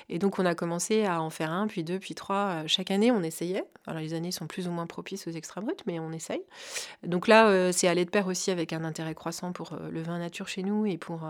Et 0.08 0.20
donc, 0.20 0.38
on 0.38 0.46
a 0.46 0.54
commencé 0.54 1.04
à 1.04 1.20
en 1.20 1.32
faire 1.32 1.52
un, 1.52 1.66
puis 1.66 1.84
deux, 1.84 1.98
puis 1.98 2.14
trois. 2.14 2.36
Euh, 2.36 2.64
chaque 2.68 2.92
année, 2.92 3.10
on 3.10 3.24
essayait. 3.24 3.64
Alors, 3.88 4.02
les 4.02 4.14
années 4.14 4.32
sont 4.32 4.46
plus 4.46 4.68
ou 4.68 4.72
moins 4.72 4.86
propices 4.86 5.26
aux 5.26 5.32
extra 5.32 5.62
bruts, 5.62 5.74
mais 5.88 6.00
on 6.00 6.12
essaye. 6.12 6.44
Donc 7.02 7.28
là, 7.28 7.72
c'est 7.72 7.88
allé 7.88 8.06
de 8.06 8.12
pair 8.12 8.28
aussi 8.28 8.52
avec 8.52 8.72
un 8.72 8.84
intérêt 8.84 9.16
croissant 9.16 9.52
pour 9.52 9.76
le 9.92 10.02
vin 10.04 10.20
nature 10.20 10.48
chez 10.48 10.62
nous 10.62 10.86
et 10.86 10.98
pour 10.98 11.22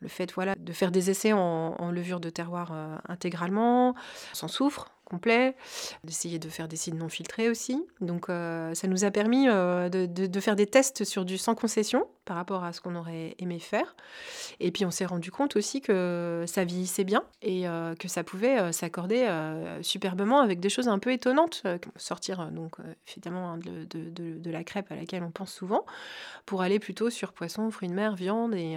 le 0.00 0.08
fait 0.08 0.30
voilà, 0.32 0.54
de 0.56 0.72
faire 0.74 0.90
des 0.90 1.08
essais 1.08 1.32
en, 1.32 1.38
en 1.78 1.90
levure 1.90 2.20
de 2.20 2.28
terroir 2.28 2.72
intégralement, 3.08 3.94
sans 4.34 4.48
soufre, 4.48 4.92
complet, 5.10 5.56
d'essayer 6.04 6.38
de 6.38 6.48
faire 6.48 6.68
des 6.68 6.76
cidres 6.76 6.96
non 6.96 7.08
filtrés 7.08 7.50
aussi. 7.50 7.84
Donc 8.00 8.28
euh, 8.28 8.72
ça 8.74 8.86
nous 8.86 9.04
a 9.04 9.10
permis 9.10 9.48
euh, 9.48 9.88
de, 9.88 10.40
faire 10.40 10.56
des 10.56 10.66
tests 10.66 11.04
sur 11.04 11.24
du 11.24 11.36
sans 11.36 11.54
concession 11.54 12.06
par 12.24 12.36
rapport 12.36 12.62
à 12.62 12.72
ce 12.72 12.80
qu'on 12.80 12.94
aurait 12.94 13.34
aimé 13.38 13.58
faire. 13.58 13.96
Et 14.60 14.70
puis 14.70 14.86
on 14.86 14.90
s'est 14.90 15.04
rendu 15.04 15.32
compte 15.32 15.56
aussi 15.56 15.80
que 15.80 16.44
ça 16.46 16.64
vieillissait 16.64 17.04
bien 17.04 17.24
et 17.42 17.66
euh, 17.68 17.94
que 17.96 18.06
ça 18.06 18.22
pouvait 18.22 18.72
s'accorder 18.72 19.26
superbement 19.82 20.40
avec 20.40 20.60
des 20.60 20.68
choses 20.68 20.88
un 20.88 20.98
peu 20.98 21.12
étonnantes, 21.12 21.64
sortir 21.96 22.50
donc 22.52 22.76
évidemment 23.08 23.52
hein, 23.52 23.58
de, 23.58 23.84
de, 23.84 24.50
la 24.50 24.64
crêpe 24.64 24.90
à 24.92 24.96
laquelle 24.96 25.22
on 25.22 25.30
pense 25.30 25.52
souvent, 25.52 25.84
pour 26.46 26.62
aller 26.62 26.78
plutôt 26.78 27.10
sur 27.10 27.32
poisson, 27.32 27.70
fruits 27.70 27.88
de 27.88 27.94
mer, 27.94 28.14
viande 28.14 28.54
et 28.54 28.76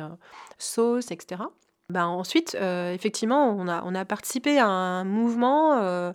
sauce, 0.57 1.11
etc. 1.11 1.43
Bah, 1.89 2.07
ensuite, 2.07 2.55
euh, 2.59 2.93
effectivement, 2.93 3.49
on 3.57 3.67
a, 3.67 4.05
participé 4.05 4.57
à 4.57 4.67
un 4.67 5.03
mouvement. 5.03 5.79
Euh, 5.81 6.13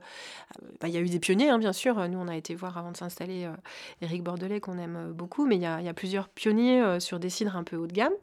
bah, 0.80 0.88
il 0.88 0.94
y 0.94 0.96
a 0.96 1.00
eu 1.00 1.08
des 1.08 1.20
pionniers, 1.20 1.50
hein, 1.50 1.58
bien 1.58 1.72
sûr. 1.72 2.08
Nous, 2.08 2.18
on 2.18 2.26
a 2.28 2.36
été 2.36 2.54
voir 2.54 2.78
avant 2.78 2.90
de 2.90 2.96
s'installer 2.96 3.44
euh, 3.44 3.52
Éric 4.00 4.22
Bordelais, 4.22 4.60
qu'on 4.60 4.78
aime 4.78 5.12
beaucoup, 5.12 5.46
mais 5.46 5.56
il 5.56 5.62
y 5.62 5.66
a, 5.66 5.80
y 5.82 5.88
a, 5.88 5.94
plusieurs 5.94 6.28
pionniers 6.28 7.00
sur 7.00 7.18
des 7.20 7.30
cidres 7.30 7.56
un 7.56 7.64
peu 7.64 7.76
haut 7.76 7.86
de 7.86 7.92
gamme. 7.92 8.14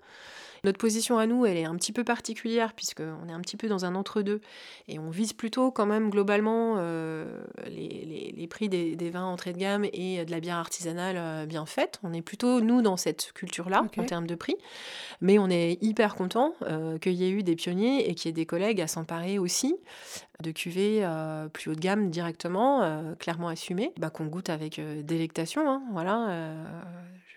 Notre 0.66 0.80
position 0.80 1.20
à 1.20 1.28
nous, 1.28 1.46
elle 1.46 1.58
est 1.58 1.66
un 1.66 1.76
petit 1.76 1.92
peu 1.92 2.04
particulière 2.04 2.74
puisqu'on 2.74 3.30
est 3.30 3.32
un 3.32 3.40
petit 3.40 3.56
peu 3.56 3.68
dans 3.68 3.86
un 3.86 3.94
entre-deux 3.94 4.42
et 4.88 4.98
on 4.98 5.12
vise 5.12 5.32
plutôt 5.32 5.70
quand 5.70 5.86
même 5.86 6.10
globalement 6.10 6.78
euh, 6.80 7.44
les, 7.68 8.48
prix 8.50 8.68
des, 8.68 9.10
vins 9.12 9.26
entrée 9.26 9.54
de 9.54 9.60
gamme 9.60 9.86
et 9.94 10.26
de 10.26 10.32
la 10.32 10.40
bière 10.40 10.56
artisanale 10.56 11.18
euh, 11.20 11.46
bien 11.46 11.68
faite. 11.68 12.00
On 12.02 12.14
est 12.14 12.24
plutôt, 12.24 12.62
nous, 12.62 12.82
dans 12.82 12.98
cette 12.98 13.32
culture-là 13.34 13.86
en 13.96 14.04
termes 14.06 14.26
de 14.26 14.34
prix. 14.34 14.56
Mais 15.22 15.38
on 15.38 15.52
est 15.52 15.78
hyper 15.84 16.16
content 16.16 16.56
euh, 16.64 16.98
qu'il 16.98 17.14
y 17.14 17.26
ait 17.26 17.32
eu 17.32 17.44
des 17.44 17.56
pionniers 17.56 18.10
et 18.10 18.16
qu'il 18.16 18.30
y 18.30 18.32
ait 18.32 18.34
des 18.34 18.48
collègues 18.48 18.82
à 18.82 18.88
s'emparer 18.88 19.38
aussi 19.38 19.76
de 20.42 20.50
cuvées 20.50 21.08
plus 21.54 21.70
haut 21.70 21.76
de 21.76 21.80
gamme 21.80 22.10
directement, 22.10 23.16
clairement 23.20 23.50
assumées, 23.50 23.94
bah, 23.98 24.10
qu'on 24.10 24.26
goûte 24.26 24.50
avec 24.50 24.82
délectation. 25.06 25.70
Hein, 25.70 25.84
voilà 25.94 26.56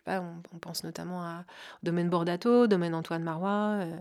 on, 0.08 0.58
pense 0.58 0.84
notamment 0.84 1.22
à 1.22 1.44
Domaine 1.82 2.08
Bordato, 2.08 2.66
Domaine 2.66 2.94
Antoine 2.94 3.22
Marois, 3.22 3.80
euh, 3.80 3.96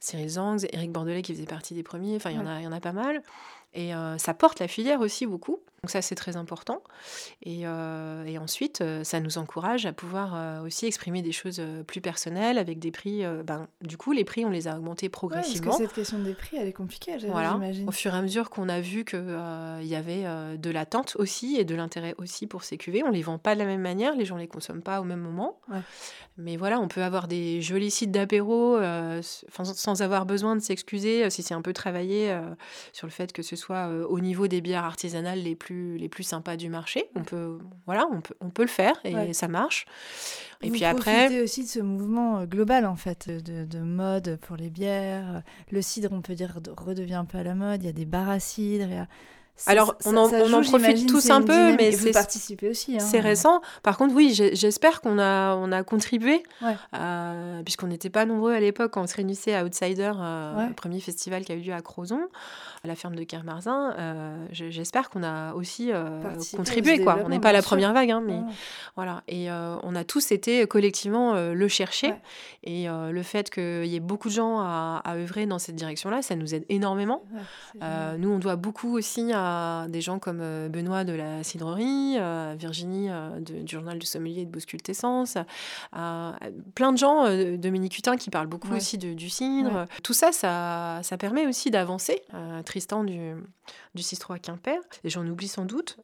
Cyril 0.00 0.28
Zangs, 0.28 0.66
Eric 0.72 0.92
Bordelais 0.92 1.22
qui 1.22 1.32
faisait 1.34 1.46
partie 1.46 1.74
des 1.74 1.82
premiers, 1.82 2.16
enfin 2.16 2.30
il 2.30 2.36
y, 2.36 2.62
y 2.62 2.66
en 2.66 2.72
a 2.72 2.80
pas 2.80 2.92
mal. 2.92 3.22
Et 3.74 3.94
euh, 3.94 4.18
ça 4.18 4.34
porte 4.34 4.60
la 4.60 4.68
filière 4.68 5.00
aussi 5.00 5.26
beaucoup. 5.26 5.60
Donc 5.82 5.90
ça, 5.90 6.00
c'est 6.00 6.14
très 6.14 6.36
important. 6.36 6.80
Et, 7.42 7.62
euh, 7.64 8.24
et 8.24 8.38
ensuite, 8.38 8.82
euh, 8.82 9.02
ça 9.02 9.18
nous 9.18 9.36
encourage 9.36 9.84
à 9.84 9.92
pouvoir 9.92 10.62
aussi 10.62 10.86
exprimer 10.86 11.22
des 11.22 11.32
choses 11.32 11.60
plus 11.88 12.00
personnelles 12.00 12.56
avec 12.56 12.78
des 12.78 12.92
prix. 12.92 13.24
ben, 13.44 13.66
du 13.80 13.96
coup, 13.96 14.12
les 14.12 14.24
prix, 14.24 14.44
on 14.44 14.50
les 14.50 14.68
a 14.68 14.76
augmentés 14.76 15.08
progressivement. 15.08 15.70
parce 15.70 15.78
que 15.78 15.84
cette 15.86 15.94
question 15.94 16.20
des 16.20 16.34
prix, 16.34 16.56
elle 16.56 16.68
est 16.68 16.72
compliquée, 16.72 17.16
voilà. 17.28 17.58
Au 17.86 17.90
fur 17.90 18.14
et 18.14 18.16
à 18.16 18.22
mesure 18.22 18.48
qu'on 18.50 18.68
a 18.68 18.80
vu 18.80 19.04
qu'il 19.04 19.36
il 19.80 19.88
y 19.88 19.96
avait 19.96 20.24
de 20.56 20.70
l'attente 20.70 21.16
aussi 21.18 21.56
et 21.56 21.64
de 21.64 21.74
l'intérêt 21.74 22.14
aussi 22.18 22.46
pour 22.46 22.62
ces 22.62 22.76
cuvées. 22.76 23.02
On 23.02 23.10
les 23.10 23.22
vend 23.22 23.38
pas 23.38 23.54
de 23.54 23.58
la 23.58 23.66
même 23.66 23.80
manière, 23.80 24.14
les 24.14 24.24
gens 24.24 24.36
les 24.36 24.46
consomment 24.46 24.82
pas 24.82 25.00
au 25.00 25.04
même 25.04 25.20
moment. 25.20 25.58
Mais 26.38 26.56
voilà, 26.56 26.78
on 26.78 26.86
peut 26.86 27.02
avoir 27.02 27.26
des 27.26 27.60
jolis 27.60 27.90
sites 27.90 28.12
d'apéro 28.12 28.78
sans 29.22 30.02
avoir 30.02 30.26
besoin 30.26 30.54
de 30.54 30.60
s'excuser 30.60 31.28
si 31.30 31.42
c'est 31.42 31.54
un 31.54 31.62
peu 31.62 31.72
travaillé 31.72 32.38
sur 32.92 33.08
le 33.08 33.12
fait 33.12 33.32
que 33.32 33.42
ce 33.42 33.56
soit 33.56 33.61
euh, 33.70 34.04
au 34.06 34.20
niveau 34.20 34.48
des 34.48 34.60
bières 34.60 34.84
artisanales 34.84 35.40
les 35.40 35.54
plus, 35.54 35.96
les 35.96 36.08
plus 36.08 36.24
sympas 36.24 36.56
du 36.56 36.68
marché. 36.68 37.08
On 37.14 37.22
peut, 37.22 37.58
voilà, 37.86 38.06
on 38.10 38.20
peut, 38.20 38.34
on 38.40 38.50
peut 38.50 38.62
le 38.62 38.68
faire 38.68 39.00
et 39.04 39.32
ça 39.32 39.48
marche. 39.48 39.86
Et 40.62 40.68
Vous 40.68 40.74
puis 40.74 40.84
après. 40.84 41.40
aussi 41.42 41.64
de 41.64 41.68
ce 41.68 41.80
mouvement 41.80 42.38
euh, 42.38 42.46
global 42.46 42.86
en 42.86 42.96
fait, 42.96 43.28
de, 43.28 43.64
de, 43.64 43.78
mode 43.80 44.38
pour 44.42 44.56
les 44.56 44.70
bières. 44.70 45.42
Le 45.70 45.82
cidre, 45.82 46.10
on 46.12 46.22
peut 46.22 46.34
dire, 46.34 46.58
redevient 46.76 47.14
un 47.14 47.24
peu 47.24 47.38
à 47.38 47.42
la 47.42 47.54
mode. 47.54 47.82
Il 47.82 47.86
y 47.86 47.90
a 47.90 47.92
des 47.92 48.04
bars 48.04 48.28
à 48.28 48.38
cidre. 48.38 48.86
Il 48.88 48.94
y 48.94 48.98
a 48.98 49.08
alors, 49.66 49.94
on 50.06 50.16
en, 50.16 50.32
on 50.32 50.52
en 50.52 50.62
profite 50.62 51.08
tous 51.08 51.30
un 51.30 51.42
peu, 51.42 51.76
mais 51.76 51.92
c'est 51.92 52.10
participez 52.10 52.70
aussi. 52.70 52.96
Hein. 52.96 53.00
C'est 53.00 53.20
récent. 53.20 53.60
Par 53.82 53.96
contre, 53.96 54.14
oui, 54.14 54.34
j'espère 54.54 55.00
qu'on 55.00 55.18
a, 55.18 55.54
on 55.54 55.70
a 55.70 55.82
contribué, 55.84 56.42
euh, 56.94 57.62
puisqu'on 57.62 57.86
n'était 57.86 58.10
pas 58.10 58.24
nombreux 58.24 58.52
à 58.54 58.60
l'époque 58.60 58.92
quand 58.92 59.02
on 59.02 59.06
se 59.06 59.14
réunissait 59.14 59.54
à 59.54 59.64
Outsider, 59.64 60.12
euh, 60.18 60.68
le 60.68 60.74
premier 60.74 61.00
festival 61.00 61.44
qui 61.44 61.52
a 61.52 61.54
eu 61.54 61.60
lieu 61.60 61.72
à 61.72 61.80
Crozon, 61.80 62.28
à 62.82 62.88
la 62.88 62.96
ferme 62.96 63.14
de 63.14 63.22
Kermarzin. 63.22 63.94
Euh, 63.98 64.46
j'espère 64.50 65.10
qu'on 65.10 65.22
a 65.22 65.52
aussi 65.54 65.92
contribué. 66.56 67.02
Quoi. 67.02 67.18
On 67.24 67.28
n'est 67.28 67.40
pas 67.40 67.52
la 67.52 67.62
première 67.62 67.92
vague, 67.92 68.10
hein, 68.10 68.22
mais 68.24 68.40
voilà. 68.96 69.22
Et 69.28 69.48
on 69.50 69.94
a 69.94 70.04
tous 70.04 70.32
été 70.32 70.66
collectivement 70.66 71.34
le 71.34 71.68
chercher. 71.68 72.14
Et 72.64 72.86
le 72.88 73.22
fait 73.22 73.50
qu'il 73.50 73.86
y 73.86 73.96
ait 73.96 74.00
beaucoup 74.00 74.28
de 74.28 74.34
gens 74.34 74.58
à, 74.58 75.02
à 75.04 75.14
œuvrer 75.16 75.46
dans 75.46 75.58
cette 75.58 75.76
direction-là, 75.76 76.22
ça 76.22 76.34
nous 76.34 76.54
aide 76.54 76.64
énormément. 76.68 77.22
nous, 78.18 78.30
on 78.30 78.38
doit 78.38 78.56
beaucoup 78.56 78.96
aussi 78.96 79.32
à 79.32 79.41
des 79.88 80.00
gens 80.00 80.18
comme 80.18 80.40
euh, 80.40 80.68
Benoît 80.68 81.04
de 81.04 81.12
la 81.12 81.42
cidrerie, 81.42 82.16
euh, 82.18 82.54
Virginie 82.58 83.08
euh, 83.10 83.40
du 83.40 83.66
journal 83.66 83.98
du 83.98 84.06
sommelier 84.06 84.44
de 84.44 84.50
Bouscultessence, 84.50 85.36
plein 85.92 86.92
de 86.92 86.98
gens, 86.98 87.24
Dominique 87.56 87.98
Hutin 87.98 88.16
qui 88.16 88.30
parle 88.30 88.46
beaucoup 88.46 88.72
aussi 88.72 88.98
du 88.98 89.30
cidre. 89.30 89.86
Tout 90.02 90.12
ça, 90.12 90.32
ça, 90.32 91.00
ça 91.02 91.16
permet 91.16 91.46
aussi 91.46 91.70
d'avancer. 91.70 92.22
Tristan 92.64 93.04
du, 93.04 93.34
du 93.94 94.02
6-3 94.02 94.40
Quimper, 94.40 94.78
et 95.04 95.10
j'en 95.10 95.26
oublie 95.26 95.48
sans 95.48 95.64
doute. 95.64 95.98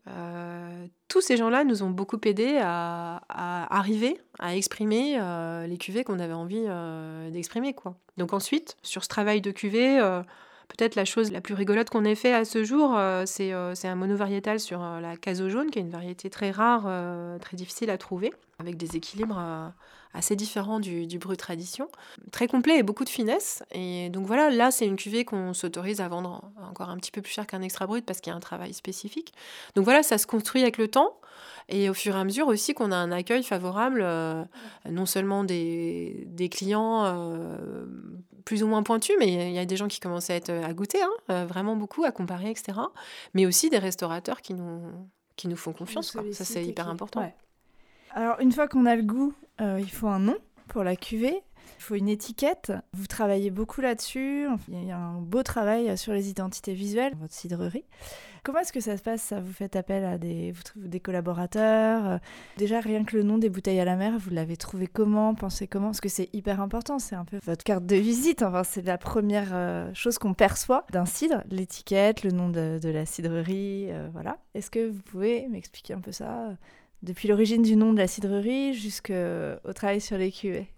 tous 1.09 1.21
ces 1.21 1.37
gens-là 1.37 1.65
nous 1.65 1.83
ont 1.83 1.91
beaucoup 1.91 2.19
aidé 2.25 2.59
à, 2.63 3.23
arriver 3.29 4.21
à 4.39 4.57
exprimer 4.57 5.19
les 5.67 5.79
cuvées 5.79 6.05
qu'on 6.05 6.19
avait 6.19 6.33
envie 6.35 6.65
d'exprimer. 7.31 7.75
quoi. 7.75 7.95
Donc 8.17 8.33
ensuite, 8.33 8.77
sur 8.83 9.05
ce 9.05 9.09
travail 9.09 9.41
de 9.41 9.51
cuvée, 9.51 10.01
Peut-être 10.69 10.97
la 10.97 11.05
chose 11.07 11.33
la 11.33 11.41
plus 11.41 11.55
rigolote 11.55 11.89
qu'on 11.89 12.05
ait 12.05 12.15
fait 12.15 12.35
à 12.35 12.45
ce 12.45 12.63
jour, 12.63 12.97
euh, 12.97 13.25
euh, 13.41 13.75
c'est 13.75 13.89
un 13.89 13.95
monovariétal 13.95 14.61
sur 14.61 14.83
euh, 14.85 15.01
la 15.01 15.17
caso 15.17 15.49
jaune, 15.49 15.71
qui 15.71 15.79
est 15.79 15.83
une 15.83 15.91
variété 15.91 16.29
très 16.29 16.51
rare, 16.51 16.89
très 17.41 17.57
difficile 17.57 17.91
à 17.91 17.99
trouver, 17.99 18.33
avec 18.59 18.77
des 18.77 18.97
équilibres 18.97 19.73
assez 20.15 20.37
différents 20.37 20.81
du, 20.81 21.07
du 21.07 21.19
brut 21.19 21.39
tradition. 21.39 21.89
Très 22.33 22.49
complet 22.49 22.79
et 22.79 22.83
beaucoup 22.83 23.05
de 23.05 23.09
finesse. 23.09 23.63
Et 23.73 24.11
donc 24.11 24.27
voilà, 24.27 24.51
là, 24.51 24.71
c'est 24.71 24.87
une 24.87 24.97
cuvée 24.97 25.25
qu'on 25.25 25.55
s'autorise 25.55 26.01
à 26.01 26.09
vendre 26.09 26.51
encore 26.69 26.89
un 26.89 26.97
petit 26.97 27.11
peu 27.11 27.23
plus 27.23 27.33
cher 27.33 27.47
qu'un 27.47 27.63
extra 27.63 27.87
brut 27.87 28.05
parce 28.05 28.21
qu'il 28.21 28.31
y 28.31 28.35
a 28.35 28.37
un 28.37 28.41
travail 28.41 28.73
spécifique. 28.73 29.33
Donc 29.75 29.85
voilà, 29.85 30.03
ça 30.03 30.19
se 30.19 30.27
construit 30.27 30.63
avec 30.63 30.79
le 30.79 30.89
temps. 30.89 31.21
Et 31.69 31.91
au 31.91 31.95
fur 31.95 32.17
et 32.17 32.19
à 32.19 32.25
mesure 32.25 32.49
aussi 32.49 32.75
qu'on 32.75 32.91
a 32.91 32.97
un 32.97 33.13
accueil 33.13 33.43
favorable, 33.43 34.05
non 34.89 35.07
seulement 35.07 35.45
des, 35.45 36.25
des 36.27 36.49
clients 36.49 37.15
plus 38.45 38.63
ou 38.63 38.67
moins 38.67 38.83
pointus, 38.83 39.15
mais 39.19 39.51
il 39.51 39.53
y 39.53 39.59
a 39.59 39.67
des 39.67 39.77
gens 39.77 39.89
qui 39.89 40.01
commencent 40.01 40.31
à 40.31 40.35
être 40.35 40.51
à 40.51 40.73
goûter, 40.73 41.01
hein, 41.03 41.45
vraiment 41.45 41.77
beaucoup, 41.77 42.05
à 42.05 42.11
comparer, 42.11 42.51
etc. 42.51 42.79
Mais 43.35 43.45
aussi 43.45 43.69
des 43.69 43.79
restaurateurs 43.79 44.41
qui 44.41 44.55
nous, 44.55 44.81
qui 45.37 45.49
nous 45.49 45.57
font 45.57 45.75
confiance. 45.75 46.17
Ça, 46.33 46.45
c'est 46.45 46.65
hyper 46.65 46.89
important. 46.89 47.31
Alors, 48.15 48.41
une 48.41 48.53
fois 48.53 48.69
qu'on 48.69 48.87
a 48.87 48.97
le 48.97 49.03
goût, 49.03 49.35
il 49.61 49.91
faut 49.91 50.09
un 50.09 50.21
nom 50.21 50.37
pour 50.69 50.85
la 50.85 50.97
cuvée. 50.97 51.43
Il 51.79 51.83
faut 51.83 51.95
une 51.95 52.09
étiquette. 52.09 52.73
Vous 52.93 53.07
travaillez 53.07 53.51
beaucoup 53.51 53.81
là-dessus. 53.81 54.47
Il 54.69 54.85
y 54.85 54.91
a 54.91 54.99
un 54.99 55.21
beau 55.21 55.43
travail 55.43 55.97
sur 55.99 56.13
les 56.13 56.31
identités 56.31 56.75
visuelles 56.75 57.15
votre 57.21 57.35
cidrerie. 57.35 57.85
Comment 58.45 58.61
est-ce 58.61 58.73
que 58.73 58.81
ça 58.81 58.97
se 58.97 59.03
passe 59.03 59.33
Vous 59.33 59.53
faites 59.53 59.77
appel 59.77 60.05
à 60.05 60.17
des, 60.17 60.55
collaborateurs 61.03 62.21
Déjà, 62.57 62.81
rien 62.81 63.05
que 63.05 63.17
le 63.17 63.23
nom 63.23 63.39
des 63.39 63.51
bouteilles 63.51 63.81
à 63.81 63.85
la 63.85 63.97
mer, 63.97 64.15
vous 64.19 64.31
l'avez 64.31 64.57
trouvé 64.57 64.87
comment? 64.87 65.35
Pensez 65.35 65.67
comment? 65.67 65.89
Parce 65.89 66.01
que 66.01 66.09
c'est 66.09 66.31
hyper 66.33 66.61
important. 66.61 66.99
C'est 66.99 67.17
un 67.17 67.25
peu 67.25 67.39
votre 67.45 67.65
carte 67.65 67.85
de 67.85 67.97
visite. 67.97 68.43
Enfin, 68.43 68.65
c'est 68.65 68.83
la 68.83 68.99
première 68.99 69.51
euh, 69.53 69.93
chose 69.93 70.19
qu'on 70.19 70.35
perçoit 70.35 70.87
d'un 70.93 71.05
cidre. 71.05 71.43
L'étiquette, 71.51 72.23
le 72.23 72.31
nom 72.31 72.49
de, 72.49 72.81
la 72.83 73.07
cidrerie. 73.07 73.89
Euh, 73.91 74.09
voilà. 74.13 74.39
Est-ce 74.55 74.71
que 74.71 74.89
vous 74.89 75.03
pouvez 75.03 75.47
m'expliquer 75.49 75.95
un 75.95 76.01
peu 76.01 76.13
ça? 76.13 76.57
Depuis 77.03 77.29
l'origine 77.29 77.63
du 77.63 77.77
nom 77.77 77.93
de 77.93 77.99
la 77.99 78.07
cidrerie 78.07 78.75
jusqu'au 78.75 79.73
travail 79.75 80.01
sur 80.01 80.19
les 80.19 80.33
cuvées 80.33 80.69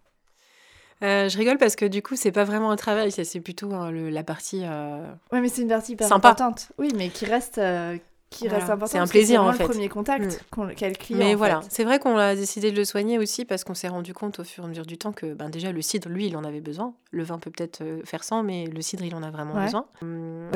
euh, 1.03 1.31
je 1.31 1.39
rigole 1.39 1.57
parce 1.57 1.77
que 1.77 1.87
du 1.87 2.03
coup, 2.03 2.15
c'est 2.15 2.33
pas 2.33 2.45
vraiment 2.45 2.71
un 2.71 2.77
travail, 2.77 3.11
c'est 3.11 3.41
plutôt 3.41 3.73
hein, 3.73 3.91
la 3.91 4.23
partie. 4.23 4.63
Euh, 4.65 5.11
ouais, 5.33 5.41
mais 5.41 5.49
c'est 5.49 5.63
une 5.63 5.69
partie 5.69 5.93
hyper 5.93 6.13
importante. 6.13 6.73
Oui, 6.79 6.93
mais 6.95 7.09
qui 7.09 7.25
reste, 7.25 7.57
euh, 7.59 7.97
qui 8.31 8.49
reste 8.49 8.71
important. 8.71 8.87
C'est 8.87 8.99
un 8.99 9.07
plaisir 9.07 9.43
en 9.43 9.53
fait. 9.53 9.65
le 9.65 9.69
premier 9.69 9.89
contact 9.89 10.45
mm. 10.57 10.69
quel 10.77 10.97
client. 10.97 11.19
Mais 11.19 11.35
voilà, 11.35 11.61
c'est 11.69 11.85
vrai 11.85 11.99
qu'on 11.99 12.17
a 12.17 12.37
décidé 12.37 12.71
de 12.71 12.77
le 12.77 12.85
soigner 12.85 13.19
aussi 13.19 13.45
parce 13.45 13.65
qu'on 13.65 13.75
s'est 13.75 13.89
rendu 13.89 14.15
compte 14.15 14.39
au 14.39 14.45
fur 14.45 14.63
et 14.63 14.67
à 14.67 14.69
mesure 14.69 14.87
du 14.87 14.99
temps 14.99 15.13
que 15.13 15.35
ben, 15.35 15.51
déjà 15.51 15.73
le 15.73 15.83
cidre, 15.83 16.09
lui, 16.09 16.29
il 16.29 16.37
en 16.37 16.45
avait 16.45 16.61
besoin. 16.61 16.95
Le 17.11 17.25
vin 17.25 17.39
peut 17.39 17.51
peut-être 17.51 17.83
euh, 17.83 18.03
faire 18.05 18.23
sans, 18.23 18.45
mais 18.45 18.67
le 18.67 18.81
cidre, 18.83 19.05
il 19.05 19.15
en 19.17 19.25
a 19.25 19.31
vraiment 19.31 19.61
besoin. 19.61 19.87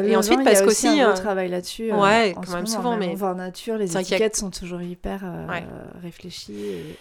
Et 0.03 0.17
ensuite, 0.17 0.45
parce 0.45 0.63
qu'aussi. 0.63 0.87
Il 0.87 0.97
y 0.97 1.01
a 1.01 1.11
aussi 1.11 1.21
un 1.21 1.23
travail 1.23 1.49
là-dessus. 1.49 1.93
Euh, 1.93 2.01
ouais, 2.01 2.35
quand 2.35 2.55
même 2.55 2.67
souvent. 2.67 2.97
Mais 2.97 3.21
en 3.23 3.35
nature, 3.35 3.77
les 3.77 3.97
étiquettes 3.97 4.37
sont 4.37 4.51
toujours 4.51 4.81
hyper 4.81 5.23
euh, 5.25 5.61
réfléchies 6.01 6.55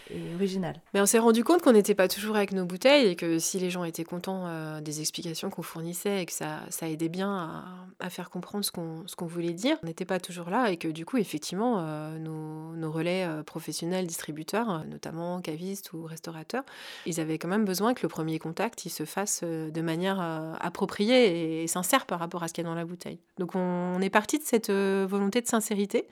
et, 0.10 0.36
originales. 0.36 0.82
Mais 0.94 1.02
on 1.02 1.06
s'est 1.06 1.20
rendu 1.20 1.44
compte 1.44 1.62
qu'on 1.62 1.74
n'était 1.74 1.94
pas 1.94 2.08
toujours 2.08 2.36
avec 2.36 2.52
nos 2.52 2.66
bouteilles 2.66 3.08
et 3.08 3.16
que 3.16 3.38
si 3.38 3.60
les 3.60 3.70
gens 3.70 3.84
étaient 3.84 4.04
contents 4.04 4.48
des 4.82 5.02
explications 5.02 5.52
qu'on 5.52 5.62
fournissait 5.62 6.24
et 6.24 6.26
que 6.26 6.32
ça, 6.32 6.62
ça 6.70 6.90
aidait 6.90 7.10
bien 7.10 7.32
à, 7.32 8.06
à 8.06 8.10
faire 8.10 8.30
comprendre 8.30 8.66
ce 8.66 8.72
qu'on 8.72 9.26
voulait 9.26 9.54
dire, 9.54 9.78
on 9.84 9.86
n'était 9.86 10.06
pas 10.06 10.20
toujours 10.20 10.50
là 10.50 10.63
et 10.72 10.78
que 10.78 10.88
du 10.88 11.06
coup, 11.06 11.18
effectivement, 11.18 11.78
euh, 11.80 12.18
nos, 12.18 12.92
relais 12.92 13.26
euh, 13.26 13.44
professionnels, 13.44 14.06
distributeurs, 14.06 14.70
euh, 14.70 14.84
notamment 14.86 15.42
cavistes 15.42 15.94
ou 15.94 16.04
restaurateurs, 16.04 16.64
ils 17.06 17.20
avaient 17.20 17.38
quand 17.38 17.48
même 17.48 17.66
besoin 17.66 17.94
que 17.94 18.02
le 18.04 18.10
premier 18.10 18.40
contact 18.40 18.86
il 18.86 18.90
se 18.90 19.06
fasse 19.06 19.44
de 19.44 19.82
manière 19.82 20.20
appropriée 20.60 21.64
et 21.64 21.68
sincère 21.68 22.06
par 22.06 22.20
rapport 22.20 22.44
à 22.44 22.48
ce 22.48 22.54
qu'il 22.54 22.64
y 22.64 22.68
a 22.68 22.70
dans 22.70 22.76
la 22.76 22.86
bouteille. 22.86 23.20
Donc 23.38 23.56
on, 23.56 24.00
est 24.02 24.10
parti 24.10 24.38
de 24.38 24.44
cette 24.44 24.70
volonté 24.70 25.42
de 25.42 25.48
sincérité. 25.48 26.08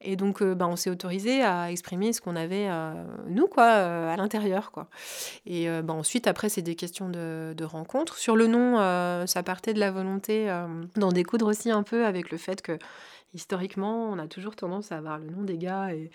Et 0.00 0.16
donc, 0.16 0.42
bah, 0.42 0.66
on 0.68 0.76
s'est 0.76 0.90
autorisé 0.90 1.42
à 1.42 1.70
exprimer 1.70 2.12
ce 2.12 2.20
qu'on 2.20 2.36
avait, 2.36 2.68
nous, 3.26 3.46
quoi, 3.46 3.64
à 3.64 4.16
l'intérieur, 4.16 4.70
quoi. 4.70 4.88
Et 5.46 5.66
bah, 5.82 5.94
ensuite, 5.94 6.26
après, 6.26 6.50
c'est 6.50 6.62
des 6.62 6.74
questions 6.74 7.08
de, 7.08 7.64
rencontres. 7.64 8.18
Sur 8.18 8.36
le 8.36 8.46
nom, 8.46 8.76
ça 9.26 9.42
partait 9.42 9.72
de 9.72 9.80
la 9.80 9.90
volonté 9.90 10.54
d'en 10.96 11.12
découdre 11.12 11.46
aussi 11.46 11.70
un 11.70 11.82
peu 11.82 12.04
avec 12.04 12.30
le 12.30 12.36
fait 12.36 12.60
que 12.60 12.78
historiquement, 13.34 14.10
on 14.10 14.18
a 14.18 14.26
toujours 14.26 14.56
tendance 14.56 14.92
à 14.92 14.96
avoir 14.96 15.18
le 15.18 15.26
nom 15.26 15.42
des 15.42 15.58
gars. 15.58 15.92
Et 15.92 16.10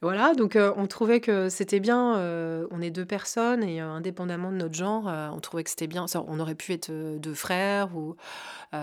voilà, 0.00 0.34
donc 0.34 0.56
euh, 0.56 0.72
on 0.76 0.86
trouvait 0.86 1.20
que 1.20 1.48
c'était 1.48 1.80
bien. 1.80 2.16
Euh, 2.16 2.66
on 2.70 2.80
est 2.80 2.90
deux 2.90 3.04
personnes 3.04 3.62
et 3.62 3.82
euh, 3.82 3.88
indépendamment 3.88 4.50
de 4.52 4.56
notre 4.56 4.74
genre, 4.74 5.06
on 5.06 5.40
trouvait 5.40 5.64
que 5.64 5.70
c'était 5.70 5.86
bien. 5.86 6.06
Ça, 6.06 6.24
on 6.26 6.38
aurait 6.40 6.54
pu 6.54 6.72
être 6.72 6.90
deux 7.18 7.34
frères 7.34 7.96
ou 7.96 8.16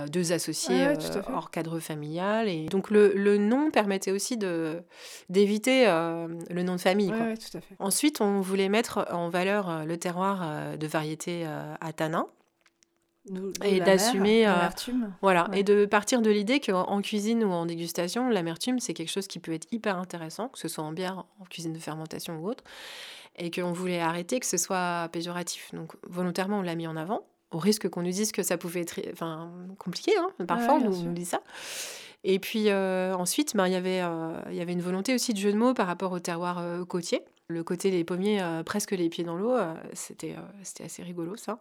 deux 0.09 0.31
associés 0.31 0.87
hors 1.33 1.51
cadre 1.51 1.79
familial. 1.79 2.47
Et 2.47 2.65
donc 2.67 2.89
le, 2.89 3.13
le 3.13 3.37
nom 3.37 3.71
permettait 3.71 4.11
aussi 4.11 4.37
de 4.37 4.81
d'éviter 5.29 5.85
le 5.85 6.63
nom 6.63 6.75
de 6.75 6.81
famille. 6.81 7.09
Quoi. 7.09 7.37
tout 7.37 7.57
à 7.57 7.61
fait. 7.61 7.75
Ensuite, 7.79 8.21
on 8.21 8.41
voulait 8.41 8.69
mettre 8.69 9.07
en 9.11 9.29
valeur 9.29 9.85
le 9.85 9.97
terroir 9.97 10.77
de 10.77 10.87
variété 10.87 11.45
à 11.45 11.93
tanin 11.93 12.27
et 13.63 13.79
d'assumer 13.79 14.47
euh, 14.47 14.53
voilà. 15.21 15.47
Et 15.53 15.63
de 15.63 15.85
partir 15.85 16.21
de 16.21 16.29
l'idée 16.31 16.59
qu'en 16.59 17.01
cuisine 17.01 17.43
ou 17.43 17.51
en 17.51 17.65
dégustation 17.67 18.29
l'amertume 18.29 18.79
c'est 18.79 18.93
quelque 18.93 19.11
chose 19.11 19.27
qui 19.27 19.39
peut 19.39 19.53
être 19.53 19.67
hyper 19.71 19.97
intéressant 19.97 20.47
que 20.47 20.57
ce 20.57 20.67
soit 20.67 20.83
en 20.83 20.91
bière 20.91 21.25
en 21.39 21.45
cuisine 21.45 21.73
de 21.73 21.79
fermentation 21.79 22.39
ou 22.39 22.49
autre 22.49 22.63
et 23.37 23.51
qu'on 23.51 23.73
voulait 23.73 23.99
arrêter 23.99 24.39
que 24.39 24.45
ce 24.45 24.57
soit 24.57 25.07
péjoratif. 25.11 25.69
Donc 25.73 25.93
volontairement 26.07 26.59
on 26.59 26.61
l'a 26.63 26.75
mis 26.75 26.87
en 26.87 26.95
avant 26.95 27.25
au 27.51 27.59
risque 27.59 27.89
qu'on 27.89 28.01
nous 28.01 28.11
dise 28.11 28.31
que 28.31 28.41
ça 28.41 28.57
pouvait 28.57 28.81
être 28.81 28.99
enfin 29.11 29.51
compliqué 29.77 30.13
hein. 30.17 30.45
parfois 30.47 30.75
on 30.75 30.89
nous, 30.89 31.13
dit 31.13 31.25
ça. 31.25 31.41
Et 32.23 32.39
puis 32.39 32.69
euh, 32.69 33.13
ensuite 33.13 33.55
ben, 33.55 33.71
euh, 33.71 34.41
il 34.49 34.55
y 34.55 34.61
avait 34.61 34.73
une 34.73 34.81
volonté 34.81 35.13
aussi 35.13 35.33
de 35.33 35.39
jeu 35.39 35.51
de 35.51 35.57
mots 35.57 35.75
par 35.75 35.85
rapport 35.85 36.11
au 36.11 36.19
terroir 36.19 36.63
côtier. 36.87 37.21
Le 37.49 37.63
côté 37.63 37.91
des 37.91 38.03
pommiers 38.03 38.41
presque 38.65 38.91
les 38.91 39.09
pieds 39.09 39.25
dans 39.25 39.35
l'eau 39.35 39.57
c'était 39.93 40.35
c'était 40.63 40.85
assez 40.85 41.03
rigolo 41.03 41.35
ça 41.35 41.59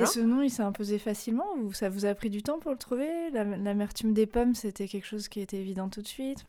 et 0.00 0.06
ce 0.06 0.20
nom, 0.20 0.42
il 0.42 0.50
s'est 0.50 0.62
imposé 0.62 0.98
facilement 0.98 1.46
ou 1.62 1.72
ça 1.72 1.88
vous 1.88 2.06
a 2.06 2.14
pris 2.14 2.30
du 2.30 2.42
temps 2.42 2.58
pour 2.58 2.70
le 2.70 2.78
trouver? 2.78 3.08
L'amertume 3.32 4.14
des 4.14 4.26
pommes, 4.26 4.54
c'était 4.54 4.88
quelque 4.88 5.06
chose 5.06 5.28
qui 5.28 5.40
était 5.40 5.58
évident 5.58 5.88
tout 5.88 6.02
de 6.02 6.08
suite? 6.08 6.46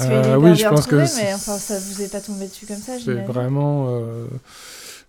Euh, 0.00 0.36
Oui, 0.36 0.54
je 0.54 0.66
pense 0.68 0.86
que. 0.86 0.96
Mais 0.96 1.34
enfin, 1.34 1.56
ça 1.56 1.78
vous 1.78 2.02
est 2.02 2.10
pas 2.10 2.20
tombé 2.20 2.46
dessus 2.46 2.66
comme 2.66 2.76
ça, 2.76 2.98
C'est 2.98 3.22
vraiment. 3.24 3.86
Euh, 3.88 4.26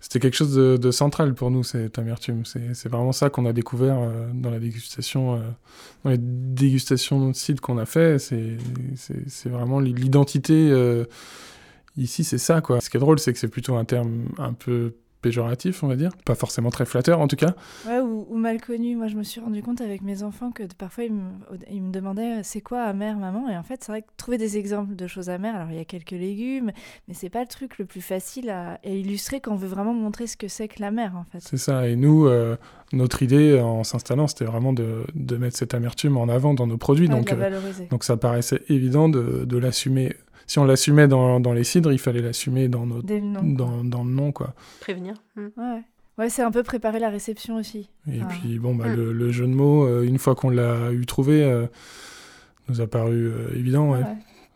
c'était 0.00 0.18
quelque 0.18 0.36
chose 0.36 0.54
de, 0.54 0.90
central 0.90 1.34
pour 1.34 1.50
nous, 1.50 1.62
cette 1.62 1.98
amertume. 1.98 2.44
C'est 2.44 2.88
vraiment 2.88 3.12
ça 3.12 3.30
qu'on 3.30 3.46
a 3.46 3.52
découvert 3.52 3.98
euh, 3.98 4.28
dans 4.32 4.50
la 4.50 4.58
dégustation, 4.58 5.40
dans 6.04 6.10
les 6.10 6.18
dégustations 6.18 7.28
de 7.28 7.34
cidre 7.34 7.60
qu'on 7.60 7.78
a 7.78 7.86
fait. 7.86 8.18
C'est 8.18 9.48
vraiment 9.48 9.80
l'identité. 9.80 10.72
ici, 11.96 12.24
c'est 12.24 12.38
ça, 12.38 12.60
quoi. 12.60 12.80
Ce 12.80 12.90
qui 12.90 12.96
est 12.96 13.00
drôle, 13.00 13.18
c'est 13.18 13.32
que 13.32 13.38
c'est 13.38 13.48
plutôt 13.48 13.76
un 13.76 13.84
terme 13.84 14.26
un 14.38 14.52
peu 14.52 14.94
péjoratif, 15.20 15.82
on 15.82 15.88
va 15.88 15.96
dire. 15.96 16.10
Pas 16.24 16.34
forcément 16.34 16.70
très 16.70 16.84
flatteur, 16.84 17.20
en 17.20 17.28
tout 17.28 17.36
cas. 17.36 17.54
Ouais, 17.86 18.00
ou, 18.00 18.36
mal 18.36 18.60
connu. 18.60 18.96
Moi, 18.96 19.08
je 19.08 19.16
me 19.16 19.22
suis 19.22 19.40
rendu 19.40 19.62
compte 19.62 19.80
avec 19.80 20.02
mes 20.02 20.22
enfants 20.22 20.50
que 20.50 20.62
parfois, 20.78 21.04
ils 21.04 21.12
me, 21.12 21.30
ils 21.70 21.82
me 21.82 21.92
demandaient 21.92 22.42
c'est 22.42 22.60
quoi 22.60 22.82
amer, 22.82 23.16
maman? 23.16 23.48
Et 23.48 23.56
en 23.56 23.62
fait, 23.62 23.82
c'est 23.82 23.92
vrai 23.92 24.02
que 24.02 24.08
trouver 24.16 24.38
des 24.38 24.56
exemples 24.58 24.96
de 24.96 25.06
choses 25.06 25.30
amères, 25.30 25.54
alors 25.56 25.70
il 25.70 25.76
y 25.76 25.80
a 25.80 25.84
quelques 25.84 26.10
légumes, 26.10 26.72
mais 27.08 27.14
c'est 27.14 27.30
pas 27.30 27.40
le 27.40 27.46
truc 27.46 27.78
le 27.78 27.84
plus 27.84 28.00
facile 28.00 28.50
à, 28.50 28.78
illustrer 28.84 29.40
quand 29.40 29.52
on 29.52 29.56
veut 29.56 29.68
vraiment 29.68 29.94
montrer 29.94 30.26
ce 30.26 30.36
que 30.36 30.48
c'est 30.48 30.68
que 30.68 30.80
la 30.80 30.90
mer, 30.90 31.14
en 31.16 31.24
fait. 31.24 31.40
C'est 31.40 31.58
ça. 31.58 31.88
Et 31.88 31.96
nous, 31.96 32.26
euh, 32.26 32.56
notre 32.92 33.22
idée 33.22 33.60
en 33.60 33.84
s'installant, 33.84 34.26
c'était 34.26 34.44
vraiment 34.44 34.72
de, 34.72 35.04
de, 35.14 35.36
mettre 35.36 35.56
cette 35.56 35.74
amertume 35.74 36.16
en 36.16 36.28
avant 36.28 36.54
dans 36.54 36.66
nos 36.66 36.78
produits. 36.78 37.08
donc, 37.08 37.32
euh, 37.32 37.60
donc, 37.90 38.04
ça 38.04 38.16
paraissait 38.16 38.62
évident 38.68 39.08
de, 39.08 39.44
de 39.44 39.58
l'assumer 39.58 40.16
si 40.50 40.58
on 40.58 40.64
l'assumait 40.64 41.06
dans, 41.06 41.38
dans, 41.38 41.52
les 41.52 41.62
cidres, 41.62 41.92
il 41.92 42.00
fallait 42.00 42.22
l'assumer 42.22 42.66
dans, 42.66 42.84
notre, 42.84 43.06
dans, 43.06 43.84
dans, 43.84 44.02
le 44.02 44.10
nom. 44.10 44.32
Quoi. 44.32 44.52
Prévenir. 44.80 45.14
Hmm. 45.36 45.46
Ouais. 45.56 45.82
Ouais, 46.18 46.28
c'est 46.28 46.42
un 46.42 46.50
peu 46.50 46.64
préparer 46.64 46.98
la 46.98 47.08
réception 47.08 47.54
aussi. 47.54 47.88
Et 48.12 48.18
puis, 48.28 48.58
bon, 48.58 48.74
bah, 48.74 48.88
hmm. 48.88 48.96
le, 48.96 49.12
le, 49.12 49.30
jeu 49.30 49.46
de 49.46 49.52
mots, 49.52 49.86
euh, 49.86 50.02
une 50.02 50.18
fois 50.18 50.34
qu'on 50.34 50.50
l'a 50.50 50.90
eu 50.90 51.06
trouvé, 51.06 51.44
euh, 51.44 51.68
nous 52.68 52.80
a 52.80 52.88
paru 52.88 53.28
euh, 53.28 53.54
évident. 53.54 53.92
Ouais. 53.92 54.02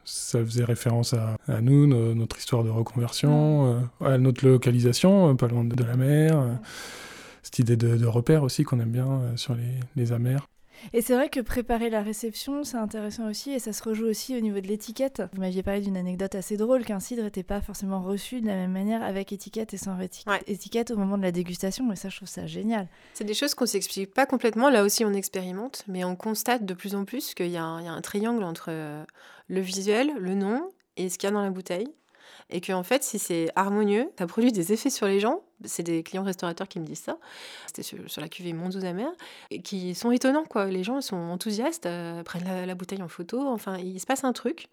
Ça 0.05 0.45
faisait 0.45 0.65
référence 0.65 1.15
à, 1.15 1.37
à 1.47 1.61
nous, 1.61 1.87
notre 1.87 2.39
histoire 2.39 2.65
de 2.65 2.71
reconversion, 2.71 3.89
à 4.01 4.19
notre 4.19 4.45
localisation, 4.45 5.37
pas 5.37 5.47
loin 5.47 5.63
de, 5.63 5.85
la 5.85 5.97
mer. 5.97 6.59
cette 7.45 7.61
idée 7.61 7.77
de, 7.77 7.97
de 7.97 8.07
repère 8.07 8.43
aussi 8.43 8.65
qu'on 8.65 8.81
aime 8.81 8.91
bien 8.91 9.23
sur 9.37 9.55
les, 9.55 9.79
les 9.95 10.11
amers. 10.13 10.49
Et 10.93 11.01
c'est 11.01 11.15
vrai 11.15 11.29
que 11.29 11.41
préparer 11.41 11.91
la 11.91 12.03
réception, 12.03 12.65
c'est 12.65 12.77
intéressant 12.77 13.29
aussi, 13.29 13.53
et 13.53 13.59
ça 13.59 13.73
se 13.73 13.83
rejoue 13.83 14.07
aussi 14.07 14.37
au 14.37 14.41
niveau 14.41 14.61
de 14.61 14.67
l'étiquette. 14.67 15.23
Vous 15.33 15.41
m'aviez 15.41 15.63
parlé 15.63 15.81
d'une 15.81 15.97
anecdote 15.97 16.35
assez 16.35 16.57
drôle, 16.57 16.85
qu'un 16.85 17.01
cidre 17.01 17.23
n'était 17.23 17.43
pas 17.43 17.61
forcément 17.61 18.03
reçu 18.03 18.41
de 18.41 18.47
la 18.47 18.55
même 18.55 18.73
manière 18.73 19.03
avec 19.03 19.33
étiquette 19.33 19.75
et 19.75 19.77
sans 19.77 19.97
étiquette 20.47 20.91
au 20.91 20.97
moment 20.97 21.19
de 21.19 21.23
la 21.23 21.33
dégustation, 21.33 21.91
et 21.93 21.97
ça, 21.97 22.09
je 22.09 22.17
trouve 22.17 22.29
ça 22.29 22.47
génial. 22.47 22.89
C'est 23.15 23.25
des 23.25 23.35
choses 23.35 23.55
qu'on 23.55 23.67
s'explique 23.67 24.13
pas 24.13 24.27
complètement, 24.27 24.71
là 24.71 24.85
aussi 24.85 25.05
on 25.05 25.13
expérimente, 25.13 25.85
mais 25.89 26.05
on 26.05 26.17
constate 26.17 26.65
de 26.65 26.75
plus 26.75 26.95
en 26.95 27.05
plus 27.05 27.35
qu'il 27.35 27.47
y, 27.47 27.53
y, 27.53 27.57
a 27.57 27.65
un 27.65 28.01
triangle 28.01 28.45
entre 28.45 28.67
euh, 28.69 29.05
le 29.49 29.61
visuel, 29.61 30.13
le 30.19 30.35
nom 30.35 30.69
et 30.97 31.09
ce 31.09 31.19
qu'il 31.19 31.29
y 31.29 31.33
a 31.33 31.35
dans 31.35 31.43
la 31.43 31.51
bouteille 31.51 31.89
et 32.51 32.61
que 32.61 32.73
en 32.73 32.83
fait 32.83 33.03
si 33.03 33.19
c'est 33.19 33.51
harmonieux 33.57 34.11
ça 34.19 34.27
produit 34.27 34.53
des 34.53 34.73
effets 34.73 34.91
sur 34.91 35.07
les 35.07 35.21
gens. 35.21 35.43
C'est 35.67 35.83
des 35.83 36.03
clients 36.03 36.25
restaurateurs 36.25 36.69
qui 36.69 36.79
me 36.79 36.85
disent 36.85 37.01
ça. 37.01 37.17
C'était 37.67 37.83
sur, 37.83 38.21
la 38.21 38.29
cuvée 38.29 38.55
et 39.51 39.63
qui 39.63 39.95
sont 39.95 40.11
étonnants 40.11 40.45
quoi. 40.45 40.67
Les 40.67 40.85
gens 40.85 41.01
sont 41.01 41.17
enthousiastes 41.17 41.87
euh, 41.87 42.23
prennent 42.23 42.67
la, 42.67 42.75
bouteille 42.75 43.03
en 43.03 43.09
photo. 43.09 43.41
Enfin 43.49 43.79
il 43.79 43.99
se 43.99 44.07
passe 44.07 44.25
un 44.25 44.33
truc. 44.33 44.67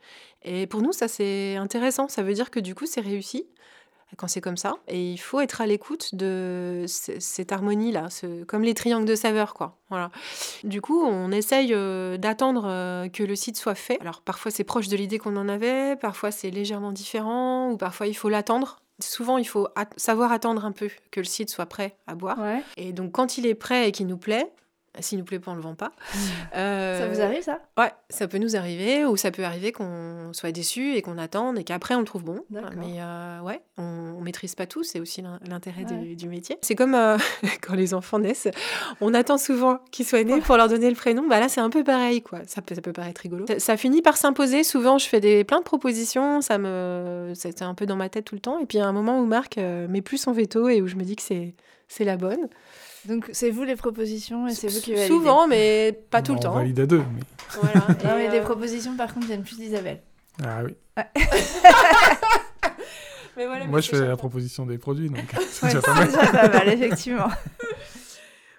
Et 0.44 0.68
pour 0.68 0.82
nous 0.82 0.92
ça 0.92 1.08
c'est 1.08 1.56
intéressant. 1.56 2.08
Ça 2.08 2.24
veut 2.24 2.34
dire 2.34 2.52
que 2.52 2.60
du 2.60 2.76
coup 2.76 2.86
c'est 2.86 3.02
réussi 3.02 3.48
quand 4.18 4.28
c'est 4.28 4.42
comme 4.42 4.58
ça. 4.58 4.76
Et 4.88 5.12
il 5.12 5.18
faut 5.18 5.40
être 5.40 5.62
à 5.62 5.66
l'écoute 5.66 6.16
de 6.16 6.86
cette 6.88 7.52
harmonie-là, 7.52 8.08
comme 8.48 8.64
les 8.64 8.74
triangles 8.74 9.06
de 9.06 9.16
saveur, 9.16 9.54
quoi. 9.54 9.78
Voilà. 9.90 10.10
Du 10.64 10.82
coup, 10.82 11.04
on 11.04 11.32
essaye 11.32 11.74
euh, 11.74 12.18
d'attendre 12.18 12.64
euh, 12.66 13.10
que 13.10 13.24
le 13.24 13.36
site 13.36 13.58
soit 13.58 13.76
fait. 13.76 14.00
Alors 14.00 14.22
parfois 14.22 14.52
c'est 14.52 14.64
proche 14.64 14.88
de 14.88 14.96
l'idée 14.96 15.18
qu'on 15.18 15.36
en 15.36 15.50
avait, 15.50 15.98
parfois 15.98 16.32
c'est 16.32 16.50
légèrement 16.50 16.94
différent, 16.94 17.72
ou 17.72 17.78
parfois 17.78 18.08
il 18.08 18.14
faut 18.14 18.30
l'attendre 18.30 18.82
souvent, 19.00 19.38
il 19.38 19.48
faut 19.48 19.68
savoir 19.98 20.32
attendre 20.32 20.66
un 20.66 20.72
peu 20.72 20.90
que 21.10 21.20
le 21.20 21.26
cidre 21.26 21.52
soit 21.52 21.66
prêt 21.66 21.96
à 22.08 22.16
boire. 22.16 22.38
Et 22.78 22.94
donc, 22.94 23.12
quand 23.12 23.38
il 23.38 23.46
est 23.46 23.56
prêt 23.56 23.90
et 23.90 23.92
qu'il 23.92 24.08
nous 24.08 24.18
plaît, 24.18 24.52
s'il 25.00 25.18
nous 25.18 25.24
plaît 25.24 25.40
pas, 25.40 25.52
on 25.52 25.56
le 25.56 25.62
vend 25.62 25.76
pas. 25.76 25.92
Euh, 26.54 27.00
ça 27.00 27.08
vous 27.08 27.22
arrive, 27.22 27.44
ça? 27.44 27.60
Ouais, 27.78 27.92
ça 28.10 28.28
peut 28.28 28.38
nous 28.38 28.58
arriver, 28.58 29.06
ou 29.06 29.16
ça 29.16 29.32
peut 29.32 29.46
arriver 29.46 29.72
qu'on 29.72 30.32
soit 30.34 30.52
déçu 30.52 30.96
et 30.96 31.02
qu'on 31.02 31.18
attende 31.18 31.58
et 31.58 31.64
qu'après 31.64 31.96
on 31.96 32.00
le 32.00 32.06
trouve 32.06 32.24
bon. 32.24 32.44
Mais 32.50 32.98
euh, 33.00 33.40
ouais, 33.42 33.62
on, 33.78 34.18
ne 34.18 34.22
maîtrise 34.22 34.54
pas 34.54 34.66
tout, 34.66 34.84
c'est 34.84 35.00
aussi 35.00 35.24
l'intérêt 35.48 35.86
du, 35.86 36.28
métier. 36.28 36.58
C'est 36.62 36.76
comme 36.76 36.94
euh, 36.94 37.18
quand 37.62 37.76
les 37.76 37.94
enfants 37.94 38.20
naissent, 38.20 38.50
on 39.00 39.14
attend 39.14 39.38
souvent 39.38 39.80
qu'ils 39.92 40.06
soient 40.06 40.24
nés 40.24 40.42
pour 40.42 40.58
leur 40.58 40.68
donner 40.68 40.90
le 40.90 40.96
prénom. 40.96 41.26
Bah 41.28 41.40
là, 41.40 41.48
c'est 41.48 41.62
un 41.62 41.70
peu 41.70 41.86
pareil, 41.86 42.22
quoi. 42.22 42.40
Ça 42.46 42.62
peut, 42.62 42.76
ça 42.76 42.82
peut 42.82 42.94
paraître 42.94 43.22
rigolo. 43.22 43.46
Ça, 43.58 43.78
finit 43.78 44.02
par 44.02 44.18
s'imposer. 44.18 44.64
Souvent, 44.64 44.98
je 44.98 45.08
fais 45.08 45.22
des, 45.22 45.46
plein 45.46 45.60
de 45.60 45.66
propositions, 45.66 46.42
ça 46.42 46.58
me, 46.58 47.32
c'était 47.34 47.64
un 47.64 47.76
peu 47.76 47.86
dans 47.86 47.96
ma 47.96 48.10
tête 48.10 48.26
tout 48.26 48.36
le 48.36 48.42
temps. 48.42 48.60
Et 48.60 48.66
puis, 48.66 48.78
il 48.78 48.82
y 48.82 48.84
a 48.84 48.88
un 48.88 48.94
moment 48.94 49.20
où 49.22 49.26
Marc 49.26 49.58
met 49.58 50.02
plus 50.02 50.18
son 50.18 50.34
veto 50.34 50.68
et 50.68 50.82
où 50.82 50.88
je 50.88 50.96
me 50.96 51.04
dis 51.04 51.16
que 51.16 51.24
c'est 51.24 52.04
la 52.04 52.18
bonne. 52.18 52.50
Donc 53.08 53.30
c'est 53.32 53.50
vous 53.50 53.64
les 53.64 53.76
propositions 53.76 54.48
et 54.48 54.54
c'est 54.54 54.68
vous 54.68 54.80
qui 54.80 54.94
validez 54.94 55.08
Souvent, 55.08 55.48
mais 55.48 55.98
pas 56.10 56.22
tout 56.22 56.34
le 56.34 56.40
temps. 56.40 56.52
On 56.54 56.58
valide 56.58 56.80
à 56.80 56.86
deux. 56.86 57.04
Mais... 57.14 57.22
Voilà. 57.60 57.88
non, 58.04 58.16
mais 58.16 58.30
des 58.30 58.38
euh, 58.40 58.44
propositions, 58.44 58.96
par 58.96 59.14
contre, 59.14 59.28
viennent 59.28 59.44
plus 59.44 59.58
d'Isabelle. 59.58 60.02
Ah 60.44 60.64
oui. 60.64 60.76
mais 63.38 63.46
voilà, 63.46 63.66
Moi, 63.66 63.82
je 63.82 63.90
fais 63.90 64.08
la 64.08 64.18
proposition 64.18 64.66
des 64.66 64.78
produits, 64.78 65.10
donc 65.10 65.26
c'est 65.50 65.66
déjà 65.68 65.82
pas 65.82 65.94
mal. 65.96 66.10
C'est 66.12 66.18
déjà 66.18 66.32
pas 66.32 66.50
mal, 66.50 66.70
effectivement. 66.70 67.30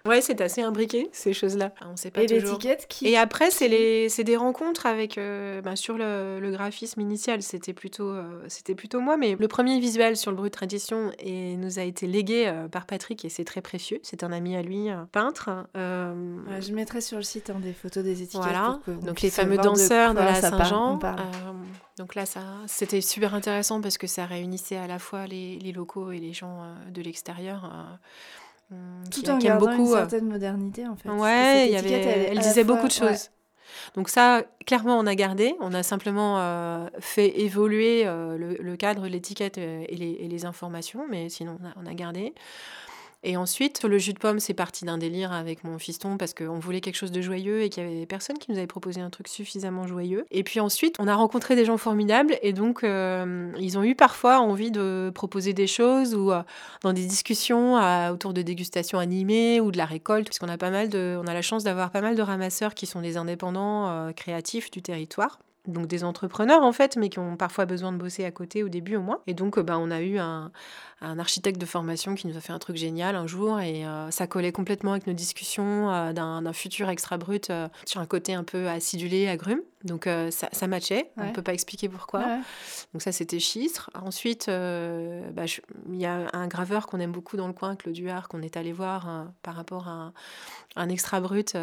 Ouais, 0.05 0.21
c'est 0.21 0.41
assez 0.41 0.63
imbriqué, 0.63 1.09
ces 1.13 1.33
choses-là. 1.33 1.73
On 1.89 1.97
sait 1.97 2.11
pas 2.11 2.23
et 2.23 2.27
l'étiquette 2.27 2.87
qui... 2.89 3.07
Et 3.07 3.17
après, 3.17 3.51
c'est 3.51 3.69
les... 3.69 4.09
des 4.09 4.37
rencontres 4.37 4.87
avec... 4.87 5.17
Euh, 5.17 5.61
bah, 5.63 5.77
sur 5.77 5.97
le, 5.97 6.41
le, 6.41 6.51
graphisme 6.51 7.01
initial, 7.01 7.43
c'était 7.43 7.73
plutôt, 7.73 8.09
euh, 8.09 8.45
c'était 8.49 8.75
plutôt 8.75 9.01
moi, 9.01 9.17
mais 9.17 9.37
le 9.39 9.49
premier 9.49 9.79
visuel 9.79 10.17
sur 10.17 10.33
le 10.33 10.37
Brut 10.37 10.53
Tradition 10.53 11.13
et 11.21 11.57
nous 11.57 11.79
a 11.79 11.83
été 11.83 12.07
légué 12.07 12.49
euh, 12.49 12.67
par 12.67 12.87
Patrick 12.87 13.25
et 13.25 13.29
c'est 13.29 13.45
très 13.45 13.61
précieux. 13.61 14.01
C'est 14.03 14.25
un 14.25 14.33
ami 14.33 14.57
à 14.57 14.63
lui, 14.63 14.89
peintre. 15.13 15.51
je 15.75 16.73
mettrai 16.73 17.01
sur 17.01 17.19
le 17.19 17.23
site 17.23 17.51
hein, 17.51 17.61
des 17.63 17.73
photos 17.73 18.03
des 18.03 18.23
étiquettes. 18.23 18.43
Voilà, 18.43 18.81
donc 19.03 19.21
les 19.21 19.31
fameux 19.31 19.57
danseurs 19.57 20.15
de, 20.15 20.19
la 20.19 20.35
Saint-Jean. 20.35 20.99
donc 21.97 22.15
là, 22.17 22.27
ça, 22.27 22.41
c'était 22.67 23.01
super 23.01 23.35
intéressant 23.35 23.81
parce 23.81 23.99
que 23.99 24.09
ça 24.09 24.27
réunissait 24.27 24.77
à 24.77 24.89
la 24.89 24.99
fois 24.99 25.27
les, 25.27 25.59
les 25.61 25.73
locaux 25.73 26.11
et 26.11 26.19
les 26.19 26.33
gens 26.33 26.75
de 26.91 27.03
l'extérieur. 27.03 27.71
Mmh, 28.73 29.11
Tout 29.11 29.29
en 29.29 29.39
gardant 29.39 29.67
beaucoup, 29.67 29.91
une 29.91 29.93
euh, 29.93 29.99
certaine 29.99 30.29
modernité 30.29 30.87
en 30.87 30.97
fait. 30.97 31.09
Ouais, 31.11 31.69
y 31.69 31.77
avait, 31.77 31.91
elle, 31.91 32.39
disait 32.39 32.65
beaucoup 32.65 32.87
de 32.87 32.93
choses. 32.93 33.31
Donc 33.95 34.09
ça, 34.09 34.45
clairement, 34.67 34.99
on 34.99 35.07
a 35.07 35.15
gardé. 35.15 35.55
On 35.61 35.75
a 35.75 35.83
simplement 35.83 36.39
euh, 36.41 36.87
fait 36.99 37.41
évoluer 37.41 38.05
euh, 38.07 38.39
le, 38.39 38.77
cadre, 38.77 39.07
l'étiquette 39.07 39.59
et 39.59 39.87
les, 39.91 40.17
et 40.21 40.29
les, 40.29 40.45
informations, 40.47 41.07
mais 41.09 41.29
sinon, 41.29 41.59
on 41.61 41.67
a, 41.67 41.73
on 41.85 41.87
a 41.87 41.95
gardé. 41.95 42.33
Et 43.25 43.37
ensuite, 43.37 43.85
le 43.85 43.99
jus 43.99 44.13
de 44.13 44.19
pomme, 44.19 44.41
c'est 44.41 44.55
parti 44.55 44.85
d'un 44.85 44.99
délire 44.99 45.33
avec 45.33 45.63
mon 45.63 45.79
fiston 45.79 46.17
parce 46.17 46.35
qu'on 46.35 46.59
voulait 46.59 46.81
quelque 46.81 46.97
chose 46.97 47.13
de 47.13 47.21
joyeux 47.21 47.63
et 47.63 47.69
qu'il 47.69 47.85
y 47.85 47.87
avait 47.87 48.07
personne 48.07 48.37
qui 48.37 48.51
nous 48.51 48.59
avait 48.59 48.67
proposé 48.67 49.01
un 49.01 49.11
truc 49.11 49.29
suffisamment 49.29 49.87
joyeux. 49.87 50.27
Et 50.33 50.43
puis 50.43 50.59
ensuite, 50.59 50.97
on 50.99 51.07
a 51.07 51.15
rencontré 51.15 51.55
des 51.55 51.65
gens 51.65 51.77
formidables 51.77 52.37
et 52.43 52.53
donc 52.53 52.83
euh, 52.83 53.53
ils 53.61 53.79
ont 53.79 53.85
eu 53.85 53.95
parfois 53.95 54.41
envie 54.41 54.73
de 54.73 55.13
proposer 55.15 55.53
des 55.53 55.69
choses 55.69 56.15
ou 56.15 56.33
euh, 56.33 56.43
dans 56.83 56.93
des 56.93 57.07
discussions 57.07 57.77
autour 58.11 58.33
de 58.33 58.43
dégustations 58.43 58.99
animées 58.99 59.61
ou 59.61 59.71
de 59.71 59.79
la 59.79 59.85
récolte, 59.85 60.27
puisqu'on 60.27 60.49
a 60.49 60.59
pas 60.59 60.71
mal 60.71 60.89
de, 60.89 61.21
a 61.27 61.35
la 61.35 61.43
chance 61.43 61.65
d'avoir 61.65 61.91
pas 61.91 62.01
mal 62.01 62.17
de 62.17 62.23
ramasseurs 62.23 62.75
qui 62.75 62.87
sont 62.87 63.01
des 63.01 63.17
indépendants 63.17 63.89
euh, 63.89 64.13
créatifs 64.13 64.71
du 64.71 64.83
territoire 64.83 65.39
donc 65.67 65.87
des 65.87 66.05
entrepreneurs 66.05 66.63
en 66.63 66.73
fait, 66.73 66.97
mais 66.97 67.09
qui 67.09 67.19
ont 67.19 67.37
parfois 67.37 67.67
besoin 67.67 67.93
de 67.93 67.99
bosser 67.99 68.25
à 68.25 68.31
côté 68.31 68.63
au 68.63 68.69
début 68.69 68.97
au 68.97 69.03
moins. 69.03 69.21
Et 69.27 69.35
donc, 69.35 69.59
bah, 69.61 69.79
on 69.79 69.91
a 69.91 70.01
eu 70.01 70.19
un, 70.19 70.51
un 71.03 71.19
architecte 71.19 71.61
de 71.61 71.67
formation 71.67 72.15
qui 72.15 72.27
nous 72.29 72.37
a 72.37 72.41
fait 72.41 72.53
un 72.53 72.59
truc 72.59 72.77
génial 72.77 73.17
un 73.17 73.27
jour 73.27 73.61
et 73.61 73.85
euh, 73.85 74.11
ça 74.11 74.27
collait 74.27 74.53
complètement 74.53 74.93
avec 74.93 75.07
nos 75.07 75.13
discussions 75.13 75.91
euh, 75.91 76.13
d'un 76.13 76.53
futur 76.53 76.89
extra 76.89 77.19
brut 77.19 77.51
euh, 77.51 77.69
sur 77.87 78.01
un 78.01 78.07
côté 78.07 78.35
un 78.35 78.45
peu 78.45 78.69
acidulé, 78.69 79.29
agrume. 79.29 79.61
Donc 79.85 80.05
ça, 80.05 80.49
ça, 80.53 80.69
matchait, 80.69 81.11
on 81.17 81.25
ne 81.25 81.33
peut 81.33 81.43
pas 81.43 81.55
expliquer 81.55 81.89
pourquoi. 81.89 82.25
Donc 82.93 83.03
ça 83.03 83.11
c'était 83.11 83.41
Chistre. 83.41 83.91
Ensuite, 84.01 84.47
bah, 84.47 85.43
il 85.89 85.97
y 85.97 86.07
a 86.07 86.29
un 86.33 86.47
graveur 86.47 86.87
qu'on 86.87 87.01
aime 87.01 87.11
beaucoup 87.11 87.37
dans 87.37 87.49
le 87.49 87.53
coin, 87.53 87.75
Claude 87.75 87.97
Huard, 87.97 88.29
qu'on 88.29 88.43
est 88.43 88.57
allé 88.57 88.73
voir 88.73 89.27
par 89.43 89.57
rapport 89.57 89.89
à 89.89 90.13
un, 90.77 90.89
extra 90.89 91.19
brut 91.21 91.57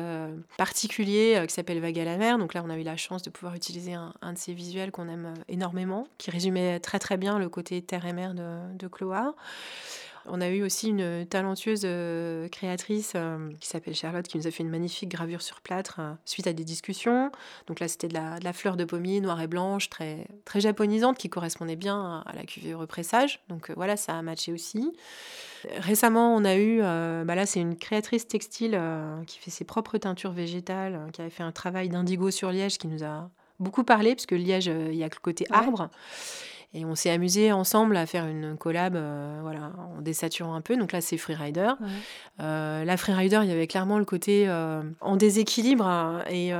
particulier 0.57 1.41
qui 1.47 1.53
s'appelle 1.53 1.79
Vague 1.79 1.97
à 1.97 2.03
la 2.03 2.17
mer. 2.17 2.37
Donc 2.37 2.55
là 2.55 2.61
on 2.65 2.69
a 2.69 2.77
eu 2.77 2.83
la 2.83 2.97
chance 2.97 3.23
de 3.23 3.29
pouvoir 3.29 3.55
utiliser 3.55 3.88
un, 3.93 4.33
de 4.33 4.37
ces 4.37 4.53
visuels 4.53 4.91
qu'on 4.91 5.07
aime 5.09 5.33
énormément, 5.47 6.07
qui 6.17 6.31
résumait 6.31 6.79
très 6.79 6.99
très 6.99 7.17
bien 7.17 7.39
le 7.39 7.49
côté 7.49 7.81
terre 7.81 8.05
et 8.05 8.13
mer 8.13 8.33
de, 8.33 8.87
Cloard. 8.87 9.35
On 10.25 10.41
a 10.41 10.49
eu 10.49 10.63
aussi 10.63 10.89
une 10.89 11.25
talentueuse 11.25 11.81
euh, 11.85 12.47
créatrice 12.49 13.13
euh, 13.15 13.51
qui 13.59 13.67
s'appelle 13.67 13.95
Charlotte 13.95 14.27
qui 14.27 14.37
nous 14.37 14.47
a 14.47 14.51
fait 14.51 14.63
une 14.63 14.69
magnifique 14.69 15.09
gravure 15.09 15.41
sur 15.41 15.61
plâtre 15.61 15.97
euh, 15.99 16.13
suite 16.25 16.47
à 16.47 16.53
des 16.53 16.63
discussions. 16.63 17.31
Donc 17.67 17.79
là, 17.79 17.87
c'était 17.87 18.07
de 18.07 18.13
la, 18.13 18.53
fleur 18.53 18.77
de 18.77 18.83
pommier 18.83 19.21
noire 19.21 19.41
et 19.41 19.47
blanche, 19.47 19.89
très, 19.89 20.27
très 20.45 20.61
japonisante, 20.61 21.17
qui 21.17 21.29
correspondait 21.29 21.75
bien 21.75 22.23
à, 22.25 22.33
la 22.35 22.43
cuvée 22.43 22.73
repressage. 22.73 23.41
Donc 23.49 23.71
voilà, 23.75 23.97
ça 23.97 24.17
a 24.17 24.21
matché 24.21 24.51
aussi. 24.51 24.91
Récemment, 25.77 26.35
on 26.35 26.45
a 26.45 26.55
eu, 26.57 26.79
bah 26.79 27.35
là, 27.35 27.45
c'est 27.45 27.59
une 27.59 27.77
créatrice 27.77 28.27
textile 28.27 28.79
qui 29.27 29.39
fait 29.39 29.51
ses 29.51 29.65
propres 29.65 29.97
teintures 29.97 30.31
végétales, 30.31 31.09
qui 31.13 31.21
avait 31.21 31.29
fait 31.29 31.43
un 31.43 31.51
travail 31.51 31.89
d'indigo 31.89 32.31
sur 32.31 32.51
liège 32.51 32.77
qui 32.77 32.87
nous 32.87 33.03
a 33.03 33.29
beaucoup 33.59 33.83
parlé, 33.83 34.15
parce 34.15 34.25
que 34.25 34.35
liège, 34.35 34.67
il 34.67 34.95
y 34.95 35.03
a 35.03 35.07
le 35.07 35.21
côté 35.21 35.45
arbre. 35.51 35.89
Et 36.75 36.85
on 36.85 36.93
s'est 36.93 37.09
amusé 37.09 37.51
ensemble 37.51 37.97
à 37.97 38.05
faire 38.05 38.27
une 38.27 38.55
collab 38.55 38.95
euh, 38.95 39.39
voilà, 39.41 39.71
en 39.77 40.01
désaturant 40.01 40.53
un 40.53 40.61
peu. 40.61 40.77
Donc 40.77 40.91
là, 40.91 41.01
c'est 41.01 41.17
Freerider. 41.17 41.71
Euh, 42.39 42.85
la 42.85 42.97
Freerider, 42.97 43.39
il 43.41 43.49
y 43.49 43.51
avait 43.51 43.65
clairement 43.65 43.97
le 43.97 44.05
côté 44.05 44.47
euh, 44.47 44.83
en 45.01 45.15
déséquilibre 45.15 45.87
hein, 45.87 46.23
et 46.29 46.51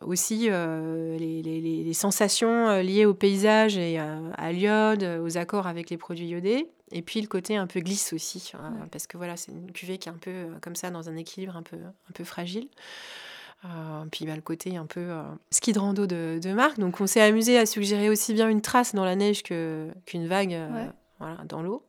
aussi 0.00 0.48
les, 0.50 1.42
les, 1.42 1.60
les, 1.60 1.92
sensations 1.92 2.80
liées 2.80 3.04
au 3.04 3.14
paysage 3.14 3.76
et 3.76 3.98
à 3.98 4.52
l'iode, 4.52 5.04
aux 5.22 5.38
accords 5.38 5.66
avec 5.66 5.90
les 5.90 5.96
produits 5.96 6.26
iodés. 6.26 6.68
Et 6.92 7.02
puis 7.02 7.20
le 7.20 7.28
côté 7.28 7.56
un 7.56 7.68
peu 7.68 7.78
glisse 7.78 8.12
aussi, 8.12 8.52
hein, 8.54 8.72
parce 8.90 9.06
que 9.06 9.16
voilà, 9.16 9.36
c'est 9.36 9.52
une 9.52 9.70
cuvée 9.70 9.98
qui 9.98 10.08
est 10.08 10.12
un 10.12 10.18
peu 10.18 10.46
comme 10.60 10.74
ça, 10.74 10.90
dans 10.90 11.08
un 11.08 11.14
équilibre 11.14 11.56
un 11.56 11.62
peu, 11.62 11.76
un 11.76 12.12
peu 12.12 12.24
fragile. 12.24 12.68
Euh, 13.64 14.04
puis 14.10 14.24
bah, 14.24 14.34
le 14.34 14.40
côté 14.40 14.76
un 14.76 14.86
peu 14.86 15.00
euh, 15.00 15.22
ski 15.50 15.72
de 15.72 15.78
rando 15.78 16.06
de, 16.06 16.40
de 16.42 16.52
Marc. 16.52 16.78
Donc 16.78 17.00
on 17.00 17.06
s'est 17.06 17.20
amusé 17.20 17.58
à 17.58 17.66
suggérer 17.66 18.08
aussi 18.08 18.32
bien 18.32 18.48
une 18.48 18.62
trace 18.62 18.94
dans 18.94 19.04
la 19.04 19.16
neige 19.16 19.42
qu'une 19.42 20.26
vague 20.26 20.54
euh, 20.54 20.86
voilà, 21.18 21.36
dans 21.44 21.62
l'eau. 21.62 21.84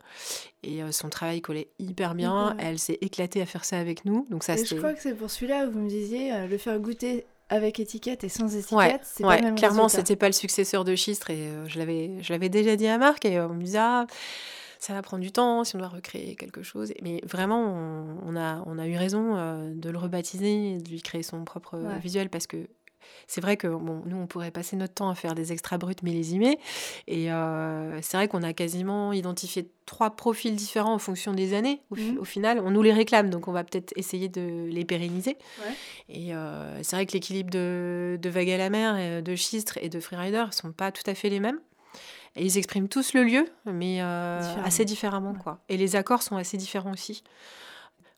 Et 0.63 0.82
son 0.91 1.09
travail 1.09 1.41
collait 1.41 1.69
hyper 1.80 2.13
bien. 2.13 2.55
Elle 2.59 2.78
s'est 2.78 2.97
éclatée 3.01 3.41
à 3.41 3.45
faire 3.45 3.63
ça 3.63 3.80
avec 3.80 4.05
nous. 4.05 4.28
Donc 4.30 4.43
ça, 4.43 4.55
je 4.57 4.76
crois 4.76 4.93
que 4.93 5.01
c'est 5.01 5.15
pour 5.15 5.32
celui-là 5.32 5.65
où 5.67 5.72
vous 5.72 5.80
me 5.80 5.89
disiez 5.89 6.47
le 6.47 6.57
faire 6.57 6.78
goûter 6.80 7.26
avec 7.49 7.80
étiquette 7.80 8.24
et 8.24 8.30
sans 8.30 8.55
étiquette, 8.55 9.01
c'est 9.03 9.26
ouais, 9.26 9.41
pas 9.41 9.51
clairement, 9.51 9.89
c'était 9.89 10.15
pas 10.15 10.28
le 10.28 10.34
successeur 10.34 10.86
de 10.86 10.95
Chistre 10.95 11.32
et 11.32 11.49
je 11.67 11.80
l'avais, 11.80 12.11
je 12.22 12.32
l'avais 12.32 12.47
déjà 12.47 12.78
dit 12.78 12.88
à 12.88 12.97
Marc 12.97 13.26
et 13.26 13.41
on 13.41 13.49
me 13.49 13.63
disait 13.63 13.78
ah, 13.82 14.05
ça 14.82 14.93
va 14.93 15.03
prendre 15.03 15.21
du 15.21 15.32
temps 15.32 15.63
si 15.63 15.75
on 15.75 15.79
doit 15.79 15.88
recréer 15.88 16.36
quelque 16.36 16.63
chose. 16.63 16.91
Mais 17.03 17.21
vraiment, 17.23 18.17
on, 18.25 18.36
a, 18.36 18.63
on 18.65 18.79
a 18.79 18.88
eu 18.88 18.97
raison 18.97 19.36
euh, 19.38 19.71
de 19.75 19.89
le 19.91 19.97
rebaptiser, 19.97 20.79
de 20.79 20.89
lui 20.89 21.03
créer 21.03 21.21
son 21.21 21.45
propre 21.45 21.77
visuel 22.01 22.29
parce 22.29 22.47
que 22.47 22.67
c'est 23.27 23.41
vrai 23.41 23.57
que 23.57 23.67
bon, 23.67 24.01
nous, 24.05 24.17
on 24.17 24.25
pourrait 24.25 24.49
passer 24.49 24.75
notre 24.75 24.95
temps 24.95 25.09
à 25.09 25.15
faire 25.15 25.36
des 25.36 25.51
extra 25.51 25.77
bruts 25.77 25.95
millésimés. 26.01 26.57
Et 27.07 27.32
euh, 27.32 28.01
c'est 28.01 28.17
vrai 28.17 28.27
qu'on 28.27 28.41
a 28.41 28.53
quasiment 28.53 29.13
identifié 29.13 29.69
trois 29.86 30.15
profils 30.15 30.55
différents 30.55 30.95
en 30.95 30.99
fonction 30.99 31.34
des 31.34 31.53
années. 31.53 31.84
Au, 31.91 31.95
mmh. 31.95 32.25
final, 32.25 32.59
on 32.59 32.71
nous 32.71 32.82
les 32.82 32.93
réclame, 32.93 33.29
donc 33.29 33.47
on 33.47 33.51
va 33.51 33.63
peut-être 33.63 33.93
essayer 33.97 34.29
de 34.29 34.67
les 34.67 34.86
pérenniser. 34.86 35.38
Et 36.09 36.34
euh, 36.34 36.82
c'est 36.82 36.95
vrai 36.95 37.05
que 37.05 37.13
l'équilibre 37.13 37.51
de, 37.51 38.17
de 38.19 38.29
Vague 38.29 38.49
à 38.49 38.57
la 38.57 38.71
mer, 38.71 39.21
de 39.21 39.36
Schistre 39.36 39.77
et 39.79 39.89
de 39.89 39.99
Freerider 39.99 40.45
ne 40.47 40.51
sont 40.51 40.71
pas 40.71 40.91
tout 40.91 41.03
à 41.05 41.13
fait 41.13 41.29
les 41.29 41.39
mêmes. 41.39 41.59
Et 42.36 42.45
ils 42.45 42.57
expriment 42.57 42.88
tous 42.88 43.13
le 43.13 43.23
lieu, 43.23 43.45
mais 43.65 44.01
euh, 44.01 44.39
assez 44.63 44.86
différemment. 44.86 45.34
Quoi. 45.34 45.59
Et 45.67 45.77
les 45.77 45.95
accords 45.95 46.23
sont 46.23 46.38
assez 46.38 46.57
différents 46.57 46.93
aussi. 46.93 47.23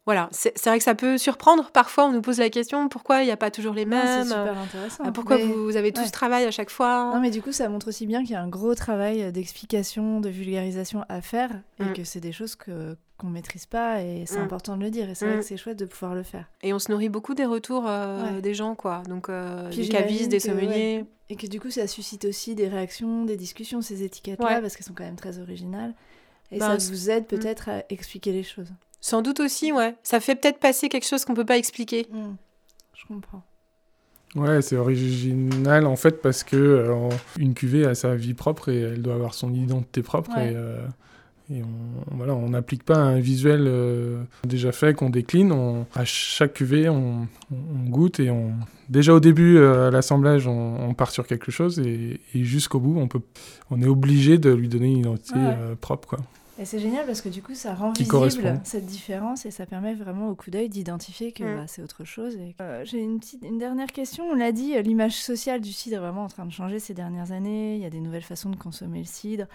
Voilà, 0.05 0.27
c'est 0.31 0.65
vrai 0.65 0.79
que 0.79 0.83
ça 0.83 0.95
peut 0.95 1.17
surprendre. 1.17 1.71
Parfois, 1.71 2.05
on 2.05 2.11
nous 2.11 2.21
pose 2.21 2.37
la 2.37 2.49
question 2.49 2.89
pourquoi 2.89 3.21
il 3.21 3.25
n'y 3.25 3.31
a 3.31 3.37
pas 3.37 3.51
toujours 3.51 3.73
les 3.73 3.85
mêmes 3.85 4.23
C'est 4.23 4.35
super 4.35 4.57
intéressant. 4.57 5.05
Euh, 5.05 5.11
pourquoi 5.11 5.37
vous, 5.37 5.77
avez 5.77 5.93
tout 5.93 6.03
ce 6.03 6.11
travail 6.11 6.43
à 6.43 6.51
chaque 6.51 6.69
fois 6.69 7.11
Non, 7.13 7.21
mais 7.21 7.31
du 7.31 7.41
coup, 7.41 7.53
ça 7.53 7.69
montre 7.69 7.87
aussi 7.87 8.05
bien 8.05 8.21
qu'il 8.21 8.31
y 8.31 8.35
a 8.35 8.41
un 8.41 8.49
gros 8.49 8.75
travail 8.75 9.31
d'explication, 9.31 10.19
de 10.19 10.27
vulgarisation 10.27 11.05
à 11.07 11.21
faire 11.21 11.51
et 11.79 11.85
mm. 11.85 11.93
que 11.93 12.03
c'est 12.03 12.19
des 12.19 12.33
choses 12.33 12.55
que 12.55 12.97
qu'on 13.17 13.27
maîtrise 13.27 13.65
pas 13.65 14.01
et 14.01 14.25
c'est 14.25 14.39
mm. 14.39 14.43
important 14.43 14.75
de 14.75 14.83
le 14.83 14.89
dire. 14.89 15.09
Et 15.09 15.15
c'est 15.15 15.25
vrai 15.25 15.37
mm. 15.37 15.39
que 15.39 15.45
c'est 15.45 15.55
chouette 15.55 15.79
de 15.79 15.85
pouvoir 15.85 16.15
le 16.15 16.23
faire. 16.23 16.49
Et 16.63 16.73
on 16.73 16.79
se 16.79 16.91
nourrit 16.91 17.09
beaucoup 17.09 17.33
des 17.33 17.45
retours 17.45 17.85
euh, 17.87 18.41
des 18.41 18.53
gens, 18.53 18.75
quoi. 18.75 19.03
Donc, 19.07 19.29
des 19.29 19.87
cavistes, 19.87 20.29
des 20.29 20.41
sommeliers. 20.41 21.05
Et 21.29 21.37
que 21.37 21.47
du 21.47 21.61
coup, 21.61 21.71
ça 21.71 21.87
suscite 21.87 22.25
aussi 22.25 22.55
des 22.55 22.67
réactions, 22.67 23.23
des 23.23 23.37
discussions, 23.37 23.81
ces 23.81 24.03
étiquettes-là, 24.03 24.59
parce 24.59 24.75
qu'elles 24.75 24.85
sont 24.85 24.93
quand 24.93 25.05
même 25.05 25.15
très 25.15 25.39
originales. 25.39 25.93
Et 26.51 26.59
ben, 26.59 26.77
ça 26.77 26.91
vous 26.91 27.09
aide 27.09 27.25
peut-être 27.25 27.69
à 27.69 27.83
expliquer 27.89 28.33
les 28.33 28.43
choses. 28.43 28.69
Sans 29.03 29.21
doute 29.21 29.41
aussi, 29.41 29.73
ouais. 29.73 29.95
Ça 30.01 30.21
fait 30.21 30.33
peut-être 30.33 30.59
passer 30.59 30.87
quelque 30.87 31.05
chose 31.05 31.25
qu'on 31.25 31.33
peut 31.33 31.43
pas 31.43 31.57
expliquer. 31.57 32.07
Hmm. 32.09 32.35
Je 32.95 33.05
comprends. 33.05 33.43
Ouais, 34.33 34.61
c'est 34.61 34.77
original 34.77 35.85
en 35.85 35.97
fait 35.97 36.21
parce 36.21 36.45
que 36.45 36.55
euh, 36.55 37.09
une 37.37 37.53
cuvée 37.53 37.85
a 37.85 37.95
sa 37.95 38.15
vie 38.15 38.33
propre 38.33 38.69
et 38.69 38.79
elle 38.79 39.01
doit 39.01 39.15
avoir 39.15 39.33
son 39.33 39.53
identité 39.53 40.01
propre 40.03 40.31
et, 40.37 40.53
euh, 40.55 40.77
et 41.51 41.61
on 41.61 42.15
voilà, 42.15 42.33
on 42.33 42.49
n'applique 42.49 42.83
pas 42.83 42.95
un 42.95 43.19
visuel 43.19 43.65
euh, 43.67 44.23
déjà 44.45 44.71
fait 44.71 44.93
qu'on 44.93 45.09
décline. 45.09 45.51
On, 45.51 45.85
à 45.95 46.05
chaque 46.05 46.53
cuvée, 46.53 46.87
on, 46.87 47.27
on, 47.51 47.89
goûte 47.89 48.21
et 48.21 48.31
on 48.31 48.53
déjà 48.87 49.13
au 49.13 49.19
début 49.19 49.57
euh, 49.57 49.89
à 49.89 49.91
l'assemblage, 49.91 50.47
on, 50.47 50.77
on, 50.89 50.93
part 50.93 51.11
sur 51.11 51.27
quelque 51.27 51.51
chose 51.51 51.79
et, 51.79 52.21
et 52.33 52.43
jusqu'au 52.45 52.79
bout, 52.79 52.97
on 52.97 53.09
peut, 53.09 53.21
on 53.69 53.81
est 53.81 53.87
obligé 53.87 54.37
de 54.37 54.49
lui 54.51 54.69
donner 54.69 54.93
une 54.93 54.99
identité 54.99 55.37
Ouais. 55.37 55.57
euh, 55.59 55.75
propre 55.75 56.07
quoi. 56.07 56.19
Et 56.59 56.65
c'est 56.65 56.77
génial 56.77 57.05
parce 57.07 57.21
que 57.21 57.29
du 57.29 57.41
coup, 57.41 57.55
ça 57.55 57.73
rend 57.73 57.93
Qui 57.93 58.03
visible 58.03 58.61
cette 58.63 58.85
différence 58.85 59.45
et 59.47 59.51
ça 59.51 59.65
permet 59.65 59.95
vraiment 59.95 60.29
au 60.29 60.35
coup 60.35 60.51
d'œil 60.51 60.69
d'identifier 60.69 61.31
que 61.31 61.43
Mm. 61.43 61.55
bah, 61.57 61.63
c'est 61.67 61.81
autre 61.81 62.03
chose. 62.03 62.35
Et... 62.35 62.55
Euh, 62.61 62.85
J'ai 62.85 62.99
une, 62.99 63.19
petite, 63.19 63.43
une 63.43 63.57
dernière 63.57 63.87
question. 63.91 64.25
On 64.25 64.35
l'a 64.35 64.51
dit, 64.51 64.75
euh, 64.77 64.81
l'image 64.83 65.15
sociale 65.15 65.61
du 65.61 65.71
cidre 65.73 65.95
est 65.95 65.99
vraiment 65.99 66.25
en 66.25 66.27
train 66.27 66.45
de 66.45 66.51
changer 66.51 66.77
ces 66.79 66.93
dernières 66.93 67.31
années. 67.31 67.75
Il 67.75 67.81
y 67.81 67.85
a 67.85 67.89
des 67.89 67.99
nouvelles 67.99 68.21
façons 68.23 68.51
de 68.51 68.55
consommer 68.55 68.99
le 68.99 69.05
cidre. 69.05 69.45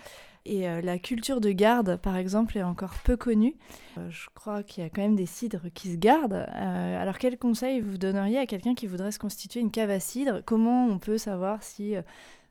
Et 0.45 0.69
euh, 0.69 0.81
la 0.81 0.99
culture 0.99 1.41
de 1.41 1.51
garde, 1.51 1.97
par 1.99 2.17
exemple, 2.17 2.59
est 2.59 2.63
encore 2.65 2.95
peu 3.05 3.17
connue. 3.17 3.55
Euh, 3.99 4.11
je 4.11 4.27
crois 4.35 4.63
qu'il 4.65 4.83
y 4.83 4.87
a 4.87 4.91
quand 4.91 5.03
même 5.03 5.15
des 5.17 5.27
cidres 5.27 5.67
qui 5.75 5.93
se 5.93 5.97
gardent. 5.97 6.47
Euh, 6.53 7.03
alors, 7.03 7.19
quel 7.19 7.39
conseil 7.39 7.81
vous 7.81 7.99
donneriez 7.99 8.39
à 8.39 8.47
quelqu'un 8.47 8.75
qui 8.75 8.87
voudrait 8.89 9.13
se 9.13 9.19
constituer 9.21 9.61
une 9.61 9.71
cave 9.71 9.91
à 9.91 10.01
cidre? 10.01 10.41
Comment 10.45 10.87
on 10.87 10.99
peut 10.99 11.19
savoir 11.19 11.63
si 11.63 11.95
euh, 11.95 12.03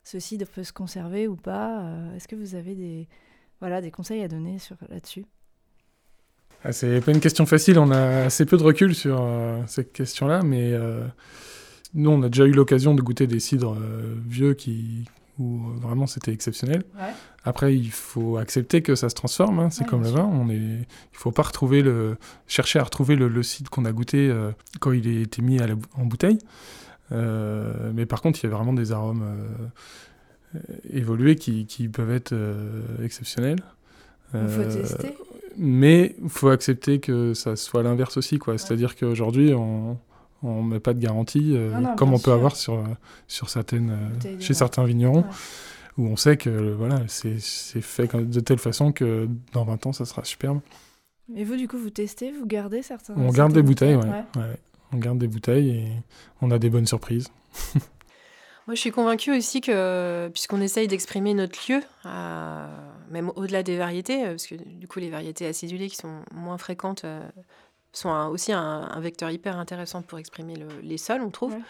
ce 0.03 0.19
cidre 0.19 0.45
peut 0.47 0.63
se 0.63 0.71
conserver 0.73 1.27
ou 1.27 1.35
pas? 1.35 1.79
Euh, 1.81 2.15
Est-ce 2.15 2.27
que 2.27 2.35
vous 2.35 2.55
avez 2.55 2.75
des, 2.75 3.07
voilà, 3.59 3.81
des 3.81 3.91
conseils 3.91 4.23
à 4.23 4.27
donner 4.27 4.59
sur 4.59 4.75
là-dessus 4.89 5.25
Ah, 6.63 6.71
c'est 6.71 7.01
pas 7.01 7.11
une 7.11 7.19
question 7.19 7.45
facile, 7.45 7.79
on 7.79 7.91
a 7.91 8.25
assez 8.25 8.45
peu 8.45 8.57
de 8.57 8.63
recul 8.63 8.93
sur 8.95 9.17
euh, 9.21 9.61
cette 9.67 9.93
question-là, 9.93 10.41
mais 10.43 10.73
euh, 10.73 11.05
nous 11.93 12.09
on 12.09 12.21
a 12.23 12.29
déjà 12.29 12.45
eu 12.45 12.51
l'occasion 12.51 12.93
de 12.95 13.01
goûter 13.01 13.27
des 13.27 13.39
cidres 13.39 13.75
euh, 13.79 14.15
vieux 14.27 14.53
qui 14.53 15.05
où 15.39 15.59
euh, 15.69 15.79
vraiment 15.79 16.07
c'était 16.07 16.31
exceptionnel. 16.31 16.83
Ouais. 16.95 17.11
Après, 17.43 17.75
il 17.75 17.91
faut 17.91 18.37
accepter 18.37 18.81
que 18.81 18.95
ça 18.95 19.07
se 19.07 19.15
transforme, 19.15 19.59
hein, 19.59 19.69
c'est 19.69 19.83
Ouais, 19.83 19.87
comme 19.89 20.03
le 20.03 20.09
vin. 20.09 20.25
On 20.25 20.49
est, 20.49 20.55
il 20.55 20.87
faut 21.13 21.31
pas 21.31 21.43
retrouver 21.43 21.81
le, 21.83 22.17
chercher 22.47 22.79
à 22.79 22.83
retrouver 22.83 23.15
le, 23.15 23.27
le 23.27 23.43
cidre 23.43 23.69
qu'on 23.69 23.85
a 23.85 23.91
goûté 23.91 24.33
quand 24.79 24.91
il 24.91 25.07
a 25.07 25.21
été 25.21 25.41
mis 25.43 25.59
à 25.59 25.67
la 25.67 25.75
bou- 25.75 25.87
en 25.95 26.05
bouteille. 26.05 26.39
Mais 27.11 28.05
par 28.05 28.21
contre, 28.21 28.39
il 28.43 28.49
y 28.49 28.51
a 28.51 28.55
vraiment 28.55 28.73
des 28.73 28.91
arômes 28.91 29.23
euh, 30.55 30.59
évolués 30.91 31.35
qui, 31.35 31.65
qui 31.65 31.87
peuvent 31.89 32.11
être 32.11 32.33
euh, 32.33 32.81
exceptionnels. 33.03 33.59
Il 34.33 34.47
faut 34.47 34.61
Euh, 34.61 34.81
tester. 34.81 35.15
mais 35.57 36.15
il 36.21 36.29
faut 36.29 36.49
accepter 36.49 36.99
que 36.99 37.33
ça 37.33 37.55
soit 37.55 37.83
l'inverse 37.83 38.17
aussi, 38.17 38.37
quoi. 38.39 38.57
C'est-à-dire 38.57 38.95
qu'aujourd'hui, 38.95 39.53
on 39.53 39.97
on 40.43 40.61
met 40.61 40.79
pas 40.79 40.93
de 40.93 40.99
garantie, 40.99 41.53
euh, 41.55 41.71
Non, 41.73 41.81
non, 41.81 41.95
comme 41.95 42.09
on 42.13 42.17
peut 42.19 42.25
sûr. 42.25 42.33
avoir 42.33 42.55
sur, 42.55 42.83
sur 43.27 43.49
certaines, 43.49 43.89
euh, 43.89 44.09
Bouteilles 44.13 44.39
chez 44.41 44.53
certains 44.53 44.83
vignerons, 44.85 45.21
Ouais. 45.21 45.23
où 45.97 46.05
on 46.05 46.15
sait 46.15 46.37
que 46.37 46.49
euh, 46.51 46.75
voilà, 46.77 47.01
c'est 47.07 47.39
fait 47.81 48.15
de 48.15 48.39
telle 48.41 48.59
façon 48.59 48.91
que 48.91 49.27
dans 49.53 49.63
20 49.65 49.87
ans, 49.87 49.93
ça 49.93 50.05
sera 50.05 50.23
superbe. 50.23 50.59
Et 51.35 51.43
vous, 51.43 51.55
du 51.55 51.67
coup, 51.67 51.79
vous 51.79 51.89
testez, 51.89 52.31
vous 52.31 52.45
gardez 52.45 52.83
certains 52.83 53.15
on 53.17 53.31
garde 53.31 53.51
des 53.53 53.63
bouteilles, 53.63 53.95
ouais. 53.95 54.05
ouais. 54.35 54.59
On 54.93 54.97
garde 54.97 55.17
des 55.17 55.27
bouteilles 55.27 55.69
et 55.71 55.87
on 56.41 56.51
a 56.51 56.59
des 56.59 56.69
bonnes 56.69 56.85
surprises. 56.85 57.29
Moi, 58.67 58.75
je 58.75 58.81
suis 58.81 58.91
convaincue 58.91 59.31
aussi 59.35 59.61
que, 59.61 60.27
puisqu'on 60.33 60.59
essaye 60.61 60.87
d'exprimer 60.87 61.33
notre 61.33 61.57
lieu, 61.71 61.81
euh, 62.05 62.67
même 63.09 63.31
au-delà 63.37 63.63
des 63.63 63.77
variétés, 63.77 64.25
euh, 64.25 64.29
parce 64.31 64.45
que 64.47 64.55
du 64.55 64.87
coup, 64.89 64.99
les 64.99 65.09
variétés 65.09 65.47
acidulées 65.47 65.87
qui 65.87 65.95
sont 65.95 66.19
moins 66.33 66.57
fréquentes 66.57 67.05
euh, 67.05 67.21
sont 67.93 68.09
un- 68.09 68.27
aussi 68.27 68.51
un, 68.51 68.59
un 68.91 68.99
vecteur 68.99 69.31
hyper 69.31 69.57
intéressant 69.57 70.01
pour 70.01 70.19
exprimer 70.19 70.55
le- 70.57 70.67
les 70.83 70.97
sols, 70.97 71.21
on 71.21 71.29
trouve. 71.31 71.53
Ouais. 71.53 71.61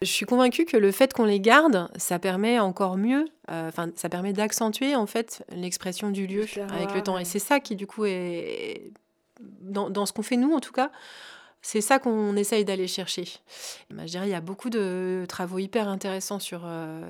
Je 0.00 0.06
suis 0.06 0.26
convaincue 0.26 0.64
que 0.64 0.76
le 0.76 0.92
fait 0.92 1.12
qu'on 1.12 1.24
les 1.24 1.40
garde, 1.40 1.90
ça 1.96 2.20
permet 2.20 2.60
encore 2.60 2.96
mieux, 2.96 3.24
euh, 3.50 3.68
enfin, 3.68 3.88
ça 3.96 4.08
permet 4.08 4.32
d'accentuer 4.32 4.94
en 4.94 5.06
fait 5.06 5.44
l'expression 5.50 6.10
du 6.12 6.28
lieu 6.28 6.44
avec 6.72 6.94
le 6.94 7.02
temps. 7.02 7.18
Et 7.18 7.24
c'est 7.24 7.40
ça 7.40 7.58
qui, 7.58 7.74
du 7.74 7.88
coup, 7.88 8.04
est 8.04 8.92
dans, 9.60 9.90
dans 9.90 10.06
ce 10.06 10.12
qu'on 10.12 10.22
fait 10.22 10.36
nous, 10.36 10.54
en 10.54 10.60
tout 10.60 10.72
cas. 10.72 10.92
C'est 11.60 11.80
ça 11.80 11.98
qu'on 11.98 12.36
essaye 12.36 12.64
d'aller 12.64 12.86
chercher. 12.86 13.24
Bah, 13.90 14.02
je 14.06 14.12
dirais 14.12 14.28
il 14.28 14.30
y 14.30 14.34
a 14.34 14.40
beaucoup 14.40 14.70
de 14.70 15.24
travaux 15.28 15.58
hyper 15.58 15.88
intéressants 15.88 16.38
sur 16.38 16.62
euh, 16.64 17.02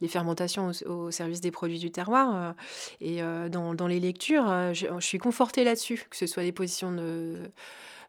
les 0.00 0.08
fermentations 0.08 0.70
au, 0.86 0.90
au 0.90 1.10
service 1.10 1.40
des 1.40 1.50
produits 1.50 1.80
du 1.80 1.90
terroir. 1.90 2.34
euh, 2.34 2.52
et 3.00 3.22
euh, 3.22 3.48
dans, 3.48 3.74
dans 3.74 3.88
les 3.88 4.00
lectures, 4.00 4.46
je, 4.72 4.86
je 4.98 5.04
suis 5.06 5.18
confortée 5.18 5.64
là-dessus, 5.64 6.06
que 6.08 6.16
ce 6.16 6.26
soit 6.26 6.44
des 6.44 6.52
positions 6.52 6.92
de, 6.92 7.34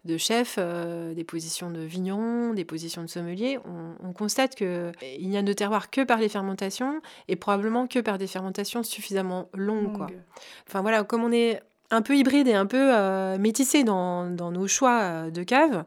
de 0.06 0.18
chef, 0.18 0.58
euh, 0.60 1.14
des 1.16 1.24
positions 1.24 1.72
de 1.72 1.82
vigneron, 1.82 2.54
des 2.54 2.64
positions 2.64 3.02
de 3.02 3.08
sommelier. 3.08 3.58
On, 3.66 3.96
on 4.08 4.14
constate 4.14 4.56
qu'il 4.56 4.94
n'y 5.28 5.36
a 5.38 5.42
de 5.42 5.54
terroir 5.54 5.90
que 5.90 6.04
par 6.04 6.20
les 6.20 6.30
fermentations 6.30 7.02
et 7.28 7.36
probablement 7.36 7.88
que 7.88 8.00
par 8.00 8.20
des 8.20 8.28
fermentations 8.28 8.84
suffisamment 8.84 9.50
longues. 9.54 9.98
Quoi. 9.98 10.08
Enfin 10.68 10.82
voilà, 10.82 11.04
comme 11.04 11.24
on 11.24 11.32
est 11.32 11.60
un 11.96 12.02
peu 12.02 12.16
hybride 12.16 12.48
et 12.48 12.54
un 12.54 12.66
peu 12.66 12.94
euh, 12.94 13.38
métissé 13.38 13.84
dans, 13.84 14.30
nos 14.30 14.68
choix 14.68 15.00
euh, 15.02 15.32
de 15.32 15.44
cave, 15.44 15.86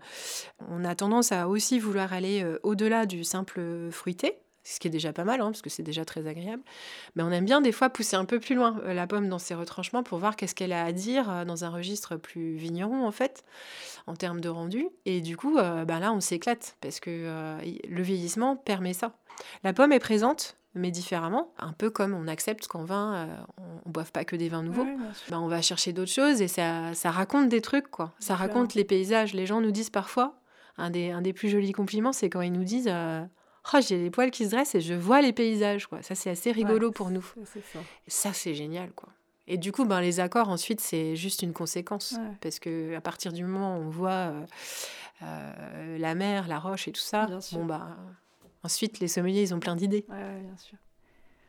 on 0.70 0.84
a 0.84 0.94
tendance 0.94 1.32
à 1.32 1.48
aussi 1.48 1.78
vouloir 1.78 2.12
aller 2.12 2.42
euh, 2.42 2.58
au-delà 2.62 3.06
du 3.06 3.24
simple 3.24 3.60
fruité, 3.90 4.38
ce 4.64 4.80
qui 4.80 4.88
est 4.88 4.90
déjà 4.90 5.12
pas 5.12 5.24
mal, 5.24 5.40
hein, 5.40 5.46
parce 5.46 5.62
que 5.62 5.70
c'est 5.70 5.82
déjà 5.82 6.04
très 6.04 6.26
agréable. 6.26 6.62
Mais 7.14 7.22
on 7.22 7.30
aime 7.30 7.44
bien 7.44 7.60
des 7.60 7.72
fois 7.72 7.90
pousser 7.90 8.16
un 8.16 8.24
peu 8.24 8.40
plus 8.40 8.54
loin 8.54 8.80
la 8.86 9.06
pomme 9.06 9.28
dans 9.28 9.38
ses 9.38 9.54
retranchements 9.54 10.02
pour 10.02 10.18
voir 10.18 10.36
qu'est-ce 10.36 10.54
qu'elle 10.54 10.72
a 10.72 10.84
à 10.84 10.92
dire 10.92 11.46
dans 11.46 11.64
un 11.64 11.70
registre 11.70 12.16
plus 12.16 12.56
vigneron 12.56 13.06
en 13.06 13.12
fait, 13.12 13.44
en 14.06 14.14
termes 14.14 14.40
de 14.40 14.48
rendu. 14.48 14.88
Et 15.06 15.20
du 15.20 15.36
coup, 15.36 15.56
bah 15.56 16.00
là, 16.00 16.12
on 16.12 16.20
s'éclate 16.20 16.76
parce 16.82 17.00
que 17.00 17.56
le 17.88 18.02
vieillissement 18.02 18.56
permet 18.56 18.92
ça. 18.92 19.14
La 19.64 19.72
pomme 19.72 19.92
est 19.92 20.00
présente, 20.00 20.58
mais 20.78 20.90
différemment, 20.90 21.52
un 21.58 21.72
peu 21.72 21.90
comme 21.90 22.14
on 22.14 22.26
accepte 22.28 22.66
qu'en 22.66 22.84
vin, 22.84 23.14
euh, 23.14 23.36
on 23.58 23.88
ne 23.88 23.92
boive 23.92 24.12
pas 24.12 24.24
que 24.24 24.36
des 24.36 24.48
vins 24.48 24.62
nouveaux. 24.62 24.84
Ouais. 24.84 24.96
Bah, 25.28 25.38
on 25.40 25.48
va 25.48 25.60
chercher 25.62 25.92
d'autres 25.92 26.10
choses 26.10 26.40
et 26.40 26.48
ça, 26.48 26.94
ça 26.94 27.10
raconte 27.10 27.48
des 27.48 27.60
trucs, 27.60 27.88
quoi. 27.90 28.12
Ça 28.18 28.34
raconte 28.34 28.74
les 28.74 28.84
paysages. 28.84 29.34
Les 29.34 29.46
gens 29.46 29.60
nous 29.60 29.70
disent 29.72 29.90
parfois, 29.90 30.34
un 30.78 30.90
des, 30.90 31.10
un 31.10 31.20
des 31.22 31.32
plus 31.32 31.48
jolis 31.48 31.72
compliments, 31.72 32.12
c'est 32.12 32.30
quand 32.30 32.40
ils 32.40 32.52
nous 32.52 32.64
disent 32.64 32.88
euh, 32.90 33.24
Oh, 33.74 33.78
j'ai 33.86 33.98
les 34.02 34.10
poils 34.10 34.30
qui 34.30 34.46
se 34.46 34.50
dressent 34.50 34.74
et 34.76 34.80
je 34.80 34.94
vois 34.94 35.20
les 35.20 35.32
paysages, 35.34 35.86
quoi. 35.88 36.00
Ça, 36.02 36.14
c'est 36.14 36.30
assez 36.30 36.52
rigolo 36.52 36.86
Ouais, 36.88 36.92
pour 36.94 37.10
nous. 37.10 37.22
ça, 37.44 37.60
C'est 38.06 38.32
ça, 38.32 38.52
génial, 38.54 38.92
quoi. 38.92 39.10
Et 39.46 39.58
du 39.58 39.72
coup, 39.72 39.84
ben, 39.86 40.00
les 40.00 40.20
accords, 40.20 40.48
ensuite, 40.50 40.80
c'est 40.80 41.16
juste 41.16 41.42
une 41.42 41.52
conséquence. 41.52 42.12
Ouais. 42.12 42.36
Parce 42.40 42.58
que 42.58 42.94
à 42.94 43.00
partir 43.00 43.32
du 43.32 43.44
moment 43.44 43.76
où 43.76 43.80
on 43.80 43.88
voit 43.90 44.10
euh, 44.10 44.42
euh, 45.22 45.98
la 45.98 46.14
mer, 46.14 46.48
la 46.48 46.58
roche 46.58 46.88
et 46.88 46.92
tout 46.92 47.00
ça, 47.00 47.26
bon, 47.52 47.64
bah, 47.64 47.96
ensuite, 48.64 49.00
les 49.00 49.08
sommeliers, 49.08 49.42
ils 49.42 49.54
ont 49.54 49.60
plein 49.60 49.76
d'idées. 49.76 50.04
Ouais, 50.08 50.14
ouais, 50.16 50.40
bien 50.42 50.56
sûr. 50.56 50.78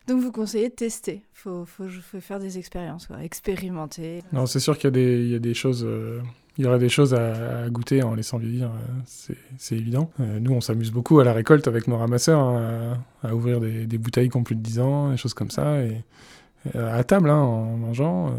Donc 0.07 0.22
vous 0.22 0.32
conseillez 0.32 0.70
de 0.70 0.74
tester. 0.74 1.24
Faut, 1.34 1.66
faut, 1.66 1.88
faut 1.88 2.20
faire 2.20 2.39
des 2.39 2.57
expériences, 2.57 3.05
quoi. 3.07 3.24
expérimenter. 3.24 4.24
Non, 4.34 4.45
c'est 4.47 4.60
sûr 4.60 4.76
qu'il 4.78 4.86
y, 4.86 4.88
a 4.88 4.91
des- 4.91 5.22
il 5.24 5.30
y 5.30 5.36
a 5.36 5.39
des 5.39 5.53
choses. 5.53 5.84
euh, 5.86 6.22
il 6.57 6.66
y 6.66 6.68
aurait 6.68 6.80
des 6.80 6.89
choses 6.89 7.14
à, 7.14 7.64
à 7.66 7.70
goûter 7.70 8.03
en 8.03 8.16
laissant 8.16 8.38
vieillir, 8.38 8.70
euh, 8.70 9.34
c'est 9.57 9.76
évident. 9.78 10.12
Euh, 10.20 10.39
nous, 10.41 10.51
on 10.51 10.60
s'amuse 10.60 10.91
beaucoup 10.91 11.20
à 11.20 11.24
la 11.24 11.32
récolte 11.32 11.70
avec 11.70 11.88
nos 11.88 11.95
ramasseurs, 11.97 12.39
hein, 12.41 12.97
à, 13.24 13.30
à 13.30 13.34
ouvrir 13.36 13.62
des, 13.62 13.86
des 13.88 13.97
bouteilles 13.97 14.30
qui 14.30 14.36
ont 14.36 14.43
plus 14.43 14.55
de 14.55 14.62
10 14.62 14.80
ans, 14.82 15.12
des 15.12 15.16
choses 15.18 15.34
comme 15.34 15.51
ça, 15.51 15.82
et, 15.84 16.03
à 16.78 17.01
table, 17.05 17.30
hein, 17.30 17.38
en 17.38 17.78
mangeant, 17.78 18.28
euh, 18.28 18.32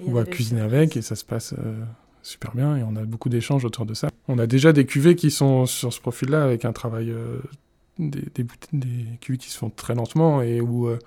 il 0.00 0.12
ou 0.12 0.18
à 0.18 0.24
cuisiner 0.24 0.60
avec, 0.60 0.96
et 0.96 1.02
ça 1.02 1.16
se 1.16 1.24
passe 1.24 1.54
euh, 1.58 1.82
super 2.22 2.54
bien, 2.54 2.76
et 2.76 2.84
on 2.84 2.94
a 2.94 3.02
beaucoup 3.04 3.28
d'échanges 3.30 3.64
autour 3.64 3.84
de 3.84 3.94
ça. 3.94 4.10
On 4.28 4.38
a 4.38 4.46
déjà 4.46 4.72
des 4.72 4.86
cuvées 4.86 5.16
qui 5.16 5.32
sont 5.32 5.66
sur 5.66 5.92
ce 5.92 6.00
profil-là, 6.00 6.44
avec 6.44 6.64
un 6.64 6.72
travail, 6.72 7.10
euh, 7.10 7.40
des, 7.98 8.22
des, 8.34 8.46
des 8.72 9.04
cuvées 9.20 9.38
qui 9.38 9.50
se 9.50 9.58
font 9.58 9.70
très 9.70 9.94
lentement, 9.94 10.42
et 10.42 10.60
où, 10.60 10.86
euh, 10.88 10.98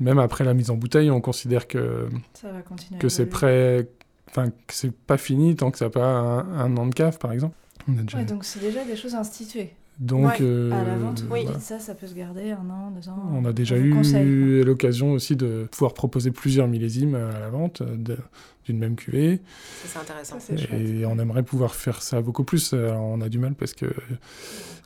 même 0.00 0.18
après 0.18 0.44
la 0.44 0.54
mise 0.54 0.70
en 0.70 0.76
bouteille, 0.76 1.10
on 1.10 1.20
considère 1.20 1.66
que 1.68 2.08
Ça 2.34 2.50
va 2.50 2.62
que 2.98 3.08
c'est 3.08 3.26
prêt, 3.26 3.88
enfin 4.30 4.50
que 4.50 4.74
c'est 4.74 4.92
pas 4.92 5.16
fini 5.18 5.54
tant 5.56 5.70
que 5.70 5.78
ça 5.78 5.86
n'a 5.86 5.90
pas 5.90 6.06
un, 6.06 6.58
un 6.60 6.76
an 6.76 6.86
de 6.86 6.94
cave 6.94 7.18
par 7.18 7.32
exemple. 7.32 7.54
On 7.88 7.98
a 7.98 8.02
déjà- 8.02 8.18
Ouais, 8.18 8.24
donc 8.24 8.44
c'est 8.44 8.60
déjà 8.60 8.84
des 8.84 8.96
choses 8.96 9.14
instituées. 9.14 9.70
Donc 10.00 10.26
Ouais, 10.26 10.36
euh, 10.40 10.72
à 10.72 10.82
la 10.84 10.96
vente, 10.96 11.24
oui. 11.30 11.44
voilà. 11.44 11.60
ça, 11.60 11.78
ça 11.78 11.94
peut 11.94 12.06
se 12.06 12.14
garder 12.14 12.50
un 12.50 12.68
an, 12.68 12.90
deux 12.90 13.08
ans. 13.08 13.30
on 13.32 13.44
a 13.44 13.52
déjà 13.52 13.76
eu 13.76 14.62
l'occasion 14.64 15.12
aussi 15.12 15.36
de 15.36 15.68
pouvoir 15.70 15.94
proposer 15.94 16.30
plusieurs 16.32 16.66
millésimes 16.66 17.14
à 17.14 17.38
la 17.38 17.48
vente 17.48 17.80
euh, 17.82 18.16
d'une 18.64 18.78
même 18.78 18.96
cuvée 18.96 19.40
Ça, 19.84 19.88
c'est 19.88 19.98
intéressant. 20.00 20.40
Ça, 20.40 20.46
c'est 20.56 20.66
chouette. 20.66 20.80
et 20.80 21.06
on 21.06 21.18
aimerait 21.18 21.44
pouvoir 21.44 21.74
faire 21.74 22.02
ça 22.02 22.20
beaucoup 22.22 22.44
plus. 22.44 22.72
Alors, 22.72 23.02
on 23.02 23.20
a 23.20 23.28
du 23.28 23.38
mal 23.38 23.54
parce 23.54 23.72
que 23.72 23.86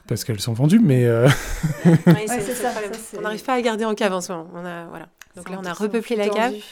parce 0.08 0.24
qu'elles 0.24 0.40
sont 0.40 0.54
vendues, 0.54 0.80
mais 0.80 1.04
euh, 1.04 1.28
ça, 1.84 2.72
on 3.16 3.20
n'arrive 3.20 3.44
pas 3.44 3.54
à 3.54 3.60
garder 3.60 3.84
en 3.84 3.94
cave 3.94 4.12
en 4.14 4.20
ce 4.20 4.32
moment. 4.32 4.50
On 4.54 4.64
a, 4.64 4.86
voilà. 4.86 5.08
Donc 5.36 5.50
là, 5.50 5.58
on 5.60 5.64
a 5.64 5.72
repeuplé 5.72 6.16
la 6.16 6.28
cave. 6.28 6.52
tendu. 6.52 6.64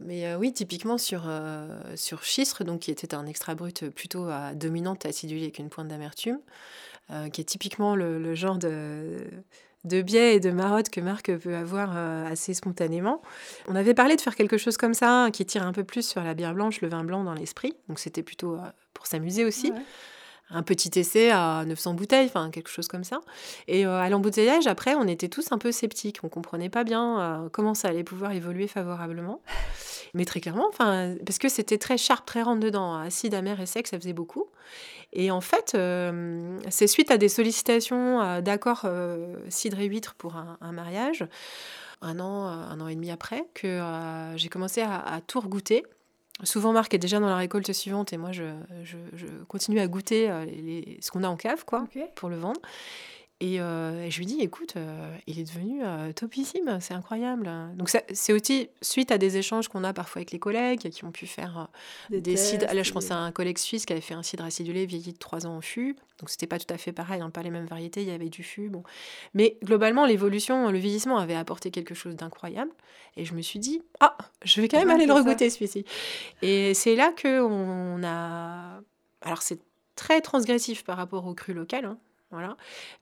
Mais 0.00 0.26
euh, 0.26 0.38
oui, 0.38 0.52
typiquement 0.52 0.96
sur, 0.96 1.24
euh, 1.26 1.68
sur 1.96 2.22
Chistre, 2.24 2.64
donc, 2.64 2.80
qui 2.80 2.90
était 2.90 3.14
un 3.14 3.26
extra 3.26 3.54
brut 3.54 3.90
plutôt 3.90 4.26
à 4.28 4.54
dominante 4.54 5.04
acidulée 5.06 5.42
avec 5.42 5.58
une 5.58 5.68
pointe 5.68 5.88
d'amertume, 5.88 6.38
euh, 7.10 7.28
qui 7.30 7.40
est 7.40 7.44
typiquement 7.44 7.96
le, 7.96 8.34
genre 8.34 8.58
de, 8.58 9.18
de 9.84 10.02
biais 10.02 10.34
et 10.34 10.40
de 10.40 10.50
marotte 10.50 10.90
que 10.90 11.00
Marc 11.00 11.34
peut 11.38 11.54
avoir 11.54 11.96
euh, 11.96 12.26
assez 12.26 12.52
spontanément. 12.54 13.22
On 13.66 13.74
avait 13.74 13.94
parlé 13.94 14.16
de 14.16 14.20
faire 14.20 14.36
quelque 14.36 14.58
chose 14.58 14.76
comme 14.76 14.94
ça, 14.94 15.24
hein, 15.24 15.30
qui 15.30 15.46
tire 15.46 15.64
un 15.64 15.72
peu 15.72 15.84
plus 15.84 16.06
sur 16.06 16.22
la 16.22 16.34
bière 16.34 16.54
blanche, 16.54 16.80
le 16.80 16.88
vin 16.88 17.04
blanc 17.04 17.24
dans 17.24 17.34
l'esprit. 17.34 17.74
Donc 17.88 17.98
c'était 17.98 18.22
plutôt 18.22 18.54
euh, 18.54 18.60
pour 18.92 19.06
s'amuser 19.06 19.44
aussi. 19.44 19.72
Un 20.50 20.62
petit 20.62 20.98
essai 20.98 21.30
à 21.30 21.64
900 21.66 21.94
bouteilles, 21.94 22.26
enfin 22.26 22.50
quelque 22.50 22.70
chose 22.70 22.88
comme 22.88 23.04
ça. 23.04 23.20
Et 23.66 23.86
euh, 23.86 23.98
à 23.98 24.08
l'embouteillage, 24.08 24.66
après, 24.66 24.94
on 24.94 25.06
était 25.06 25.28
tous 25.28 25.52
un 25.52 25.58
peu 25.58 25.72
sceptiques. 25.72 26.20
On 26.22 26.28
comprenait 26.28 26.70
pas 26.70 26.84
bien 26.84 27.20
euh, 27.20 27.48
comment 27.50 27.74
ça 27.74 27.88
allait 27.88 28.04
pouvoir 28.04 28.32
évoluer 28.32 28.66
favorablement. 28.66 29.42
Mais 30.14 30.24
très 30.24 30.40
clairement, 30.40 30.66
enfin, 30.68 31.14
parce 31.26 31.38
que 31.38 31.48
c'était 31.48 31.78
très 31.78 31.98
sharp, 31.98 32.24
très 32.24 32.42
rentre 32.42 32.60
dedans, 32.60 32.94
acide, 32.94 33.34
amer 33.34 33.60
et 33.60 33.66
sec, 33.66 33.86
ça 33.86 33.98
faisait 33.98 34.14
beaucoup. 34.14 34.46
Et 35.12 35.30
en 35.30 35.40
fait, 35.40 35.72
euh, 35.74 36.58
c'est 36.68 36.86
suite 36.86 37.10
à 37.10 37.18
des 37.18 37.28
sollicitations 37.28 38.40
d'accord 38.40 38.82
euh, 38.84 39.36
cidre 39.48 39.80
et 39.80 39.86
huître 39.86 40.14
pour 40.14 40.36
un, 40.36 40.72
mariage, 40.72 41.26
un 42.02 42.20
an, 42.20 42.46
un 42.46 42.80
an 42.80 42.88
et 42.88 42.94
demi 42.94 43.10
après, 43.10 43.44
que 43.54 43.80
j'ai 44.36 44.48
commencé 44.48 44.82
à, 44.82 45.20
tout 45.26 45.40
regoûter. 45.40 45.84
Souvent, 46.44 46.72
Marc 46.72 46.94
est 46.94 46.98
déjà 46.98 47.18
dans 47.18 47.28
la 47.28 47.36
récolte 47.36 47.72
suivante 47.72 48.12
et 48.12 48.16
moi, 48.16 48.30
je, 48.32 48.44
continue 49.48 49.80
à 49.80 49.88
goûter 49.88 50.28
ce 51.00 51.10
qu'on 51.10 51.24
a 51.24 51.28
en 51.28 51.36
cave, 51.36 51.64
quoi, 51.64 51.86
pour 52.14 52.28
le 52.28 52.36
vendre. 52.36 52.60
Euh, 53.42 54.04
et, 54.04 54.10
je 54.10 54.18
lui 54.18 54.26
dis, 54.26 54.40
écoute, 54.40 54.74
euh, 54.76 55.16
il 55.26 55.38
est 55.38 55.44
devenu 55.44 55.80
euh, 55.84 56.12
topissime, 56.12 56.78
c'est 56.80 56.94
incroyable. 56.94 57.50
Donc 57.76 57.88
c'est 57.88 58.32
aussi 58.32 58.68
suite 58.82 59.12
à 59.12 59.18
des 59.18 59.36
échanges 59.36 59.68
qu'on 59.68 59.84
a 59.84 59.92
parfois 59.92 60.20
avec 60.20 60.32
les 60.32 60.40
collègues 60.40 60.90
qui 60.90 61.04
ont 61.04 61.12
pu 61.12 61.26
faire 61.26 61.68
des, 62.10 62.36
cidres. 62.36 62.66
Là, 62.72 62.82
je 62.82 62.92
pense 62.92 63.10
à 63.10 63.16
un 63.16 63.30
collègue 63.30 63.58
suisse 63.58 63.86
qui 63.86 63.92
avait 63.92 64.02
fait 64.02 64.14
un 64.14 64.24
cidre 64.24 64.44
acidulé 64.44 64.86
vieilli 64.86 65.12
de 65.12 65.18
3 65.18 65.46
ans 65.46 65.56
en 65.56 65.60
fût. 65.60 65.96
Donc 66.18 66.30
c'était 66.30 66.48
pas 66.48 66.58
tout 66.58 66.72
à 66.72 66.78
fait 66.78 66.90
pareil, 66.90 67.20
hein, 67.20 67.30
pas 67.30 67.42
les 67.42 67.50
mêmes 67.50 67.66
variétés, 67.66 68.02
il 68.02 68.08
y 68.08 68.12
avait 68.12 68.28
du 68.28 68.42
fût. 68.42 68.68
Bon. 68.70 68.82
Mais 69.34 69.56
globalement, 69.62 70.04
l'évolution, 70.04 70.70
le 70.70 70.78
vieillissement 70.78 71.18
avait 71.18 71.36
apporté 71.36 71.70
quelque 71.70 71.94
chose 71.94 72.16
d'incroyable. 72.16 72.72
Et 73.16 73.24
je 73.24 73.34
me 73.34 73.42
suis 73.42 73.60
dit, 73.60 73.82
ah, 74.00 74.16
je 74.44 74.60
vais 74.60 74.68
quand 74.68 74.78
même 74.78 74.90
aller 74.90 75.06
le 75.06 75.12
regoûter 75.12 75.48
celui-ci. 75.48 75.84
Et 76.42 76.74
c'est 76.74 76.96
là 76.96 77.12
qu'on 77.20 78.02
a... 78.04 78.80
Alors 79.22 79.42
c'est 79.42 79.60
très 79.94 80.20
transgressif 80.20 80.84
par 80.84 80.96
rapport 80.96 81.26
au 81.26 81.34
cru 81.34 81.52
local. 81.52 81.84
Hein. 81.84 81.98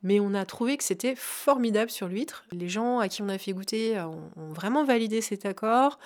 Mais 0.02 0.20
on 0.20 0.34
a 0.34 0.44
trouvé 0.44 0.76
que 0.76 0.84
c'était 0.84 1.14
formidable 1.16 1.90
sur 1.90 2.08
l'huître. 2.08 2.44
Les 2.52 2.68
gens 2.68 2.98
à 2.98 3.08
qui 3.08 3.22
on 3.22 3.28
a 3.28 3.38
fait 3.38 3.52
goûter 3.52 3.98
euh, 3.98 4.06
ont, 4.06 4.52
vraiment 4.52 4.84
validé 4.84 5.20
cet 5.20 5.46
accord. 5.46 5.98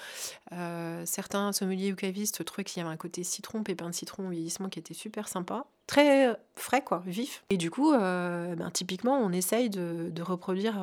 Euh, 0.53 1.03
certains 1.07 1.53
sommeliers 1.53 1.93
ou 1.93 1.97
cavistes 1.97 2.45
trouvaient 2.45 2.65
qu'il 2.65 2.83
y 2.83 2.85
avait 2.85 2.93
un 2.93 2.97
côté 2.97 3.23
citron, 3.23 3.63
pépin 3.63 3.91
de 3.91 3.95
citron, 3.95 4.29
vieillissement 4.29 4.69
qui 4.69 4.79
était 4.79 4.95
super 4.95 5.29
sympa. 5.29 5.67
Très 5.87 6.29
euh, 6.29 6.35
frais, 6.55 6.83
quoi, 6.83 7.03
vif. 7.07 7.45
Et 7.51 7.57
du 7.57 7.71
coup, 7.71 7.93
ben, 7.93 8.71
typiquement, 8.73 9.19
on 9.19 9.33
essaye 9.33 9.71
de, 9.71 10.23
reproduire 10.23 10.83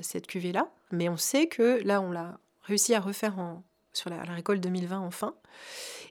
cette 0.00 0.26
cuvée-là. 0.26 0.68
Mais 0.92 1.08
on 1.08 1.16
sait 1.16 1.48
que 1.48 1.82
là, 1.84 2.00
on 2.00 2.10
l'a 2.10 2.38
réussi 2.62 2.94
à 2.94 3.00
refaire 3.00 3.38
en, 3.38 3.62
sur 3.92 4.10
la, 4.10 4.24
la 4.24 4.34
récolte 4.34 4.62
2020 4.62 5.00
enfin. 5.00 5.34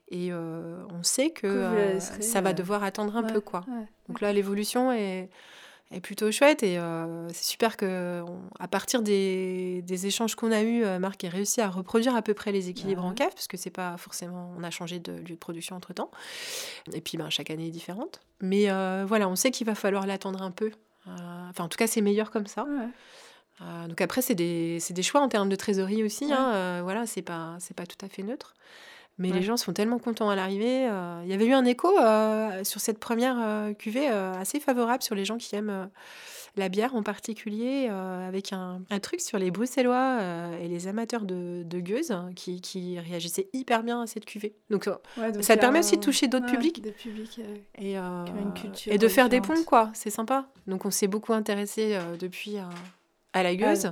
Et 0.10 0.30
euh, 0.32 0.84
on 0.98 1.04
sait 1.04 1.32
que, 1.32 1.48
euh, 1.48 2.00
ça 2.00 2.42
va 2.42 2.54
devoir 2.54 2.84
attendre 2.84 3.18
un 3.18 3.24
peu. 3.24 3.42
quoi. 3.42 3.66
Donc 4.08 4.22
là, 4.22 4.32
l'évolution 4.32 4.92
est, 4.94 5.30
est, 5.92 6.00
plutôt 6.00 6.32
chouette 6.32 6.64
et 6.64 6.80
euh, 6.80 7.28
c'est 7.30 7.44
super 7.44 7.76
que 7.76 8.24
à 8.58 8.68
partir 8.70 9.02
des, 9.02 9.82
des 9.82 10.08
échanges 10.08 10.36
qu'on 10.36 10.52
a 10.54 10.64
eus, 10.64 10.86
Marc 11.00 11.26
ait 11.26 11.30
réussi 11.30 11.60
à 11.60 11.70
reproduire 11.70 12.16
à 12.16 12.22
peu 12.22 12.34
près 12.34 12.54
les 12.54 12.70
équilibres 12.70 13.04
en 13.04 13.14
cave, 13.14 13.34
parce 13.34 13.48
que 13.48 13.58
c'est 13.58 13.70
pas 13.70 13.98
forcément. 13.98 14.54
On 14.58 14.64
a 14.64 14.70
changé 14.70 15.00
de 15.00 15.12
lieu 15.12 15.36
de 15.36 15.36
production 15.36 15.76
entre 15.76 15.94
temps. 15.94 16.12
Et 16.94 17.02
puis 17.02 17.18
ben, 17.18 17.30
chaque 17.30 17.50
année 17.50 17.68
est 17.68 17.72
différente. 17.72 18.22
Mais 18.40 18.68
voilà, 19.06 19.28
on 19.28 19.36
sait 19.36 19.52
qu'il 19.52 19.68
va 19.68 19.76
falloir 19.76 20.08
l'attendre 20.08 20.42
un 20.42 20.52
peu. 20.52 20.72
Enfin, 21.06 21.66
en 21.66 21.70
tout 21.70 21.78
cas, 21.78 21.88
c'est 21.88 22.02
meilleur 22.02 22.32
comme 22.32 22.48
ça. 22.48 22.66
donc 23.90 24.00
après, 24.00 24.22
c'est 24.22 24.36
des, 24.36 24.80
des, 24.90 25.04
choix 25.04 25.20
en 25.20 25.28
termes 25.28 25.50
de 25.50 25.58
trésorerie 25.58 26.06
aussi. 26.06 26.32
Hein, 26.32 26.82
voilà, 26.82 27.06
c'est 27.06 27.22
pas, 27.24 27.58
pas 27.76 27.86
tout 27.86 28.06
à 28.06 28.08
fait 28.08 28.24
neutre. 28.24 28.54
Mais 29.20 29.32
les 29.32 29.42
gens 29.42 29.58
sont 29.58 29.74
tellement 29.74 29.98
contents 30.00 30.30
à 30.30 30.36
l'arrivée. 30.36 30.88
Euh, 30.88 31.22
il 31.24 31.30
y 31.30 31.34
avait 31.34 31.46
eu 31.46 31.54
un 31.54 31.66
écho 31.66 31.98
euh, 32.00 32.64
sur 32.64 32.80
cette 32.80 33.00
première 33.00 33.38
euh, 33.40 33.74
cuvée 33.74 34.08
assez 34.08 34.60
favorable 34.60 35.02
sur 35.04 35.16
les 35.16 35.26
gens 35.26 35.38
qui 35.38 35.56
aiment 35.56 35.90
la 36.56 36.70
bière 36.70 36.96
en 36.96 37.04
particulier, 37.04 37.88
avec 37.88 38.52
un, 38.52 38.82
un, 38.90 39.00
truc 39.00 39.22
sur 39.22 39.38
les 39.38 39.52
Bruxellois 39.52 40.20
et 40.60 40.68
les 40.68 40.88
amateurs 40.88 41.24
de, 41.24 41.62
de 41.64 41.80
gueuse 41.80 42.10
hein, 42.10 42.32
qui, 42.36 42.62
qui, 42.62 43.00
réagissaient 43.00 43.48
hyper 43.54 43.84
bien 43.84 44.02
à 44.02 44.08
cette 44.08 44.26
cuvée. 44.26 44.56
Donc, 44.72 44.90
ça 45.42 45.58
permet 45.58 45.80
aussi 45.80 45.98
de 45.98 46.02
toucher 46.02 46.28
d'autres 46.28 46.48
publics. 46.48 46.84
et, 47.78 47.96
et 48.88 48.98
de 48.98 49.08
faire 49.08 49.30
des 49.30 49.42
ponts, 49.42 49.64
quoi. 49.66 49.92
C'est 49.94 50.10
sympa. 50.10 50.48
Donc 50.66 50.86
on 50.86 50.92
s'est 50.92 51.08
beaucoup 51.08 51.34
intéressé 51.34 51.98
depuis 52.20 52.58
à 53.38 53.44
la 53.44 53.56
gueuse. 53.56 53.92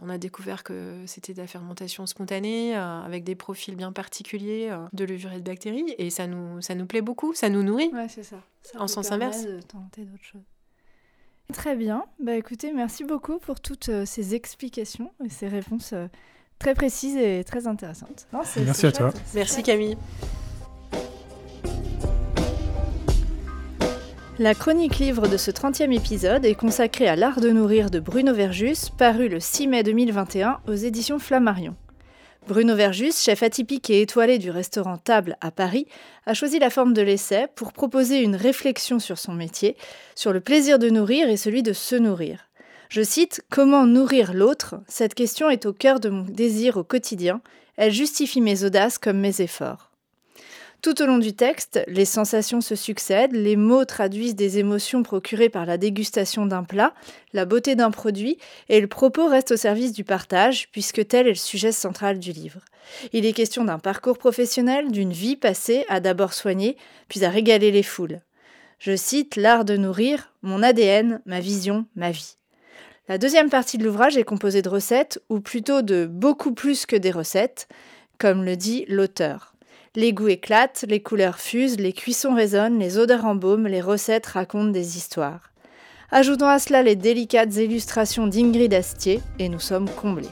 On 0.00 0.08
a 0.08 0.18
découvert 0.18 0.62
que 0.62 1.02
c'était 1.06 1.34
de 1.34 1.40
la 1.40 1.48
fermentation 1.48 2.06
spontanée, 2.06 2.76
euh, 2.76 3.00
avec 3.02 3.24
des 3.24 3.34
profils 3.34 3.74
bien 3.74 3.90
particuliers 3.90 4.68
euh, 4.70 4.86
de 4.92 5.04
levure 5.04 5.32
et 5.32 5.38
de 5.38 5.42
bactéries. 5.42 5.94
Et 5.98 6.10
ça 6.10 6.28
nous, 6.28 6.60
ça 6.60 6.76
nous 6.76 6.86
plaît 6.86 7.02
beaucoup, 7.02 7.34
ça 7.34 7.48
nous 7.48 7.64
nourrit. 7.64 7.90
Ouais, 7.92 8.08
c'est 8.08 8.22
ça. 8.22 8.36
en 8.78 8.86
sens 8.86 9.10
inverse. 9.10 9.44
De 9.44 9.60
tenter 9.60 10.02
d'autres 10.02 10.22
choses. 10.22 10.42
Très 11.52 11.74
bien. 11.74 12.04
Bah 12.20 12.36
écoutez, 12.36 12.72
merci 12.72 13.04
beaucoup 13.04 13.38
pour 13.38 13.60
toutes 13.60 13.88
euh, 13.88 14.04
ces 14.04 14.34
explications 14.34 15.10
et 15.24 15.30
ces 15.30 15.48
réponses 15.48 15.94
très 16.58 16.74
précises 16.74 17.16
et 17.16 17.42
très 17.42 17.66
intéressantes. 17.66 18.28
merci 18.32 18.86
à 18.86 18.92
toi. 18.92 19.12
Merci 19.34 19.62
Camille. 19.62 19.96
La 24.40 24.54
chronique 24.54 25.00
livre 25.00 25.26
de 25.26 25.36
ce 25.36 25.50
30e 25.50 25.92
épisode 25.92 26.44
est 26.44 26.54
consacrée 26.54 27.08
à 27.08 27.16
L'art 27.16 27.40
de 27.40 27.50
nourrir 27.50 27.90
de 27.90 27.98
Bruno 27.98 28.32
Verjus, 28.32 28.88
paru 28.96 29.28
le 29.28 29.40
6 29.40 29.66
mai 29.66 29.82
2021 29.82 30.60
aux 30.68 30.74
éditions 30.74 31.18
Flammarion. 31.18 31.74
Bruno 32.46 32.76
Verjus, 32.76 33.14
chef 33.14 33.42
atypique 33.42 33.90
et 33.90 34.00
étoilé 34.00 34.38
du 34.38 34.50
restaurant 34.50 34.96
Table 34.96 35.36
à 35.40 35.50
Paris, 35.50 35.88
a 36.24 36.34
choisi 36.34 36.60
la 36.60 36.70
forme 36.70 36.92
de 36.92 37.02
l'essai 37.02 37.48
pour 37.56 37.72
proposer 37.72 38.22
une 38.22 38.36
réflexion 38.36 39.00
sur 39.00 39.18
son 39.18 39.32
métier, 39.32 39.76
sur 40.14 40.32
le 40.32 40.38
plaisir 40.38 40.78
de 40.78 40.88
nourrir 40.88 41.28
et 41.28 41.36
celui 41.36 41.64
de 41.64 41.72
se 41.72 41.96
nourrir. 41.96 42.48
Je 42.90 43.02
cite 43.02 43.44
Comment 43.50 43.86
nourrir 43.86 44.34
l'autre? 44.34 44.76
Cette 44.86 45.14
question 45.14 45.50
est 45.50 45.66
au 45.66 45.72
cœur 45.72 45.98
de 45.98 46.10
mon 46.10 46.22
désir 46.22 46.76
au 46.76 46.84
quotidien. 46.84 47.40
Elle 47.76 47.92
justifie 47.92 48.40
mes 48.40 48.62
audaces 48.62 48.98
comme 48.98 49.18
mes 49.18 49.40
efforts. 49.40 49.87
Tout 50.80 51.02
au 51.02 51.06
long 51.06 51.18
du 51.18 51.32
texte, 51.32 51.82
les 51.88 52.04
sensations 52.04 52.60
se 52.60 52.76
succèdent, 52.76 53.32
les 53.32 53.56
mots 53.56 53.84
traduisent 53.84 54.36
des 54.36 54.58
émotions 54.58 55.02
procurées 55.02 55.48
par 55.48 55.66
la 55.66 55.76
dégustation 55.76 56.46
d'un 56.46 56.62
plat, 56.62 56.94
la 57.32 57.46
beauté 57.46 57.74
d'un 57.74 57.90
produit, 57.90 58.38
et 58.68 58.80
le 58.80 58.86
propos 58.86 59.26
reste 59.26 59.50
au 59.50 59.56
service 59.56 59.92
du 59.92 60.04
partage, 60.04 60.68
puisque 60.70 61.04
tel 61.08 61.26
est 61.26 61.30
le 61.30 61.34
sujet 61.34 61.72
central 61.72 62.20
du 62.20 62.30
livre. 62.30 62.60
Il 63.12 63.26
est 63.26 63.32
question 63.32 63.64
d'un 63.64 63.80
parcours 63.80 64.18
professionnel, 64.18 64.92
d'une 64.92 65.12
vie 65.12 65.34
passée 65.34 65.84
à 65.88 65.98
d'abord 65.98 66.32
soigner, 66.32 66.76
puis 67.08 67.24
à 67.24 67.30
régaler 67.30 67.72
les 67.72 67.82
foules. 67.82 68.20
Je 68.78 68.94
cite 68.94 69.34
L'art 69.34 69.64
de 69.64 69.76
nourrir, 69.76 70.32
mon 70.42 70.62
ADN, 70.62 71.20
ma 71.26 71.40
vision, 71.40 71.86
ma 71.96 72.12
vie. 72.12 72.36
La 73.08 73.18
deuxième 73.18 73.50
partie 73.50 73.78
de 73.78 73.84
l'ouvrage 73.84 74.16
est 74.16 74.22
composée 74.22 74.62
de 74.62 74.68
recettes, 74.68 75.20
ou 75.28 75.40
plutôt 75.40 75.82
de 75.82 76.06
beaucoup 76.06 76.54
plus 76.54 76.86
que 76.86 76.94
des 76.94 77.10
recettes, 77.10 77.66
comme 78.18 78.44
le 78.44 78.54
dit 78.54 78.84
l'auteur. 78.86 79.56
Les 79.96 80.12
goûts 80.12 80.28
éclatent, 80.28 80.84
les 80.88 81.00
couleurs 81.00 81.38
fusent, 81.38 81.78
les 81.78 81.92
cuissons 81.92 82.34
résonnent, 82.34 82.78
les 82.78 82.98
odeurs 82.98 83.24
embaument, 83.24 83.66
les 83.66 83.80
recettes 83.80 84.26
racontent 84.26 84.70
des 84.70 84.96
histoires. 84.96 85.50
Ajoutons 86.10 86.46
à 86.46 86.58
cela 86.58 86.82
les 86.82 86.96
délicates 86.96 87.56
illustrations 87.56 88.26
d'Ingrid 88.26 88.72
Astier, 88.74 89.20
et 89.38 89.48
nous 89.48 89.60
sommes 89.60 89.90
comblés. 89.90 90.28